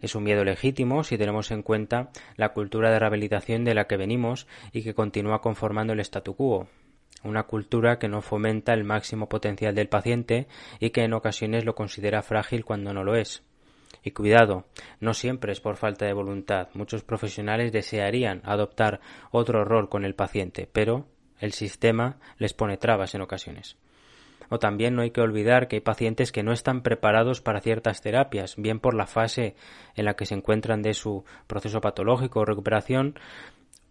Es 0.00 0.14
un 0.14 0.24
miedo 0.24 0.44
legítimo 0.44 1.04
si 1.04 1.18
tenemos 1.18 1.50
en 1.50 1.62
cuenta 1.62 2.08
la 2.36 2.54
cultura 2.54 2.90
de 2.90 2.98
rehabilitación 2.98 3.66
de 3.66 3.74
la 3.74 3.86
que 3.86 3.98
venimos 3.98 4.46
y 4.72 4.82
que 4.82 4.94
continúa 4.94 5.42
conformando 5.42 5.92
el 5.92 6.00
statu 6.00 6.34
quo, 6.34 6.68
una 7.22 7.42
cultura 7.42 7.98
que 7.98 8.08
no 8.08 8.22
fomenta 8.22 8.72
el 8.72 8.84
máximo 8.84 9.28
potencial 9.28 9.74
del 9.74 9.90
paciente 9.90 10.48
y 10.78 10.88
que 10.88 11.04
en 11.04 11.12
ocasiones 11.12 11.66
lo 11.66 11.74
considera 11.74 12.22
frágil 12.22 12.64
cuando 12.64 12.94
no 12.94 13.04
lo 13.04 13.14
es. 13.14 13.42
Y 14.02 14.12
cuidado, 14.12 14.66
no 15.00 15.14
siempre 15.14 15.52
es 15.52 15.60
por 15.60 15.76
falta 15.76 16.06
de 16.06 16.12
voluntad. 16.12 16.68
Muchos 16.74 17.02
profesionales 17.02 17.72
desearían 17.72 18.40
adoptar 18.44 19.00
otro 19.30 19.64
rol 19.64 19.88
con 19.88 20.04
el 20.04 20.14
paciente, 20.14 20.68
pero 20.72 21.06
el 21.38 21.52
sistema 21.52 22.18
les 22.38 22.54
pone 22.54 22.76
trabas 22.76 23.14
en 23.14 23.22
ocasiones. 23.22 23.76
O 24.48 24.58
también 24.58 24.96
no 24.96 25.02
hay 25.02 25.10
que 25.10 25.20
olvidar 25.20 25.68
que 25.68 25.76
hay 25.76 25.80
pacientes 25.80 26.32
que 26.32 26.42
no 26.42 26.52
están 26.52 26.82
preparados 26.82 27.40
para 27.40 27.60
ciertas 27.60 28.00
terapias, 28.00 28.56
bien 28.56 28.80
por 28.80 28.94
la 28.94 29.06
fase 29.06 29.54
en 29.94 30.04
la 30.04 30.14
que 30.14 30.26
se 30.26 30.34
encuentran 30.34 30.82
de 30.82 30.94
su 30.94 31.24
proceso 31.46 31.80
patológico 31.80 32.40
o 32.40 32.44
recuperación, 32.44 33.14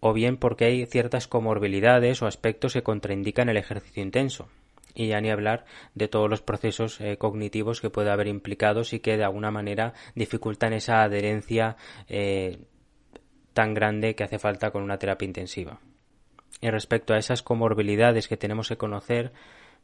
o 0.02 0.14
bien 0.14 0.38
porque 0.38 0.66
hay 0.66 0.86
ciertas 0.86 1.28
comorbilidades 1.28 2.22
o 2.22 2.28
aspectos 2.28 2.74
que 2.74 2.84
contraindican 2.84 3.50
el 3.50 3.58
ejercicio 3.58 4.04
intenso. 4.04 4.50
Y 4.96 5.08
ya 5.08 5.22
ni 5.22 5.30
hablar 5.30 5.66
de 5.96 6.08
todos 6.08 6.30
los 6.30 6.42
procesos 6.42 7.00
eh, 7.00 7.18
cognitivos 7.18 7.82
que 7.82 7.90
puede 7.90 8.12
haber 8.12 8.28
implicados 8.28 8.94
y 8.94 9.00
que 9.00 9.18
de 9.18 9.24
alguna 9.24 9.52
manera 9.52 9.94
dificultan 10.16 10.74
esa 10.74 11.04
adherencia 11.04 11.78
eh, 12.08 12.60
tan 13.54 13.74
grande 13.74 14.16
que 14.16 14.24
hace 14.24 14.40
falta 14.40 14.72
con 14.72 14.84
una 14.84 14.98
terapia 14.98 15.26
intensiva. 15.26 15.80
Y 16.62 16.70
respecto 16.70 17.14
a 17.14 17.18
esas 17.18 17.44
comorbilidades 17.44 18.28
que 18.28 18.38
tenemos 18.38 18.68
que 18.68 18.78
conocer, 18.78 19.32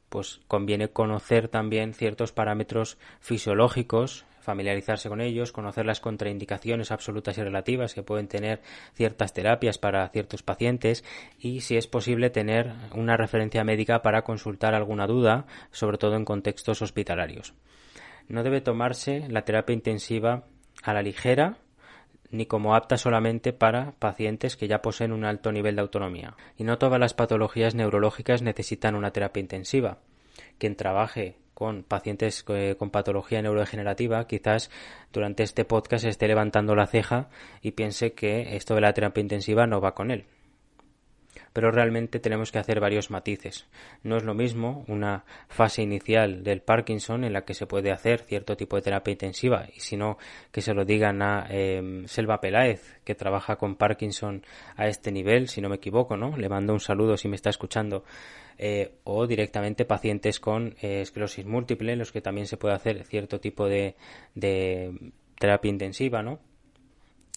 pues 0.10 0.42
conviene 0.48 0.90
conocer 0.90 1.48
también 1.48 1.94
ciertos 1.94 2.32
parámetros 2.32 2.98
fisiológicos, 3.20 4.26
familiarizarse 4.46 5.10
con 5.10 5.20
ellos, 5.20 5.52
conocer 5.52 5.86
las 5.86 6.00
contraindicaciones 6.00 6.92
absolutas 6.92 7.38
y 7.38 7.44
relativas 7.44 7.94
que 7.94 8.04
pueden 8.04 8.28
tener 8.28 8.62
ciertas 8.94 9.34
terapias 9.34 9.78
para 9.78 10.08
ciertos 10.10 10.44
pacientes 10.44 11.04
y, 11.40 11.62
si 11.62 11.76
es 11.76 11.88
posible, 11.88 12.30
tener 12.30 12.72
una 12.94 13.18
referencia 13.18 13.64
médica 13.64 14.02
para 14.02 14.24
consultar 14.24 14.74
alguna 14.74 15.08
duda, 15.08 15.46
sobre 15.72 15.98
todo 15.98 16.16
en 16.16 16.24
contextos 16.24 16.82
hospitalarios. 16.82 17.54
No 18.28 18.44
debe 18.44 18.62
tomarse 18.62 19.28
la 19.30 19.44
terapia 19.44 19.74
intensiva 19.74 20.46
a 20.84 20.94
la 20.94 21.02
ligera 21.02 21.58
ni 22.32 22.46
como 22.46 22.76
apta 22.76 22.98
solamente 22.98 23.54
para 23.54 23.94
pacientes 24.00 24.56
que 24.56 24.68
ya 24.68 24.82
poseen 24.82 25.12
un 25.12 25.26
alto 25.26 25.52
nivel 25.52 25.76
de 25.76 25.82
autonomía. 25.82 26.36
Y 26.58 26.64
no 26.64 26.78
todas 26.78 27.00
las 27.00 27.14
patologías 27.14 27.76
neurológicas 27.76 28.42
necesitan 28.42 28.96
una 28.96 29.12
terapia 29.12 29.42
intensiva. 29.42 30.00
Quien 30.58 30.76
trabaje 30.76 31.38
con 31.56 31.82
pacientes 31.82 32.46
eh, 32.50 32.76
con 32.78 32.92
patología 32.92 33.42
neurodegenerativa, 33.42 34.28
quizás 34.28 34.70
durante 35.12 35.42
este 35.42 35.66
podcast 35.66 36.06
esté 36.06 36.28
levantando 36.28 36.76
la 36.76 36.86
ceja 36.86 37.30
y 37.64 37.72
piense 37.72 38.14
que 38.14 38.56
esto 38.56 38.76
de 38.76 38.82
la 38.82 38.94
terapia 38.94 39.22
intensiva 39.22 39.66
no 39.66 39.82
va 39.82 39.96
con 39.96 40.12
él 40.12 40.26
pero 41.56 41.72
realmente 41.72 42.20
tenemos 42.20 42.52
que 42.52 42.60
hacer 42.60 42.82
varios 42.82 43.10
matices. 43.10 43.66
No 44.04 44.18
es 44.18 44.24
lo 44.24 44.34
mismo 44.34 44.84
una 44.90 45.24
fase 45.48 45.82
inicial 45.82 46.44
del 46.44 46.62
Parkinson 46.62 47.24
en 47.24 47.32
la 47.32 47.46
que 47.46 47.54
se 47.54 47.66
puede 47.66 47.94
hacer 47.94 48.20
cierto 48.20 48.58
tipo 48.58 48.76
de 48.76 48.82
terapia 48.82 49.14
intensiva 49.14 49.66
y 49.74 49.80
si 49.80 49.96
no 49.96 50.18
que 50.52 50.60
se 50.60 50.74
lo 50.74 50.84
digan 50.84 51.22
a 51.22 51.48
em, 51.50 52.08
Selva 52.08 52.42
Peláez 52.42 53.00
que 53.06 53.16
trabaja 53.16 53.56
con 53.56 53.78
Parkinson 53.78 54.44
a 54.76 54.88
este 54.88 55.14
nivel, 55.14 55.48
si 55.48 55.62
no 55.62 55.70
me 55.70 55.78
equivoco, 55.78 56.18
¿no? 56.18 56.36
Le 56.36 56.50
mando 56.50 56.74
un 56.74 56.82
saludo 56.82 57.16
si 57.16 57.30
me 57.30 57.38
está 57.38 57.52
escuchando. 57.52 58.04
Eh, 58.58 59.00
o 59.04 59.28
directamente 59.28 59.84
pacientes 59.84 60.40
con 60.40 60.76
eh, 60.82 61.02
esclerosis 61.02 61.46
múltiple, 61.46 61.92
en 61.92 62.00
los 62.00 62.14
que 62.14 62.22
también 62.22 62.48
se 62.48 62.56
puede 62.56 62.74
hacer 62.74 63.04
cierto 63.06 63.42
tipo 63.42 63.68
de, 63.68 63.96
de 64.34 65.12
terapia 65.38 65.70
intensiva, 65.70 66.24
¿no? 66.24 66.40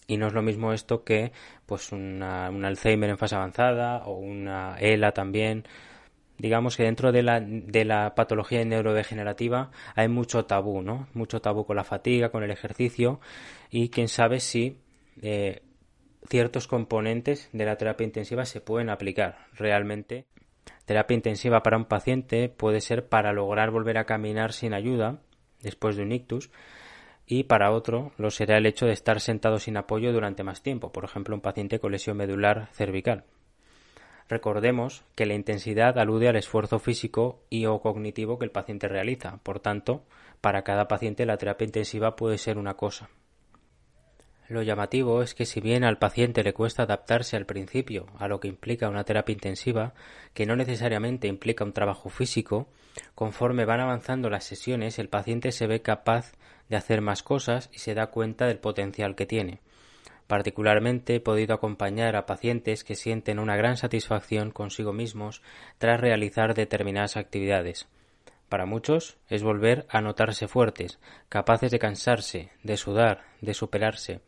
y 0.06 0.16
no 0.16 0.28
es 0.28 0.32
lo 0.32 0.42
mismo 0.42 0.72
esto 0.72 1.04
que 1.04 1.32
pues 1.66 1.92
una, 1.92 2.48
un 2.50 2.64
Alzheimer 2.64 3.10
en 3.10 3.18
fase 3.18 3.34
avanzada 3.34 4.04
o 4.06 4.14
una 4.14 4.76
ELA 4.78 5.12
también 5.12 5.64
digamos 6.38 6.76
que 6.76 6.84
dentro 6.84 7.12
de 7.12 7.22
la, 7.22 7.40
de 7.40 7.84
la 7.84 8.14
patología 8.14 8.64
neurodegenerativa 8.64 9.70
hay 9.94 10.08
mucho 10.08 10.46
tabú, 10.46 10.82
¿no? 10.82 11.08
Mucho 11.12 11.40
tabú 11.40 11.66
con 11.66 11.76
la 11.76 11.84
fatiga, 11.84 12.30
con 12.30 12.42
el 12.42 12.50
ejercicio 12.50 13.20
y 13.70 13.90
quién 13.90 14.08
sabe 14.08 14.40
si 14.40 14.78
eh, 15.20 15.62
ciertos 16.28 16.66
componentes 16.68 17.50
de 17.52 17.64
la 17.64 17.76
terapia 17.76 18.04
intensiva 18.04 18.46
se 18.46 18.60
pueden 18.60 18.88
aplicar 18.88 19.46
realmente. 19.52 20.26
Terapia 20.84 21.14
intensiva 21.14 21.62
para 21.62 21.76
un 21.76 21.84
paciente 21.84 22.48
puede 22.48 22.80
ser 22.80 23.08
para 23.08 23.32
lograr 23.32 23.70
volver 23.70 23.98
a 23.98 24.04
caminar 24.04 24.52
sin 24.52 24.74
ayuda 24.74 25.20
después 25.62 25.96
de 25.96 26.02
un 26.02 26.12
ictus, 26.12 26.50
y 27.26 27.44
para 27.44 27.72
otro 27.72 28.12
lo 28.16 28.30
será 28.30 28.56
el 28.56 28.66
hecho 28.66 28.86
de 28.86 28.92
estar 28.92 29.20
sentado 29.20 29.58
sin 29.58 29.76
apoyo 29.76 30.12
durante 30.12 30.44
más 30.44 30.62
tiempo, 30.62 30.92
por 30.92 31.04
ejemplo 31.04 31.34
un 31.34 31.42
paciente 31.42 31.78
con 31.78 31.92
lesión 31.92 32.16
medular 32.16 32.68
cervical. 32.72 33.24
Recordemos 34.28 35.04
que 35.14 35.26
la 35.26 35.34
intensidad 35.34 35.98
alude 35.98 36.28
al 36.28 36.36
esfuerzo 36.36 36.78
físico 36.78 37.40
y 37.48 37.66
o 37.66 37.80
cognitivo 37.80 38.38
que 38.38 38.44
el 38.44 38.50
paciente 38.50 38.88
realiza, 38.88 39.38
por 39.42 39.60
tanto, 39.60 40.04
para 40.40 40.62
cada 40.62 40.86
paciente 40.86 41.26
la 41.26 41.38
terapia 41.38 41.64
intensiva 41.64 42.14
puede 42.14 42.38
ser 42.38 42.58
una 42.58 42.74
cosa. 42.74 43.08
Lo 44.48 44.62
llamativo 44.62 45.22
es 45.22 45.34
que 45.34 45.44
si 45.44 45.60
bien 45.60 45.84
al 45.84 45.98
paciente 45.98 46.42
le 46.42 46.54
cuesta 46.54 46.84
adaptarse 46.84 47.36
al 47.36 47.44
principio 47.44 48.06
a 48.18 48.28
lo 48.28 48.40
que 48.40 48.48
implica 48.48 48.88
una 48.88 49.04
terapia 49.04 49.34
intensiva, 49.34 49.92
que 50.32 50.46
no 50.46 50.56
necesariamente 50.56 51.28
implica 51.28 51.64
un 51.64 51.74
trabajo 51.74 52.08
físico, 52.08 52.66
conforme 53.14 53.66
van 53.66 53.80
avanzando 53.80 54.30
las 54.30 54.44
sesiones 54.44 54.98
el 54.98 55.10
paciente 55.10 55.52
se 55.52 55.66
ve 55.66 55.82
capaz 55.82 56.32
de 56.70 56.76
hacer 56.76 57.02
más 57.02 57.22
cosas 57.22 57.68
y 57.74 57.80
se 57.80 57.94
da 57.94 58.06
cuenta 58.06 58.46
del 58.46 58.58
potencial 58.58 59.14
que 59.16 59.26
tiene. 59.26 59.60
Particularmente 60.26 61.16
he 61.16 61.20
podido 61.20 61.54
acompañar 61.54 62.16
a 62.16 62.24
pacientes 62.24 62.84
que 62.84 62.94
sienten 62.94 63.38
una 63.38 63.56
gran 63.56 63.76
satisfacción 63.76 64.50
consigo 64.50 64.94
mismos 64.94 65.42
tras 65.76 66.00
realizar 66.00 66.54
determinadas 66.54 67.18
actividades. 67.18 67.86
Para 68.48 68.64
muchos 68.64 69.18
es 69.28 69.42
volver 69.42 69.86
a 69.90 70.00
notarse 70.00 70.48
fuertes, 70.48 70.98
capaces 71.28 71.70
de 71.70 71.78
cansarse, 71.78 72.50
de 72.62 72.78
sudar, 72.78 73.24
de 73.42 73.52
superarse. 73.52 74.20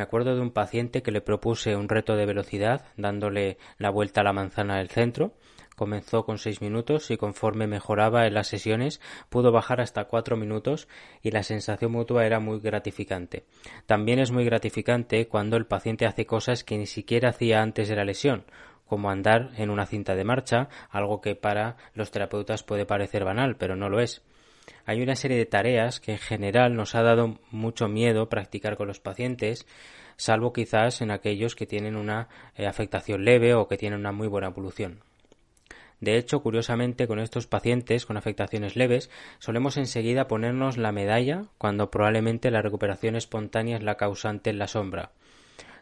Me 0.00 0.04
acuerdo 0.04 0.34
de 0.34 0.40
un 0.40 0.50
paciente 0.50 1.02
que 1.02 1.10
le 1.10 1.20
propuse 1.20 1.76
un 1.76 1.86
reto 1.86 2.16
de 2.16 2.24
velocidad, 2.24 2.86
dándole 2.96 3.58
la 3.76 3.90
vuelta 3.90 4.22
a 4.22 4.24
la 4.24 4.32
manzana 4.32 4.78
del 4.78 4.88
centro, 4.88 5.34
Comenzó 5.76 6.24
con 6.24 6.38
seis 6.38 6.62
minutos 6.62 7.10
y 7.10 7.18
conforme 7.18 7.66
mejoraba 7.66 8.26
en 8.26 8.32
las 8.32 8.48
sesiones 8.48 8.98
pudo 9.28 9.52
bajar 9.52 9.82
hasta 9.82 10.06
cuatro 10.06 10.38
minutos 10.38 10.88
y 11.22 11.32
la 11.32 11.42
sensación 11.42 11.92
mutua 11.92 12.24
era 12.24 12.40
muy 12.40 12.60
gratificante. 12.60 13.44
También 13.84 14.20
es 14.20 14.30
muy 14.30 14.46
gratificante 14.46 15.28
cuando 15.28 15.58
el 15.58 15.66
paciente 15.66 16.06
hace 16.06 16.24
cosas 16.24 16.64
que 16.64 16.78
ni 16.78 16.86
siquiera 16.86 17.28
hacía 17.28 17.60
antes 17.60 17.90
de 17.90 17.96
la 17.96 18.04
lesión, 18.04 18.44
como 18.86 19.10
andar 19.10 19.50
en 19.58 19.68
una 19.68 19.84
cinta 19.84 20.14
de 20.14 20.24
marcha, 20.24 20.70
algo 20.88 21.20
que 21.20 21.34
para 21.34 21.76
los 21.92 22.10
terapeutas 22.10 22.62
puede 22.62 22.86
parecer 22.86 23.24
banal, 23.24 23.56
pero 23.56 23.76
no 23.76 23.90
lo 23.90 24.00
es. 24.00 24.22
Hay 24.86 25.02
una 25.02 25.16
serie 25.16 25.36
de 25.36 25.46
tareas 25.46 26.00
que 26.00 26.12
en 26.12 26.18
general 26.18 26.74
nos 26.74 26.94
ha 26.94 27.02
dado 27.02 27.38
mucho 27.50 27.88
miedo 27.88 28.28
practicar 28.28 28.76
con 28.76 28.88
los 28.88 29.00
pacientes, 29.00 29.66
salvo 30.16 30.52
quizás 30.52 31.00
en 31.00 31.10
aquellos 31.10 31.54
que 31.54 31.66
tienen 31.66 31.96
una 31.96 32.28
eh, 32.56 32.66
afectación 32.66 33.24
leve 33.24 33.54
o 33.54 33.68
que 33.68 33.76
tienen 33.76 34.00
una 34.00 34.12
muy 34.12 34.28
buena 34.28 34.48
evolución. 34.48 35.02
De 36.00 36.16
hecho, 36.16 36.40
curiosamente, 36.42 37.06
con 37.06 37.18
estos 37.18 37.46
pacientes 37.46 38.06
con 38.06 38.16
afectaciones 38.16 38.74
leves, 38.74 39.10
solemos 39.38 39.76
enseguida 39.76 40.28
ponernos 40.28 40.78
la 40.78 40.92
medalla 40.92 41.44
cuando 41.58 41.90
probablemente 41.90 42.50
la 42.50 42.62
recuperación 42.62 43.16
espontánea 43.16 43.76
es 43.76 43.82
la 43.82 43.96
causante 43.96 44.48
en 44.48 44.58
la 44.58 44.66
sombra. 44.66 45.12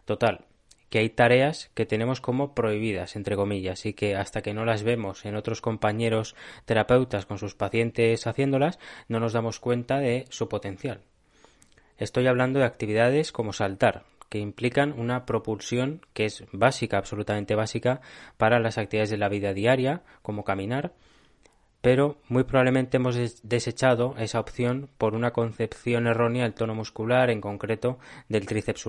Total, 0.05 0.48
que 0.91 0.99
hay 1.01 1.11
tareas 1.11 1.71
que 1.75 1.87
tenemos 1.87 2.21
como 2.21 2.55
prohibidas, 2.55 3.17
entre 3.17 3.37
comillas, 3.37 3.85
y 3.87 3.93
que 3.93 4.17
hasta 4.17 4.43
que 4.43 4.55
no 4.55 4.65
las 4.65 4.83
vemos 4.83 5.25
en 5.27 5.37
otros 5.37 5.61
compañeros 5.61 6.35
terapeutas 6.65 7.27
con 7.27 7.39
sus 7.39 7.55
pacientes 7.55 8.27
haciéndolas, 8.27 8.79
no 9.09 9.21
nos 9.21 9.33
damos 9.33 9.61
cuenta 9.61 9.99
de 9.99 10.25
su 10.31 10.49
potencial. 10.49 11.03
Estoy 11.99 12.27
hablando 12.27 12.61
de 12.61 12.65
actividades 12.65 13.33
como 13.33 13.53
saltar, 13.53 14.05
que 14.29 14.39
implican 14.39 14.93
una 14.99 15.27
propulsión 15.27 16.03
que 16.13 16.27
es 16.27 16.45
básica, 16.53 16.99
absolutamente 16.99 17.55
básica, 17.55 18.01
para 18.37 18.61
las 18.61 18.79
actividades 18.79 19.11
de 19.11 19.19
la 19.19 19.29
vida 19.29 19.53
diaria, 19.53 20.03
como 20.23 20.45
caminar, 20.45 20.93
pero 21.81 22.19
muy 22.29 22.45
probablemente 22.45 22.97
hemos 22.97 23.43
desechado 23.43 24.15
esa 24.19 24.41
opción 24.41 24.91
por 24.99 25.15
una 25.15 25.33
concepción 25.33 26.07
errónea 26.07 26.43
del 26.43 26.55
tono 26.55 26.75
muscular, 26.75 27.31
en 27.31 27.41
concreto 27.41 27.99
del 28.29 28.47
tríceps 28.47 28.87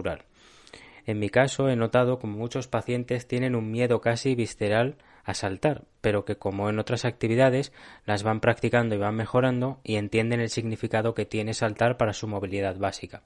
En 1.09 1.17
mi 1.17 1.31
caso 1.31 1.69
he 1.69 1.75
notado 1.75 2.19
como 2.19 2.37
muchos 2.37 2.67
pacientes 2.67 3.27
tienen 3.27 3.55
un 3.55 3.71
miedo 3.71 3.99
casi 3.99 4.35
visceral 4.35 4.97
a 5.23 5.33
saltar, 5.33 5.85
pero 6.01 6.23
que 6.23 6.35
como 6.35 6.69
en 6.69 6.77
otras 6.77 7.03
actividades 7.03 7.73
las 8.05 8.21
van 8.21 8.41
practicando 8.41 8.93
y 8.93 8.99
van 8.99 9.15
mejorando 9.15 9.79
y 9.83 9.95
entienden 9.95 10.39
el 10.39 10.51
significado 10.51 11.15
que 11.15 11.25
tiene 11.25 11.55
saltar 11.55 11.97
para 11.97 12.13
su 12.13 12.27
movilidad 12.27 12.77
básica. 12.77 13.23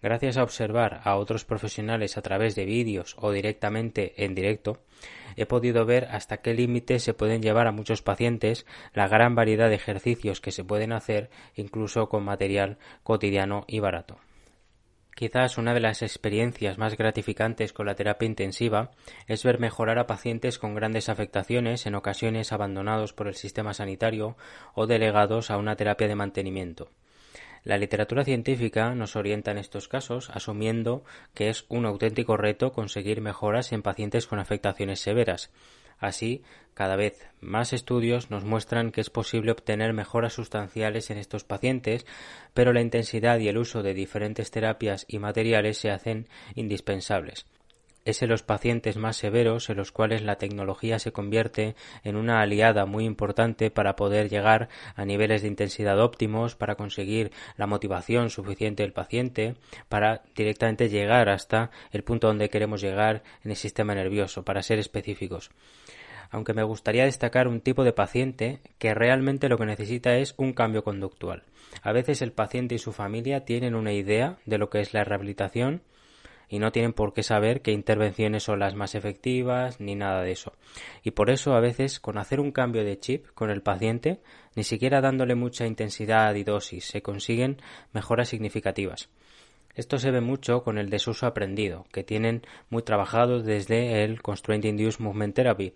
Gracias 0.00 0.36
a 0.36 0.44
observar 0.44 1.00
a 1.02 1.16
otros 1.16 1.44
profesionales 1.44 2.16
a 2.16 2.22
través 2.22 2.54
de 2.54 2.66
vídeos 2.66 3.16
o 3.18 3.32
directamente 3.32 4.24
en 4.24 4.36
directo, 4.36 4.78
he 5.34 5.44
podido 5.44 5.84
ver 5.84 6.04
hasta 6.04 6.36
qué 6.36 6.54
límite 6.54 7.00
se 7.00 7.14
pueden 7.14 7.42
llevar 7.42 7.66
a 7.66 7.72
muchos 7.72 8.00
pacientes 8.00 8.64
la 8.94 9.08
gran 9.08 9.34
variedad 9.34 9.70
de 9.70 9.74
ejercicios 9.74 10.40
que 10.40 10.52
se 10.52 10.62
pueden 10.62 10.92
hacer 10.92 11.30
incluso 11.56 12.08
con 12.08 12.22
material 12.22 12.78
cotidiano 13.02 13.64
y 13.66 13.80
barato. 13.80 14.20
Quizás 15.22 15.56
una 15.56 15.72
de 15.72 15.78
las 15.78 16.02
experiencias 16.02 16.78
más 16.78 16.96
gratificantes 16.96 17.72
con 17.72 17.86
la 17.86 17.94
terapia 17.94 18.26
intensiva 18.26 18.90
es 19.28 19.44
ver 19.44 19.60
mejorar 19.60 20.00
a 20.00 20.08
pacientes 20.08 20.58
con 20.58 20.74
grandes 20.74 21.08
afectaciones, 21.08 21.86
en 21.86 21.94
ocasiones 21.94 22.50
abandonados 22.50 23.12
por 23.12 23.28
el 23.28 23.36
sistema 23.36 23.72
sanitario 23.72 24.36
o 24.74 24.88
delegados 24.88 25.52
a 25.52 25.58
una 25.58 25.76
terapia 25.76 26.08
de 26.08 26.16
mantenimiento. 26.16 26.90
La 27.62 27.78
literatura 27.78 28.24
científica 28.24 28.96
nos 28.96 29.14
orienta 29.14 29.52
en 29.52 29.58
estos 29.58 29.86
casos 29.86 30.28
asumiendo 30.30 31.04
que 31.34 31.50
es 31.50 31.66
un 31.68 31.86
auténtico 31.86 32.36
reto 32.36 32.72
conseguir 32.72 33.20
mejoras 33.20 33.70
en 33.70 33.82
pacientes 33.82 34.26
con 34.26 34.40
afectaciones 34.40 34.98
severas, 34.98 35.52
Así, 36.02 36.42
cada 36.74 36.96
vez 36.96 37.28
más 37.40 37.72
estudios 37.72 38.28
nos 38.28 38.44
muestran 38.44 38.90
que 38.90 39.00
es 39.00 39.08
posible 39.08 39.52
obtener 39.52 39.92
mejoras 39.92 40.32
sustanciales 40.32 41.10
en 41.10 41.18
estos 41.18 41.44
pacientes, 41.44 42.06
pero 42.54 42.72
la 42.72 42.80
intensidad 42.80 43.38
y 43.38 43.46
el 43.46 43.56
uso 43.56 43.84
de 43.84 43.94
diferentes 43.94 44.50
terapias 44.50 45.04
y 45.06 45.20
materiales 45.20 45.78
se 45.78 45.92
hacen 45.92 46.26
indispensables 46.56 47.46
es 48.04 48.22
en 48.22 48.28
los 48.28 48.42
pacientes 48.42 48.96
más 48.96 49.16
severos 49.16 49.70
en 49.70 49.76
los 49.76 49.92
cuales 49.92 50.22
la 50.22 50.36
tecnología 50.36 50.98
se 50.98 51.12
convierte 51.12 51.76
en 52.04 52.16
una 52.16 52.40
aliada 52.40 52.84
muy 52.86 53.04
importante 53.04 53.70
para 53.70 53.96
poder 53.96 54.28
llegar 54.28 54.68
a 54.96 55.04
niveles 55.04 55.42
de 55.42 55.48
intensidad 55.48 56.00
óptimos, 56.00 56.56
para 56.56 56.74
conseguir 56.74 57.30
la 57.56 57.66
motivación 57.66 58.30
suficiente 58.30 58.82
del 58.82 58.92
paciente, 58.92 59.54
para 59.88 60.22
directamente 60.34 60.88
llegar 60.88 61.28
hasta 61.28 61.70
el 61.92 62.02
punto 62.02 62.26
donde 62.26 62.48
queremos 62.48 62.80
llegar 62.80 63.22
en 63.44 63.50
el 63.50 63.56
sistema 63.56 63.94
nervioso, 63.94 64.44
para 64.44 64.62
ser 64.62 64.78
específicos. 64.78 65.50
Aunque 66.30 66.54
me 66.54 66.62
gustaría 66.62 67.04
destacar 67.04 67.46
un 67.46 67.60
tipo 67.60 67.84
de 67.84 67.92
paciente 67.92 68.60
que 68.78 68.94
realmente 68.94 69.50
lo 69.50 69.58
que 69.58 69.66
necesita 69.66 70.16
es 70.16 70.34
un 70.38 70.54
cambio 70.54 70.82
conductual. 70.82 71.42
A 71.82 71.92
veces 71.92 72.22
el 72.22 72.32
paciente 72.32 72.74
y 72.74 72.78
su 72.78 72.92
familia 72.92 73.44
tienen 73.44 73.74
una 73.74 73.92
idea 73.92 74.38
de 74.46 74.56
lo 74.58 74.70
que 74.70 74.80
es 74.80 74.94
la 74.94 75.04
rehabilitación, 75.04 75.82
y 76.52 76.58
no 76.58 76.70
tienen 76.70 76.92
por 76.92 77.14
qué 77.14 77.22
saber 77.22 77.62
qué 77.62 77.72
intervenciones 77.72 78.42
son 78.42 78.58
las 78.58 78.74
más 78.74 78.94
efectivas 78.94 79.80
ni 79.80 79.94
nada 79.94 80.20
de 80.20 80.32
eso. 80.32 80.52
Y 81.02 81.12
por 81.12 81.30
eso 81.30 81.54
a 81.54 81.60
veces 81.60 81.98
con 81.98 82.18
hacer 82.18 82.40
un 82.40 82.52
cambio 82.52 82.84
de 82.84 83.00
chip 83.00 83.26
con 83.34 83.48
el 83.48 83.62
paciente, 83.62 84.20
ni 84.54 84.62
siquiera 84.62 85.00
dándole 85.00 85.34
mucha 85.34 85.66
intensidad 85.66 86.34
y 86.34 86.44
dosis, 86.44 86.84
se 86.84 87.00
consiguen 87.00 87.56
mejoras 87.94 88.28
significativas. 88.28 89.08
Esto 89.74 89.98
se 89.98 90.10
ve 90.10 90.20
mucho 90.20 90.62
con 90.62 90.76
el 90.76 90.90
desuso 90.90 91.26
aprendido, 91.26 91.86
que 91.92 92.04
tienen 92.04 92.42
muy 92.68 92.82
trabajado 92.82 93.40
desde 93.40 94.04
el 94.04 94.20
Constraint 94.20 94.66
Induced 94.66 95.00
Movement 95.00 95.34
Therapy, 95.34 95.72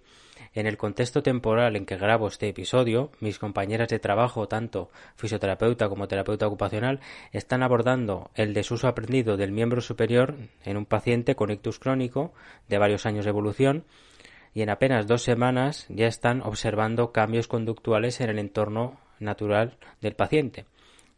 en 0.52 0.66
el 0.66 0.76
contexto 0.76 1.22
temporal 1.22 1.76
en 1.76 1.86
que 1.86 1.96
grabo 1.96 2.28
este 2.28 2.48
episodio, 2.48 3.10
mis 3.20 3.38
compañeras 3.38 3.88
de 3.88 3.98
trabajo, 3.98 4.48
tanto 4.48 4.90
fisioterapeuta 5.16 5.88
como 5.88 6.08
terapeuta 6.08 6.46
ocupacional, 6.46 7.00
están 7.32 7.62
abordando 7.62 8.30
el 8.34 8.54
desuso 8.54 8.88
aprendido 8.88 9.36
del 9.36 9.52
miembro 9.52 9.80
superior 9.80 10.34
en 10.64 10.76
un 10.76 10.86
paciente 10.86 11.34
con 11.34 11.50
ictus 11.50 11.78
crónico 11.78 12.32
de 12.68 12.78
varios 12.78 13.06
años 13.06 13.24
de 13.24 13.30
evolución 13.30 13.84
y 14.54 14.62
en 14.62 14.70
apenas 14.70 15.06
dos 15.06 15.22
semanas 15.22 15.86
ya 15.88 16.06
están 16.06 16.40
observando 16.42 17.12
cambios 17.12 17.48
conductuales 17.48 18.20
en 18.20 18.30
el 18.30 18.38
entorno 18.38 18.98
natural 19.20 19.76
del 20.00 20.14
paciente. 20.14 20.66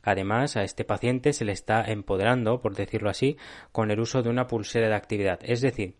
Además, 0.02 0.56
a 0.56 0.64
este 0.64 0.84
paciente 0.84 1.32
se 1.32 1.44
le 1.44 1.52
está 1.52 1.84
empoderando, 1.84 2.60
por 2.60 2.74
decirlo 2.74 3.10
así, 3.10 3.36
con 3.72 3.90
el 3.90 4.00
uso 4.00 4.22
de 4.22 4.30
una 4.30 4.46
pulsera 4.46 4.88
de 4.88 4.94
actividad, 4.94 5.40
es 5.42 5.60
decir, 5.60 5.96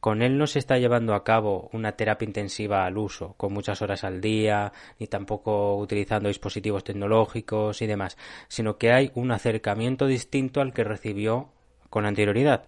con 0.00 0.22
él 0.22 0.38
no 0.38 0.46
se 0.46 0.58
está 0.58 0.78
llevando 0.78 1.14
a 1.14 1.24
cabo 1.24 1.68
una 1.72 1.92
terapia 1.92 2.26
intensiva 2.26 2.84
al 2.84 2.98
uso, 2.98 3.34
con 3.36 3.52
muchas 3.52 3.82
horas 3.82 4.04
al 4.04 4.20
día, 4.20 4.72
ni 4.98 5.06
tampoco 5.06 5.76
utilizando 5.76 6.28
dispositivos 6.28 6.84
tecnológicos 6.84 7.82
y 7.82 7.86
demás, 7.86 8.16
sino 8.48 8.78
que 8.78 8.92
hay 8.92 9.10
un 9.14 9.30
acercamiento 9.30 10.06
distinto 10.06 10.60
al 10.60 10.72
que 10.72 10.84
recibió 10.84 11.50
con 11.90 12.06
anterioridad. 12.06 12.66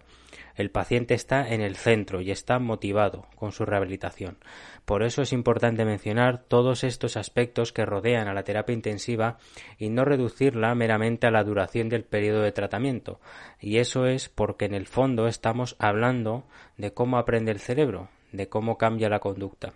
El 0.59 0.71
paciente 0.71 1.13
está 1.13 1.47
en 1.47 1.61
el 1.61 1.77
centro 1.77 2.19
y 2.19 2.31
está 2.31 2.59
motivado 2.59 3.27
con 3.37 3.53
su 3.53 3.63
rehabilitación. 3.63 4.39
Por 4.83 5.03
eso 5.03 5.21
es 5.21 5.31
importante 5.31 5.85
mencionar 5.85 6.43
todos 6.43 6.83
estos 6.83 7.15
aspectos 7.15 7.71
que 7.71 7.85
rodean 7.85 8.27
a 8.27 8.33
la 8.33 8.43
terapia 8.43 8.73
intensiva 8.73 9.37
y 9.77 9.87
no 9.87 10.03
reducirla 10.03 10.75
meramente 10.75 11.27
a 11.27 11.31
la 11.31 11.45
duración 11.45 11.87
del 11.87 12.03
periodo 12.03 12.41
de 12.41 12.51
tratamiento. 12.51 13.21
Y 13.61 13.77
eso 13.77 14.05
es 14.05 14.27
porque 14.27 14.65
en 14.65 14.73
el 14.73 14.85
fondo 14.85 15.29
estamos 15.29 15.77
hablando 15.79 16.43
de 16.75 16.93
cómo 16.93 17.17
aprende 17.17 17.53
el 17.53 17.61
cerebro, 17.61 18.09
de 18.33 18.49
cómo 18.49 18.77
cambia 18.77 19.07
la 19.07 19.19
conducta. 19.19 19.71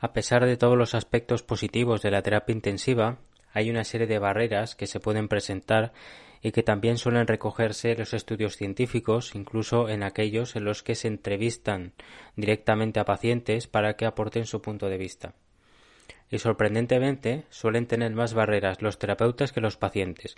A 0.00 0.12
pesar 0.12 0.44
de 0.44 0.56
todos 0.56 0.76
los 0.76 0.96
aspectos 0.96 1.44
positivos 1.44 2.02
de 2.02 2.10
la 2.10 2.22
terapia 2.22 2.52
intensiva, 2.52 3.18
hay 3.52 3.70
una 3.70 3.84
serie 3.84 4.08
de 4.08 4.18
barreras 4.18 4.74
que 4.74 4.88
se 4.88 4.98
pueden 4.98 5.28
presentar 5.28 5.92
y 6.42 6.52
que 6.52 6.62
también 6.62 6.98
suelen 6.98 7.26
recogerse 7.26 7.96
los 7.96 8.14
estudios 8.14 8.56
científicos, 8.56 9.34
incluso 9.34 9.88
en 9.88 10.02
aquellos 10.02 10.56
en 10.56 10.64
los 10.64 10.82
que 10.82 10.94
se 10.94 11.08
entrevistan 11.08 11.92
directamente 12.36 13.00
a 13.00 13.04
pacientes 13.04 13.66
para 13.66 13.94
que 13.94 14.06
aporten 14.06 14.46
su 14.46 14.62
punto 14.62 14.88
de 14.88 14.98
vista. 14.98 15.34
Y 16.30 16.38
sorprendentemente 16.38 17.44
suelen 17.48 17.86
tener 17.86 18.12
más 18.12 18.34
barreras 18.34 18.82
los 18.82 18.98
terapeutas 18.98 19.52
que 19.52 19.60
los 19.60 19.76
pacientes. 19.76 20.36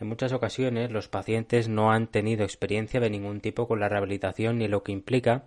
En 0.00 0.08
muchas 0.08 0.32
ocasiones 0.32 0.90
los 0.90 1.08
pacientes 1.08 1.68
no 1.68 1.92
han 1.92 2.08
tenido 2.08 2.44
experiencia 2.44 3.00
de 3.00 3.10
ningún 3.10 3.40
tipo 3.40 3.68
con 3.68 3.80
la 3.80 3.88
rehabilitación 3.88 4.58
ni 4.58 4.68
lo 4.68 4.82
que 4.82 4.92
implica 4.92 5.44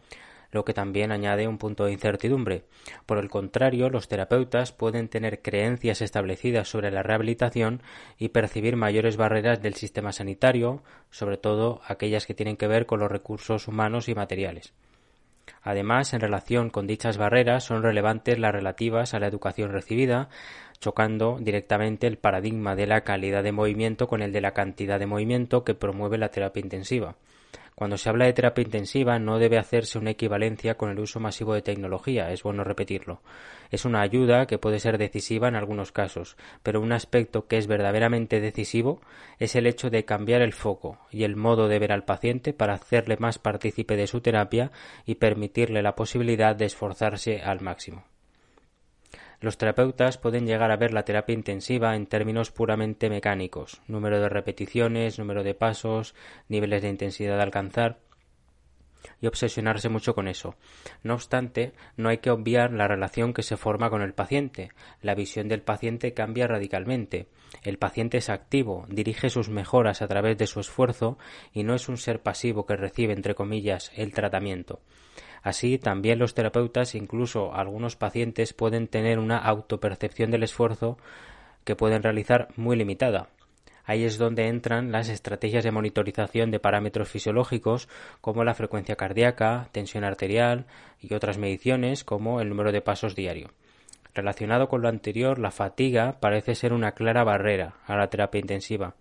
lo 0.51 0.65
que 0.65 0.73
también 0.73 1.11
añade 1.11 1.47
un 1.47 1.57
punto 1.57 1.85
de 1.85 1.93
incertidumbre. 1.93 2.63
Por 3.05 3.17
el 3.17 3.29
contrario, 3.29 3.89
los 3.89 4.07
terapeutas 4.07 4.71
pueden 4.71 5.09
tener 5.09 5.41
creencias 5.41 6.01
establecidas 6.01 6.67
sobre 6.69 6.91
la 6.91 7.03
rehabilitación 7.03 7.81
y 8.17 8.29
percibir 8.29 8.75
mayores 8.75 9.17
barreras 9.17 9.61
del 9.61 9.75
sistema 9.75 10.11
sanitario, 10.11 10.83
sobre 11.09 11.37
todo 11.37 11.81
aquellas 11.87 12.25
que 12.25 12.33
tienen 12.33 12.57
que 12.57 12.67
ver 12.67 12.85
con 12.85 12.99
los 12.99 13.11
recursos 13.11 13.67
humanos 13.67 14.09
y 14.09 14.15
materiales. 14.15 14.73
Además, 15.61 16.13
en 16.13 16.19
relación 16.19 16.69
con 16.69 16.87
dichas 16.87 17.17
barreras 17.17 17.63
son 17.63 17.83
relevantes 17.83 18.39
las 18.39 18.51
relativas 18.51 19.13
a 19.13 19.19
la 19.19 19.27
educación 19.27 19.71
recibida, 19.71 20.29
chocando 20.79 21.37
directamente 21.41 22.07
el 22.07 22.17
paradigma 22.17 22.75
de 22.75 22.87
la 22.87 23.01
calidad 23.01 23.43
de 23.43 23.51
movimiento 23.51 24.07
con 24.07 24.21
el 24.21 24.31
de 24.31 24.41
la 24.41 24.51
cantidad 24.53 24.99
de 24.99 25.07
movimiento 25.07 25.63
que 25.63 25.73
promueve 25.73 26.17
la 26.17 26.29
terapia 26.29 26.61
intensiva. 26.61 27.15
Cuando 27.77 27.99
se 27.99 28.09
habla 28.09 28.25
de 28.25 28.33
terapia 28.33 28.63
intensiva 28.63 29.19
no 29.19 29.37
debe 29.37 29.59
hacerse 29.59 29.99
una 29.99 30.09
equivalencia 30.09 30.77
con 30.77 30.89
el 30.89 30.97
uso 30.99 31.19
masivo 31.19 31.53
de 31.53 31.61
tecnología, 31.61 32.31
es 32.31 32.41
bueno 32.41 32.63
repetirlo. 32.63 33.21
Es 33.69 33.85
una 33.85 34.01
ayuda 34.01 34.47
que 34.47 34.57
puede 34.57 34.79
ser 34.79 34.97
decisiva 34.97 35.47
en 35.47 35.53
algunos 35.53 35.91
casos, 35.91 36.37
pero 36.63 36.81
un 36.81 36.91
aspecto 36.91 37.45
que 37.45 37.59
es 37.59 37.67
verdaderamente 37.67 38.41
decisivo 38.41 38.99
es 39.37 39.55
el 39.55 39.67
hecho 39.67 39.91
de 39.91 40.05
cambiar 40.05 40.41
el 40.41 40.53
foco 40.53 40.97
y 41.11 41.23
el 41.23 41.35
modo 41.35 41.67
de 41.67 41.77
ver 41.77 41.91
al 41.91 42.03
paciente 42.03 42.51
para 42.51 42.73
hacerle 42.73 43.17
más 43.19 43.37
partícipe 43.37 43.95
de 43.95 44.07
su 44.07 44.21
terapia 44.21 44.71
y 45.05 45.13
permitirle 45.13 45.83
la 45.83 45.93
posibilidad 45.93 46.55
de 46.55 46.65
esforzarse 46.65 47.43
al 47.43 47.61
máximo. 47.61 48.05
Los 49.39 49.57
terapeutas 49.57 50.17
pueden 50.17 50.47
llegar 50.47 50.71
a 50.71 50.77
ver 50.77 50.93
la 50.93 51.03
terapia 51.03 51.33
intensiva 51.33 51.95
en 51.95 52.07
términos 52.07 52.51
puramente 52.51 53.09
mecánicos, 53.09 53.81
número 53.87 54.19
de 54.19 54.29
repeticiones, 54.29 55.19
número 55.19 55.43
de 55.43 55.53
pasos, 55.53 56.15
niveles 56.49 56.81
de 56.81 56.89
intensidad 56.89 57.39
a 57.39 57.43
alcanzar, 57.43 57.99
y 59.21 59.27
obsesionarse 59.27 59.89
mucho 59.89 60.13
con 60.13 60.27
eso. 60.27 60.55
No 61.03 61.13
obstante, 61.13 61.73
no 61.95 62.09
hay 62.09 62.17
que 62.17 62.31
obviar 62.31 62.71
la 62.71 62.87
relación 62.87 63.33
que 63.33 63.43
se 63.43 63.57
forma 63.57 63.89
con 63.89 64.01
el 64.01 64.13
paciente. 64.13 64.71
La 65.01 65.15
visión 65.15 65.47
del 65.47 65.61
paciente 65.61 66.13
cambia 66.13 66.47
radicalmente. 66.47 67.27
El 67.63 67.77
paciente 67.77 68.17
es 68.17 68.29
activo, 68.29 68.85
dirige 68.89 69.29
sus 69.29 69.49
mejoras 69.49 70.01
a 70.01 70.07
través 70.07 70.37
de 70.37 70.47
su 70.47 70.59
esfuerzo 70.59 71.17
y 71.53 71.63
no 71.63 71.75
es 71.75 71.89
un 71.89 71.97
ser 71.97 72.21
pasivo 72.21 72.65
que 72.65 72.75
recibe, 72.75 73.13
entre 73.13 73.35
comillas, 73.35 73.91
el 73.95 74.13
tratamiento. 74.13 74.81
Así, 75.47 75.77
también 75.77 76.19
los 76.19 76.33
terapeutas, 76.33 76.93
incluso 76.93 77.55
algunos 77.55 77.95
pacientes, 77.95 78.51
pueden 78.51 78.89
tener 78.89 79.17
una 79.17 79.37
autopercepción 79.37 80.29
del 80.29 80.43
esfuerzo 80.43 80.97
que 81.63 81.77
pueden 81.77 82.03
realizar 82.03 82.49
muy 82.57 82.75
limitada. 82.75 83.29
Ahí 83.85 84.03
es 84.03 84.17
donde 84.17 84.49
entran 84.49 84.91
las 84.91 85.07
estrategias 85.07 85.63
de 85.63 85.71
monitorización 85.71 86.51
de 86.51 86.59
parámetros 86.59 87.07
fisiológicos 87.07 87.87
como 88.19 88.43
la 88.43 88.55
frecuencia 88.55 88.97
cardíaca, 88.97 89.69
tensión 89.71 90.03
arterial 90.03 90.65
y 90.99 91.13
otras 91.13 91.37
mediciones 91.37 92.03
como 92.03 92.41
el 92.41 92.49
número 92.49 92.73
de 92.73 92.81
pasos 92.81 93.15
diario. 93.15 93.51
Relacionado 94.13 94.67
con 94.67 94.81
lo 94.81 94.89
anterior, 94.89 95.39
la 95.39 95.51
fatiga 95.51 96.19
parece 96.19 96.55
ser 96.55 96.73
una 96.73 96.91
clara 96.91 97.23
barrera 97.23 97.75
a 97.85 97.95
la 97.95 98.09
terapia 98.09 98.41
intensiva, 98.41 98.95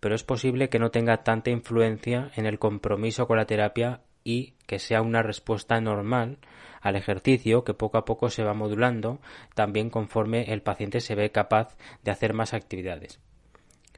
pero 0.00 0.14
es 0.14 0.22
posible 0.22 0.68
que 0.68 0.78
no 0.80 0.90
tenga 0.90 1.22
tanta 1.24 1.48
influencia 1.48 2.30
en 2.36 2.44
el 2.44 2.58
compromiso 2.58 3.26
con 3.26 3.38
la 3.38 3.46
terapia 3.46 4.02
y 4.24 4.54
que 4.66 4.78
sea 4.78 5.02
una 5.02 5.22
respuesta 5.22 5.80
normal 5.80 6.38
al 6.80 6.96
ejercicio 6.96 7.64
que 7.64 7.74
poco 7.74 7.98
a 7.98 8.04
poco 8.04 8.30
se 8.30 8.44
va 8.44 8.54
modulando 8.54 9.20
también 9.54 9.90
conforme 9.90 10.52
el 10.52 10.62
paciente 10.62 11.00
se 11.00 11.14
ve 11.14 11.30
capaz 11.30 11.76
de 12.02 12.10
hacer 12.10 12.34
más 12.34 12.54
actividades. 12.54 13.20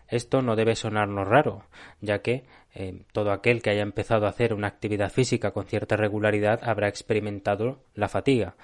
Esto 0.09 0.43
no 0.43 0.57
debe 0.57 0.75
sonarnos 0.75 1.29
raro, 1.29 1.65
ya 2.01 2.21
que 2.21 2.45
eh, 2.75 3.05
todo 3.13 3.31
aquel 3.33 3.63
que 3.63 3.71
haya 3.71 3.83
empezado 3.83 4.27
a 4.27 4.31
hacer 4.31 4.55
una 4.55 4.67
actividad 4.67 5.11
física 5.11 5.53
con 5.53 5.67
cierta 5.67 5.97
regularidad 5.97 6.61
habrá 6.63 6.89
experimentado 6.89 7.79
la 7.95 8.09
fatiga 8.09 8.57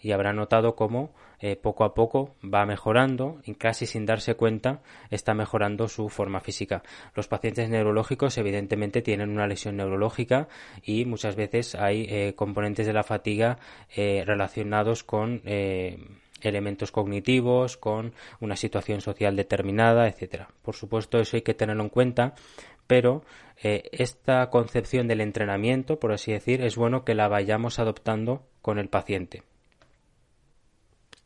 y 0.00 0.12
habrá 0.12 0.32
notado 0.32 0.74
cómo 0.74 1.14
eh, 1.38 1.56
poco 1.56 1.84
a 1.84 1.92
poco 1.92 2.34
va 2.42 2.64
mejorando 2.64 3.40
y 3.44 3.54
casi 3.54 3.84
sin 3.86 4.06
darse 4.06 4.34
cuenta 4.34 4.80
está 5.10 5.34
mejorando 5.34 5.86
su 5.88 6.08
forma 6.08 6.40
física. 6.40 6.82
Los 7.14 7.28
pacientes 7.28 7.68
neurológicos 7.68 8.38
evidentemente 8.38 9.02
tienen 9.02 9.30
una 9.30 9.46
lesión 9.46 9.76
neurológica 9.76 10.48
y 10.82 11.04
muchas 11.04 11.36
veces 11.36 11.74
hay 11.74 12.06
eh, 12.08 12.34
componentes 12.34 12.86
de 12.86 12.94
la 12.94 13.02
fatiga 13.02 13.58
eh, 13.94 14.24
relacionados 14.26 15.04
con 15.04 15.42
elementos 16.42 16.92
cognitivos, 16.92 17.76
con 17.76 18.14
una 18.40 18.56
situación 18.56 19.00
social 19.00 19.36
determinada, 19.36 20.08
etcétera. 20.08 20.48
Por 20.62 20.74
supuesto, 20.74 21.18
eso 21.18 21.36
hay 21.36 21.42
que 21.42 21.54
tenerlo 21.54 21.82
en 21.82 21.88
cuenta, 21.88 22.34
pero 22.86 23.24
esta 23.62 24.48
concepción 24.50 25.08
del 25.08 25.20
entrenamiento, 25.20 25.98
por 25.98 26.12
así 26.12 26.32
decir, 26.32 26.62
es 26.62 26.76
bueno 26.76 27.04
que 27.04 27.14
la 27.14 27.28
vayamos 27.28 27.78
adoptando 27.78 28.42
con 28.62 28.78
el 28.78 28.88
paciente. 28.88 29.42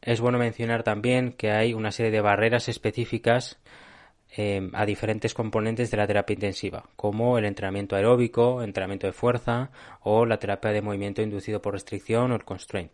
Es 0.03 0.21
bueno 0.21 0.39
mencionar 0.39 0.83
también 0.83 1.33
que 1.33 1.51
hay 1.51 1.75
una 1.75 1.93
serie 1.93 2.11
de 2.11 2.23
barreras 2.23 2.69
específicas 2.69 3.59
em, 4.31 4.71
a 4.75 4.87
diferentes 4.87 5.35
componentes 5.35 5.91
de 5.91 5.97
la 5.99 6.07
terapia 6.07 6.35
intensiva, 6.35 6.89
como 6.97 7.37
el 7.37 7.45
entrenamiento 7.45 7.97
aeróbico, 7.97 8.63
entrenamiento 8.63 9.07
de 9.07 9.13
fuerza 9.13 9.71
o 10.01 10.25
la 10.25 10.39
terapia 10.39 10.73
de 10.73 10.81
movimiento 10.81 11.21
inducido 11.21 11.61
por 11.61 11.75
restricción 11.75 12.33
o 12.33 12.37
el 12.37 12.45
constraint. 12.45 12.93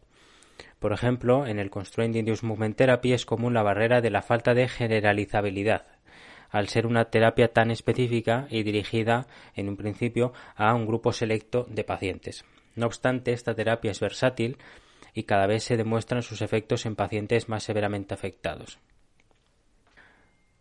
Por 0.80 0.92
ejemplo, 0.92 1.46
en 1.46 1.58
el 1.58 1.70
Constraint 1.70 2.16
Induced 2.16 2.46
Movement 2.46 2.76
Therapy 2.76 3.12
es 3.12 3.24
común 3.24 3.54
la 3.54 3.62
barrera 3.62 4.00
de 4.00 4.10
la 4.10 4.22
falta 4.22 4.54
de 4.54 4.68
generalizabilidad, 4.68 5.86
al 6.50 6.68
ser 6.68 6.86
una 6.86 7.06
terapia 7.06 7.52
tan 7.52 7.70
específica 7.70 8.46
y 8.50 8.62
dirigida 8.62 9.26
en 9.54 9.68
un 9.68 9.76
principio 9.76 10.32
a 10.54 10.74
un 10.74 10.86
grupo 10.86 11.12
selecto 11.12 11.66
de 11.68 11.84
pacientes. 11.84 12.44
No 12.74 12.86
obstante, 12.86 13.32
esta 13.32 13.54
terapia 13.54 13.90
es 13.90 14.00
versátil 14.00 14.58
y 15.16 15.24
cada 15.24 15.46
vez 15.46 15.64
se 15.64 15.78
demuestran 15.78 16.22
sus 16.22 16.42
efectos 16.42 16.84
en 16.84 16.94
pacientes 16.94 17.48
más 17.48 17.64
severamente 17.64 18.12
afectados. 18.12 18.78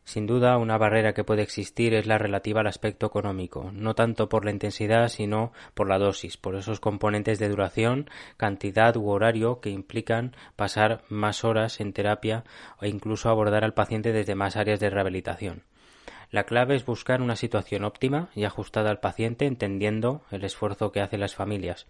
Sin 0.05 0.27
duda, 0.27 0.57
una 0.57 0.77
barrera 0.77 1.13
que 1.13 1.25
puede 1.25 1.41
existir 1.41 1.93
es 1.93 2.05
la 2.05 2.17
relativa 2.17 2.61
al 2.61 2.67
aspecto 2.67 3.07
económico, 3.07 3.71
no 3.73 3.95
tanto 3.95 4.29
por 4.29 4.45
la 4.45 4.51
intensidad, 4.51 5.09
sino 5.09 5.51
por 5.73 5.89
la 5.89 5.97
dosis, 5.97 6.37
por 6.37 6.55
esos 6.55 6.79
componentes 6.79 7.37
de 7.37 7.49
duración, 7.49 8.09
cantidad 8.37 8.95
u 8.95 9.09
horario 9.09 9.59
que 9.59 9.71
implican 9.71 10.35
pasar 10.55 11.03
más 11.09 11.43
horas 11.43 11.81
en 11.81 11.91
terapia 11.91 12.45
o 12.79 12.85
incluso 12.85 13.29
abordar 13.29 13.65
al 13.65 13.73
paciente 13.73 14.13
desde 14.13 14.35
más 14.35 14.55
áreas 14.55 14.79
de 14.79 14.89
rehabilitación. 14.89 15.63
La 16.31 16.45
clave 16.45 16.75
es 16.75 16.85
buscar 16.85 17.21
una 17.21 17.35
situación 17.35 17.83
óptima 17.83 18.29
y 18.35 18.45
ajustada 18.45 18.91
al 18.91 18.99
paciente 18.99 19.47
entendiendo 19.47 20.21
el 20.31 20.45
esfuerzo 20.45 20.91
que 20.91 21.01
hacen 21.01 21.19
las 21.19 21.35
familias. 21.35 21.87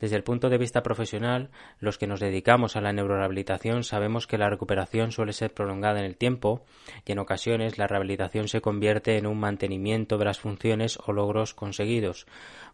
Desde 0.00 0.14
el 0.14 0.22
punto 0.22 0.48
de 0.48 0.58
vista 0.58 0.84
profesional, 0.84 1.50
los 1.80 1.98
que 1.98 2.06
nos 2.06 2.20
dedicamos 2.20 2.76
a 2.76 2.80
la 2.80 2.92
neurorehabilitación 2.92 3.82
sabemos 3.82 4.28
que 4.28 4.38
la 4.38 4.48
recuperación 4.48 5.10
suele 5.10 5.32
ser 5.32 5.52
prolongada 5.52 5.98
en 5.98 6.04
el 6.04 6.16
tiempo 6.16 6.62
y 7.04 7.12
en 7.12 7.18
ocasiones 7.18 7.78
la 7.78 7.88
rehabilitación 7.88 8.46
se 8.46 8.60
convierte 8.60 9.16
en 9.18 9.26
un 9.26 9.40
mantenimiento 9.40 10.16
de 10.16 10.24
las 10.24 10.38
funciones 10.38 11.00
o 11.04 11.12
logros 11.12 11.52
conseguidos, 11.52 12.26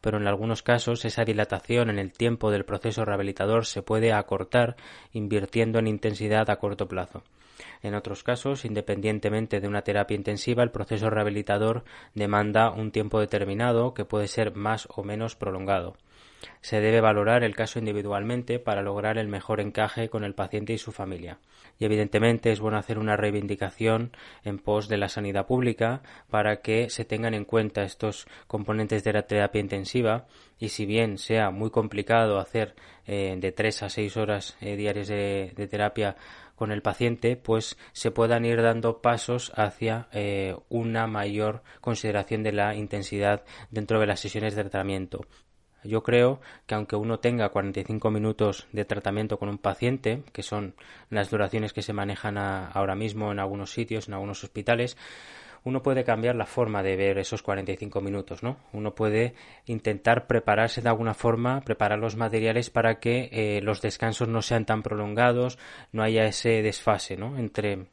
pero 0.02 0.18
en 0.18 0.26
algunos 0.26 0.62
casos 0.62 1.06
esa 1.06 1.24
dilatación 1.24 1.88
en 1.88 1.98
el 1.98 2.12
tiempo 2.12 2.50
del 2.50 2.66
proceso 2.66 3.06
rehabilitador 3.06 3.64
se 3.64 3.80
puede 3.80 4.12
acortar 4.12 4.76
invirtiendo 5.12 5.78
en 5.78 5.86
intensidad 5.86 6.50
a 6.50 6.56
corto 6.56 6.88
plazo. 6.88 7.22
En 7.82 7.94
otros 7.94 8.22
casos, 8.22 8.66
independientemente 8.66 9.60
de 9.60 9.68
una 9.68 9.82
terapia 9.82 10.16
intensiva, 10.16 10.62
el 10.62 10.70
proceso 10.70 11.08
rehabilitador 11.08 11.84
demanda 12.14 12.70
un 12.70 12.90
tiempo 12.90 13.20
determinado 13.20 13.94
que 13.94 14.04
puede 14.04 14.28
ser 14.28 14.54
más 14.54 14.88
o 14.94 15.04
menos 15.04 15.36
prolongado. 15.36 15.96
Se 16.60 16.80
debe 16.80 17.00
valorar 17.00 17.44
el 17.44 17.54
caso 17.54 17.78
individualmente 17.78 18.58
para 18.58 18.82
lograr 18.82 19.18
el 19.18 19.28
mejor 19.28 19.60
encaje 19.60 20.08
con 20.08 20.24
el 20.24 20.34
paciente 20.34 20.72
y 20.72 20.78
su 20.78 20.92
familia. 20.92 21.38
Y 21.78 21.84
evidentemente 21.84 22.52
es 22.52 22.60
bueno 22.60 22.78
hacer 22.78 22.98
una 22.98 23.16
reivindicación 23.16 24.12
en 24.44 24.58
pos 24.58 24.88
de 24.88 24.98
la 24.98 25.08
sanidad 25.08 25.46
pública 25.46 26.02
para 26.30 26.60
que 26.60 26.90
se 26.90 27.04
tengan 27.04 27.34
en 27.34 27.44
cuenta 27.44 27.82
estos 27.82 28.26
componentes 28.46 29.04
de 29.04 29.12
la 29.12 29.22
terapia 29.22 29.60
intensiva 29.60 30.26
y 30.58 30.68
si 30.68 30.86
bien 30.86 31.18
sea 31.18 31.50
muy 31.50 31.70
complicado 31.70 32.38
hacer 32.38 32.74
eh, 33.06 33.36
de 33.38 33.52
tres 33.52 33.82
a 33.82 33.88
seis 33.88 34.16
horas 34.16 34.56
eh, 34.60 34.76
diarias 34.76 35.08
de, 35.08 35.52
terapia 35.70 36.16
con 36.54 36.70
el 36.70 36.82
paciente, 36.82 37.36
pues 37.36 37.76
se 37.92 38.12
puedan 38.12 38.44
ir 38.44 38.62
dando 38.62 39.02
pasos 39.02 39.52
hacia 39.56 40.08
eh, 40.12 40.54
una 40.68 41.06
mayor 41.06 41.62
consideración 41.80 42.42
de 42.42 42.52
la 42.52 42.74
intensidad 42.76 43.44
dentro 43.70 43.98
de 43.98 44.06
las 44.06 44.20
sesiones 44.20 44.54
de 44.54 44.62
tratamiento. 44.62 45.26
Yo 45.84 46.02
creo 46.02 46.40
que 46.66 46.74
aunque 46.74 46.96
uno 46.96 47.20
tenga 47.20 47.50
45 47.50 48.10
minutos 48.10 48.66
de 48.72 48.84
tratamiento 48.84 49.38
con 49.38 49.48
un 49.48 49.58
paciente, 49.58 50.22
que 50.32 50.42
son 50.42 50.74
las 51.10 51.30
duraciones 51.30 51.72
que 51.72 51.82
se 51.82 51.92
manejan 51.92 52.38
ahora 52.38 52.94
mismo 52.94 53.30
en 53.30 53.38
algunos 53.38 53.72
sitios, 53.72 54.08
en 54.08 54.14
algunos 54.14 54.42
hospitales, 54.42 54.96
uno 55.64 55.82
puede 55.82 56.04
cambiar 56.04 56.36
la 56.36 56.46
forma 56.46 56.82
de 56.82 56.96
ver 56.96 57.18
esos 57.18 57.42
45 57.42 58.00
minutos, 58.02 58.42
¿no? 58.42 58.58
Uno 58.72 58.94
puede 58.94 59.34
intentar 59.64 60.26
prepararse 60.26 60.82
de 60.82 60.90
alguna 60.90 61.14
forma, 61.14 61.62
preparar 61.62 61.98
los 61.98 62.16
materiales 62.16 62.68
para 62.68 63.00
que 63.00 63.30
eh, 63.32 63.60
los 63.62 63.80
descansos 63.80 64.28
no 64.28 64.42
sean 64.42 64.66
tan 64.66 64.82
prolongados, 64.82 65.58
no 65.90 66.02
haya 66.02 66.26
ese 66.26 66.62
desfase, 66.62 67.16
¿no? 67.16 67.38
Entre, 67.38 67.86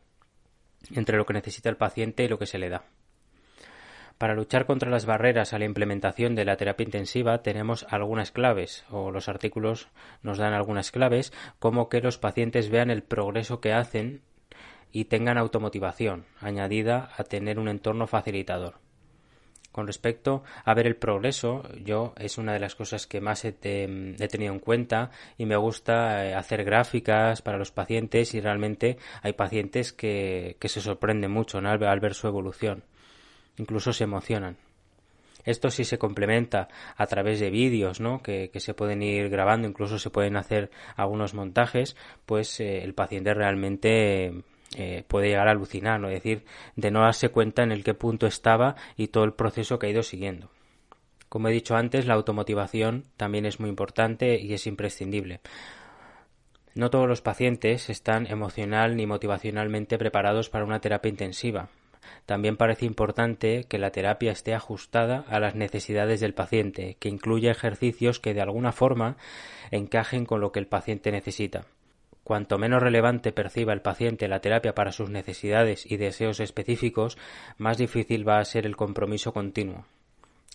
entre 0.94 1.18
lo 1.18 1.26
que 1.26 1.34
necesita 1.34 1.70
el 1.70 1.78
paciente 1.78 2.26
y 2.26 2.28
lo 2.28 2.38
que 2.38 2.46
se 2.46 2.60
le 2.60 2.70
da. 2.70 2.84
Para 4.22 4.36
luchar 4.36 4.68
contra 4.68 4.92
las 4.92 5.08
barreras 5.08 5.52
a 5.52 5.58
la 5.58 5.66
implementación 5.66 6.36
de 6.36 6.46
la 6.46 6.56
terapia 6.56 6.84
intensiva 6.84 7.42
tenemos 7.42 7.88
algunas 7.90 8.32
claves, 8.32 8.86
o 8.92 9.10
los 9.10 9.28
artículos 9.28 9.88
nos 10.22 10.38
dan 10.38 10.54
algunas 10.54 10.92
claves, 10.92 11.34
como 11.58 11.90
que 11.90 12.02
los 12.02 12.20
pacientes 12.20 12.70
vean 12.70 12.92
el 12.92 13.02
progreso 13.02 13.60
que 13.62 13.74
hacen 13.74 14.22
y 14.92 15.06
tengan 15.06 15.40
automotivación, 15.40 16.26
añadida 16.40 17.10
a 17.18 17.24
tener 17.24 17.58
un 17.58 17.68
entorno 17.68 18.06
facilitador. 18.06 18.76
Con 19.72 19.88
respecto 19.88 20.44
a 20.66 20.76
ver 20.76 20.86
el 20.86 20.98
progreso, 20.98 21.64
yo 21.84 22.14
es 22.16 22.38
una 22.38 22.54
de 22.54 22.60
las 22.60 22.76
cosas 22.76 23.08
que 23.08 23.22
más 23.22 23.44
he, 23.44 23.54
tenido 23.54 24.54
en 24.54 24.60
cuenta 24.60 25.10
y 25.36 25.48
me 25.48 25.56
gusta 25.56 26.28
eh, 26.28 26.36
hacer 26.36 26.64
gráficas 26.64 27.42
para 27.42 27.58
los 27.58 27.72
pacientes 27.72 28.36
y 28.36 28.40
realmente 28.40 29.00
hay 29.24 29.34
pacientes 29.34 29.92
que, 29.94 30.58
se 30.62 30.80
sorprenden 30.80 31.32
mucho 31.32 31.58
al 31.58 32.00
ver 32.00 32.14
su 32.14 32.28
evolución 32.28 32.84
incluso 33.62 33.94
se 33.94 34.04
emocionan. 34.04 34.58
Esto 35.44 35.70
sí 35.70 35.86
se 35.86 35.98
complementa 35.98 36.68
a 36.96 37.08
través 37.08 37.40
de 37.40 37.50
vídeos, 37.50 38.00
¿no? 38.00 38.22
Que, 38.22 38.52
se 38.56 38.74
pueden 38.74 39.02
ir 39.02 39.30
grabando, 39.30 39.68
incluso 39.68 39.98
se 39.98 40.10
pueden 40.10 40.36
hacer 40.36 40.70
algunos 40.96 41.34
montajes, 41.34 41.96
pues 42.26 42.60
eh, 42.60 42.84
el 42.84 42.94
paciente 42.94 43.34
realmente 43.34 44.44
eh, 44.76 45.04
puede 45.08 45.30
llegar 45.30 45.48
a 45.48 45.52
alucinar, 45.52 46.00
¿no? 46.00 46.10
Es 46.10 46.16
decir, 46.16 46.46
de 46.76 46.92
no 46.92 47.02
darse 47.02 47.30
cuenta 47.30 47.64
en 47.64 47.72
el 47.72 47.84
qué 47.84 47.94
punto 47.94 48.28
estaba 48.28 48.76
y 48.98 49.08
todo 49.08 49.24
el 49.24 49.34
proceso 49.34 49.80
que 49.80 49.88
ha 49.88 49.92
ido 49.92 50.04
siguiendo. 50.04 50.52
Como 51.30 51.48
he 51.48 51.54
dicho 51.54 51.76
antes, 51.76 52.06
la 52.06 52.16
automotivación 52.16 53.06
también 53.16 53.46
es 53.46 53.60
muy 53.60 53.70
importante 53.70 54.40
y 54.40 54.54
es 54.54 54.68
imprescindible. 54.68 55.40
No 56.74 56.90
todos 56.90 57.08
los 57.08 57.22
pacientes 57.22 57.90
están 57.90 58.28
emocional 58.28 58.96
ni 58.96 59.06
motivacionalmente 59.06 59.98
preparados 59.98 60.50
para 60.50 60.66
una 60.66 60.80
terapia 60.80 61.10
intensiva. 61.10 61.70
También 62.26 62.58
parece 62.58 62.86
importante 62.86 63.66
que 63.66 63.78
la 63.78 63.92
terapia 63.92 64.32
esté 64.32 64.54
ajustada 64.54 65.26
a 65.28 65.40
las 65.40 65.56
necesidades 65.56 66.20
del 66.20 66.34
paciente, 66.34 66.98
que 67.00 67.10
incluya 67.10 67.52
ejercicios 67.52 68.20
que 68.20 68.34
de 68.34 68.42
alguna 68.42 68.72
forma 68.72 69.18
encajen 69.72 70.26
con 70.26 70.42
lo 70.42 70.52
que 70.52 70.60
el 70.60 70.68
paciente 70.68 71.12
necesita. 71.12 71.66
Cuanto 72.24 72.58
menos 72.58 72.82
relevante 72.84 73.32
perciba 73.32 73.74
el 73.74 73.82
paciente 73.82 74.28
la 74.28 74.40
terapia 74.40 74.76
para 74.76 74.92
sus 74.92 75.10
necesidades 75.10 75.90
y 75.90 75.98
deseos 75.98 76.40
específicos, 76.40 77.18
más 77.58 77.78
difícil 77.78 78.28
va 78.28 78.40
a 78.40 78.46
ser 78.46 78.66
el 78.66 78.76
compromiso 78.76 79.34
continuo, 79.34 79.86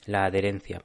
la 0.06 0.24
adherencia. 0.24 0.82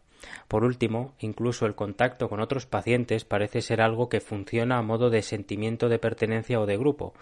Por 0.47 0.63
último, 0.63 1.13
incluso 1.19 1.65
el 1.65 1.75
contacto 1.75 2.29
con 2.29 2.41
otros 2.41 2.65
pacientes 2.65 3.25
parece 3.25 3.61
ser 3.61 3.81
algo 3.81 4.09
que 4.09 4.19
funciona 4.19 4.77
a 4.77 4.81
modo 4.81 5.09
de 5.09 5.21
sentimiento 5.21 5.89
de 5.89 5.99
pertenencia 5.99 6.59
o 6.59 6.65
de 6.65 6.77
grupo, 6.77 7.13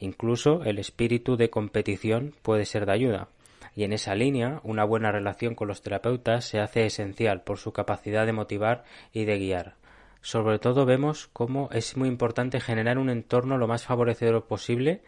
Incluso 0.00 0.62
el 0.64 0.78
espíritu 0.78 1.36
de 1.36 1.50
competición 1.50 2.34
puede 2.42 2.64
ser 2.64 2.86
de 2.86 2.92
ayuda. 2.92 3.28
Y 3.74 3.84
en 3.84 3.92
esa 3.92 4.14
línea, 4.14 4.60
una 4.64 4.84
buena 4.84 5.12
relación 5.12 5.54
con 5.54 5.68
los 5.68 5.82
terapeutas 5.82 6.46
se 6.46 6.60
hace 6.60 6.86
esencial 6.86 7.42
por 7.42 7.58
su 7.58 7.72
capacidad 7.72 8.24
de 8.24 8.32
motivar 8.32 8.84
y 9.12 9.24
de 9.26 9.38
guiar. 9.38 9.74
Sobre 10.22 10.58
todo 10.58 10.86
vemos 10.86 11.28
cómo 11.32 11.68
es 11.70 11.96
muy 11.96 12.08
importante 12.08 12.58
generar 12.58 12.98
un 12.98 13.10
entorno 13.10 13.58
lo 13.58 13.68
más 13.68 13.84
favorecedor 13.84 14.46
posible, 14.46 15.02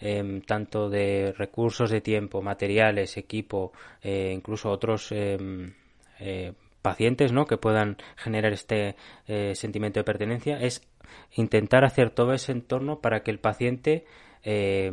em, 0.00 0.40
tanto 0.40 0.88
de 0.88 1.34
recursos 1.36 1.90
de 1.90 2.00
tiempo, 2.00 2.40
materiales, 2.40 3.16
equipo, 3.16 3.72
eh, 4.02 4.32
incluso 4.34 4.70
otros 4.70 5.12
em, 5.12 5.74
eh, 6.20 6.52
pacientes 6.84 7.32
¿no? 7.32 7.46
que 7.46 7.56
puedan 7.56 7.96
generar 8.14 8.52
este 8.52 8.94
eh, 9.26 9.54
sentimiento 9.54 10.00
de 10.00 10.04
pertenencia, 10.04 10.60
es 10.60 10.86
intentar 11.32 11.82
hacer 11.82 12.10
todo 12.10 12.34
ese 12.34 12.52
entorno 12.52 13.00
para 13.00 13.22
que 13.22 13.30
el 13.30 13.38
paciente 13.38 14.04
eh, 14.42 14.92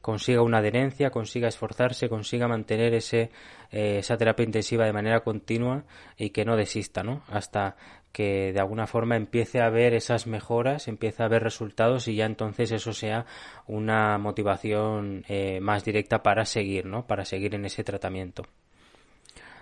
consiga 0.00 0.42
una 0.42 0.58
adherencia, 0.58 1.10
consiga 1.10 1.48
esforzarse, 1.48 2.08
consiga 2.08 2.46
mantener 2.46 2.94
ese, 2.94 3.32
eh, 3.72 3.98
esa 3.98 4.16
terapia 4.16 4.44
intensiva 4.44 4.86
de 4.86 4.92
manera 4.92 5.24
continua 5.24 5.82
y 6.16 6.30
que 6.30 6.44
no 6.44 6.56
desista, 6.56 7.02
¿no? 7.02 7.24
Hasta 7.26 7.74
que 8.12 8.52
de 8.52 8.60
alguna 8.60 8.86
forma 8.86 9.16
empiece 9.16 9.60
a 9.60 9.70
ver 9.70 9.92
esas 9.92 10.28
mejoras, 10.28 10.86
empiece 10.86 11.24
a 11.24 11.28
ver 11.28 11.42
resultados 11.42 12.06
y 12.06 12.14
ya 12.14 12.26
entonces 12.26 12.70
eso 12.70 12.92
sea 12.92 13.26
una 13.66 14.18
motivación 14.18 15.24
eh, 15.26 15.58
más 15.60 15.84
directa 15.84 16.22
para 16.22 16.44
seguir, 16.44 16.86
¿no? 16.86 17.08
Para 17.08 17.24
seguir 17.24 17.56
en 17.56 17.64
ese 17.64 17.82
tratamiento. 17.82 18.44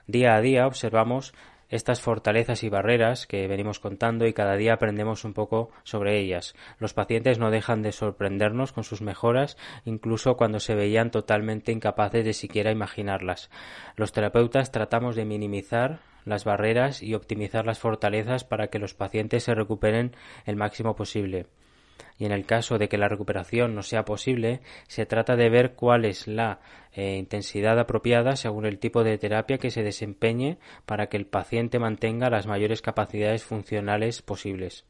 Día 0.06 0.34
a 0.34 0.42
día 0.42 0.66
observamos 0.66 1.32
estas 1.72 2.02
fortalezas 2.02 2.62
y 2.64 2.68
barreras 2.68 3.26
que 3.26 3.48
venimos 3.48 3.80
contando 3.80 4.26
y 4.26 4.34
cada 4.34 4.56
día 4.56 4.74
aprendemos 4.74 5.24
un 5.24 5.32
poco 5.32 5.70
sobre 5.84 6.20
ellas. 6.20 6.54
Los 6.78 6.92
pacientes 6.92 7.38
no 7.38 7.50
dejan 7.50 7.80
de 7.80 7.92
sorprendernos 7.92 8.72
con 8.72 8.84
sus 8.84 9.00
mejoras, 9.00 9.56
incluso 9.86 10.36
cuando 10.36 10.60
se 10.60 10.74
veían 10.74 11.10
totalmente 11.10 11.72
incapaces 11.72 12.26
de 12.26 12.34
siquiera 12.34 12.70
imaginarlas. 12.70 13.50
Los 13.96 14.12
terapeutas 14.12 14.70
tratamos 14.70 15.16
de 15.16 15.24
minimizar 15.24 16.00
las 16.26 16.44
barreras 16.44 17.02
y 17.02 17.14
optimizar 17.14 17.64
las 17.64 17.78
fortalezas 17.78 18.44
para 18.44 18.68
que 18.68 18.78
los 18.78 18.92
pacientes 18.92 19.44
se 19.44 19.54
recuperen 19.54 20.14
el 20.44 20.56
máximo 20.56 20.94
posible 20.94 21.46
y 22.18 22.24
en 22.24 22.32
el 22.32 22.46
caso 22.46 22.78
de 22.78 22.88
que 22.88 22.98
la 22.98 23.08
recuperación 23.08 23.74
no 23.74 23.82
sea 23.82 24.04
posible, 24.04 24.60
se 24.86 25.06
trata 25.06 25.34
de 25.34 25.50
ver 25.50 25.72
cuál 25.74 26.04
es 26.04 26.28
la 26.28 26.60
eh, 26.92 27.16
intensidad 27.16 27.78
apropiada 27.78 28.36
según 28.36 28.66
el 28.66 28.78
tipo 28.78 29.02
de 29.02 29.18
terapia 29.18 29.58
que 29.58 29.70
se 29.70 29.82
desempeñe 29.82 30.58
para 30.86 31.08
que 31.08 31.16
el 31.16 31.26
paciente 31.26 31.78
mantenga 31.78 32.30
las 32.30 32.46
mayores 32.46 32.82
capacidades 32.82 33.42
funcionales 33.44 34.22
posibles. 34.22 34.84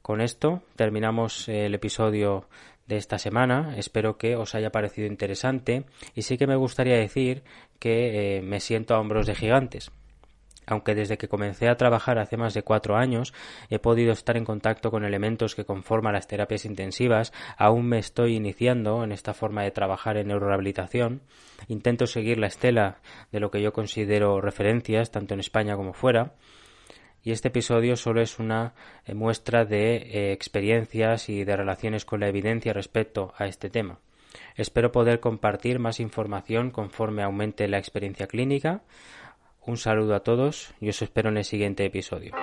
Con 0.00 0.20
esto 0.20 0.62
terminamos 0.76 1.48
el 1.48 1.74
episodio 1.74 2.48
de 2.86 2.96
esta 2.96 3.18
semana. 3.18 3.74
Espero 3.76 4.16
que 4.16 4.34
os 4.34 4.54
haya 4.54 4.72
parecido 4.72 5.06
interesante 5.06 5.84
y 6.14 6.22
sí 6.22 6.38
que 6.38 6.46
me 6.46 6.56
gustaría 6.56 6.96
decir 6.96 7.44
que 7.78 8.38
eh, 8.38 8.42
me 8.42 8.60
siento 8.60 8.94
a 8.94 9.00
hombros 9.00 9.26
de 9.26 9.34
gigantes 9.34 9.92
aunque 10.66 10.94
desde 10.94 11.18
que 11.18 11.28
comencé 11.28 11.68
a 11.68 11.76
trabajar 11.76 12.18
hace 12.18 12.36
más 12.36 12.54
de 12.54 12.62
cuatro 12.62 12.96
años 12.96 13.32
he 13.70 13.78
podido 13.78 14.12
estar 14.12 14.36
en 14.36 14.44
contacto 14.44 14.90
con 14.90 15.04
elementos 15.04 15.54
que 15.54 15.64
conforman 15.64 16.14
las 16.14 16.28
terapias 16.28 16.64
intensivas, 16.64 17.32
aún 17.56 17.86
me 17.88 17.98
estoy 17.98 18.36
iniciando 18.36 19.04
en 19.04 19.12
esta 19.12 19.34
forma 19.34 19.62
de 19.62 19.70
trabajar 19.70 20.16
en 20.16 20.28
neurorehabilitación. 20.28 21.22
Intento 21.68 22.06
seguir 22.06 22.38
la 22.38 22.46
estela 22.46 22.98
de 23.30 23.40
lo 23.40 23.50
que 23.50 23.62
yo 23.62 23.72
considero 23.72 24.40
referencias, 24.40 25.10
tanto 25.10 25.34
en 25.34 25.40
España 25.40 25.76
como 25.76 25.92
fuera. 25.92 26.34
Y 27.24 27.30
este 27.30 27.48
episodio 27.48 27.96
solo 27.96 28.20
es 28.20 28.38
una 28.38 28.74
eh, 29.04 29.14
muestra 29.14 29.64
de 29.64 29.96
eh, 29.96 30.32
experiencias 30.32 31.28
y 31.28 31.44
de 31.44 31.56
relaciones 31.56 32.04
con 32.04 32.20
la 32.20 32.28
evidencia 32.28 32.72
respecto 32.72 33.32
a 33.36 33.46
este 33.46 33.70
tema. 33.70 34.00
Espero 34.56 34.92
poder 34.92 35.20
compartir 35.20 35.78
más 35.78 36.00
información 36.00 36.70
conforme 36.70 37.22
aumente 37.22 37.68
la 37.68 37.78
experiencia 37.78 38.26
clínica. 38.26 38.82
Un 39.64 39.76
saludo 39.76 40.14
a 40.16 40.20
todos 40.20 40.74
y 40.80 40.88
os 40.88 41.00
espero 41.02 41.28
en 41.28 41.36
el 41.36 41.44
siguiente 41.44 41.84
episodio. 41.84 42.34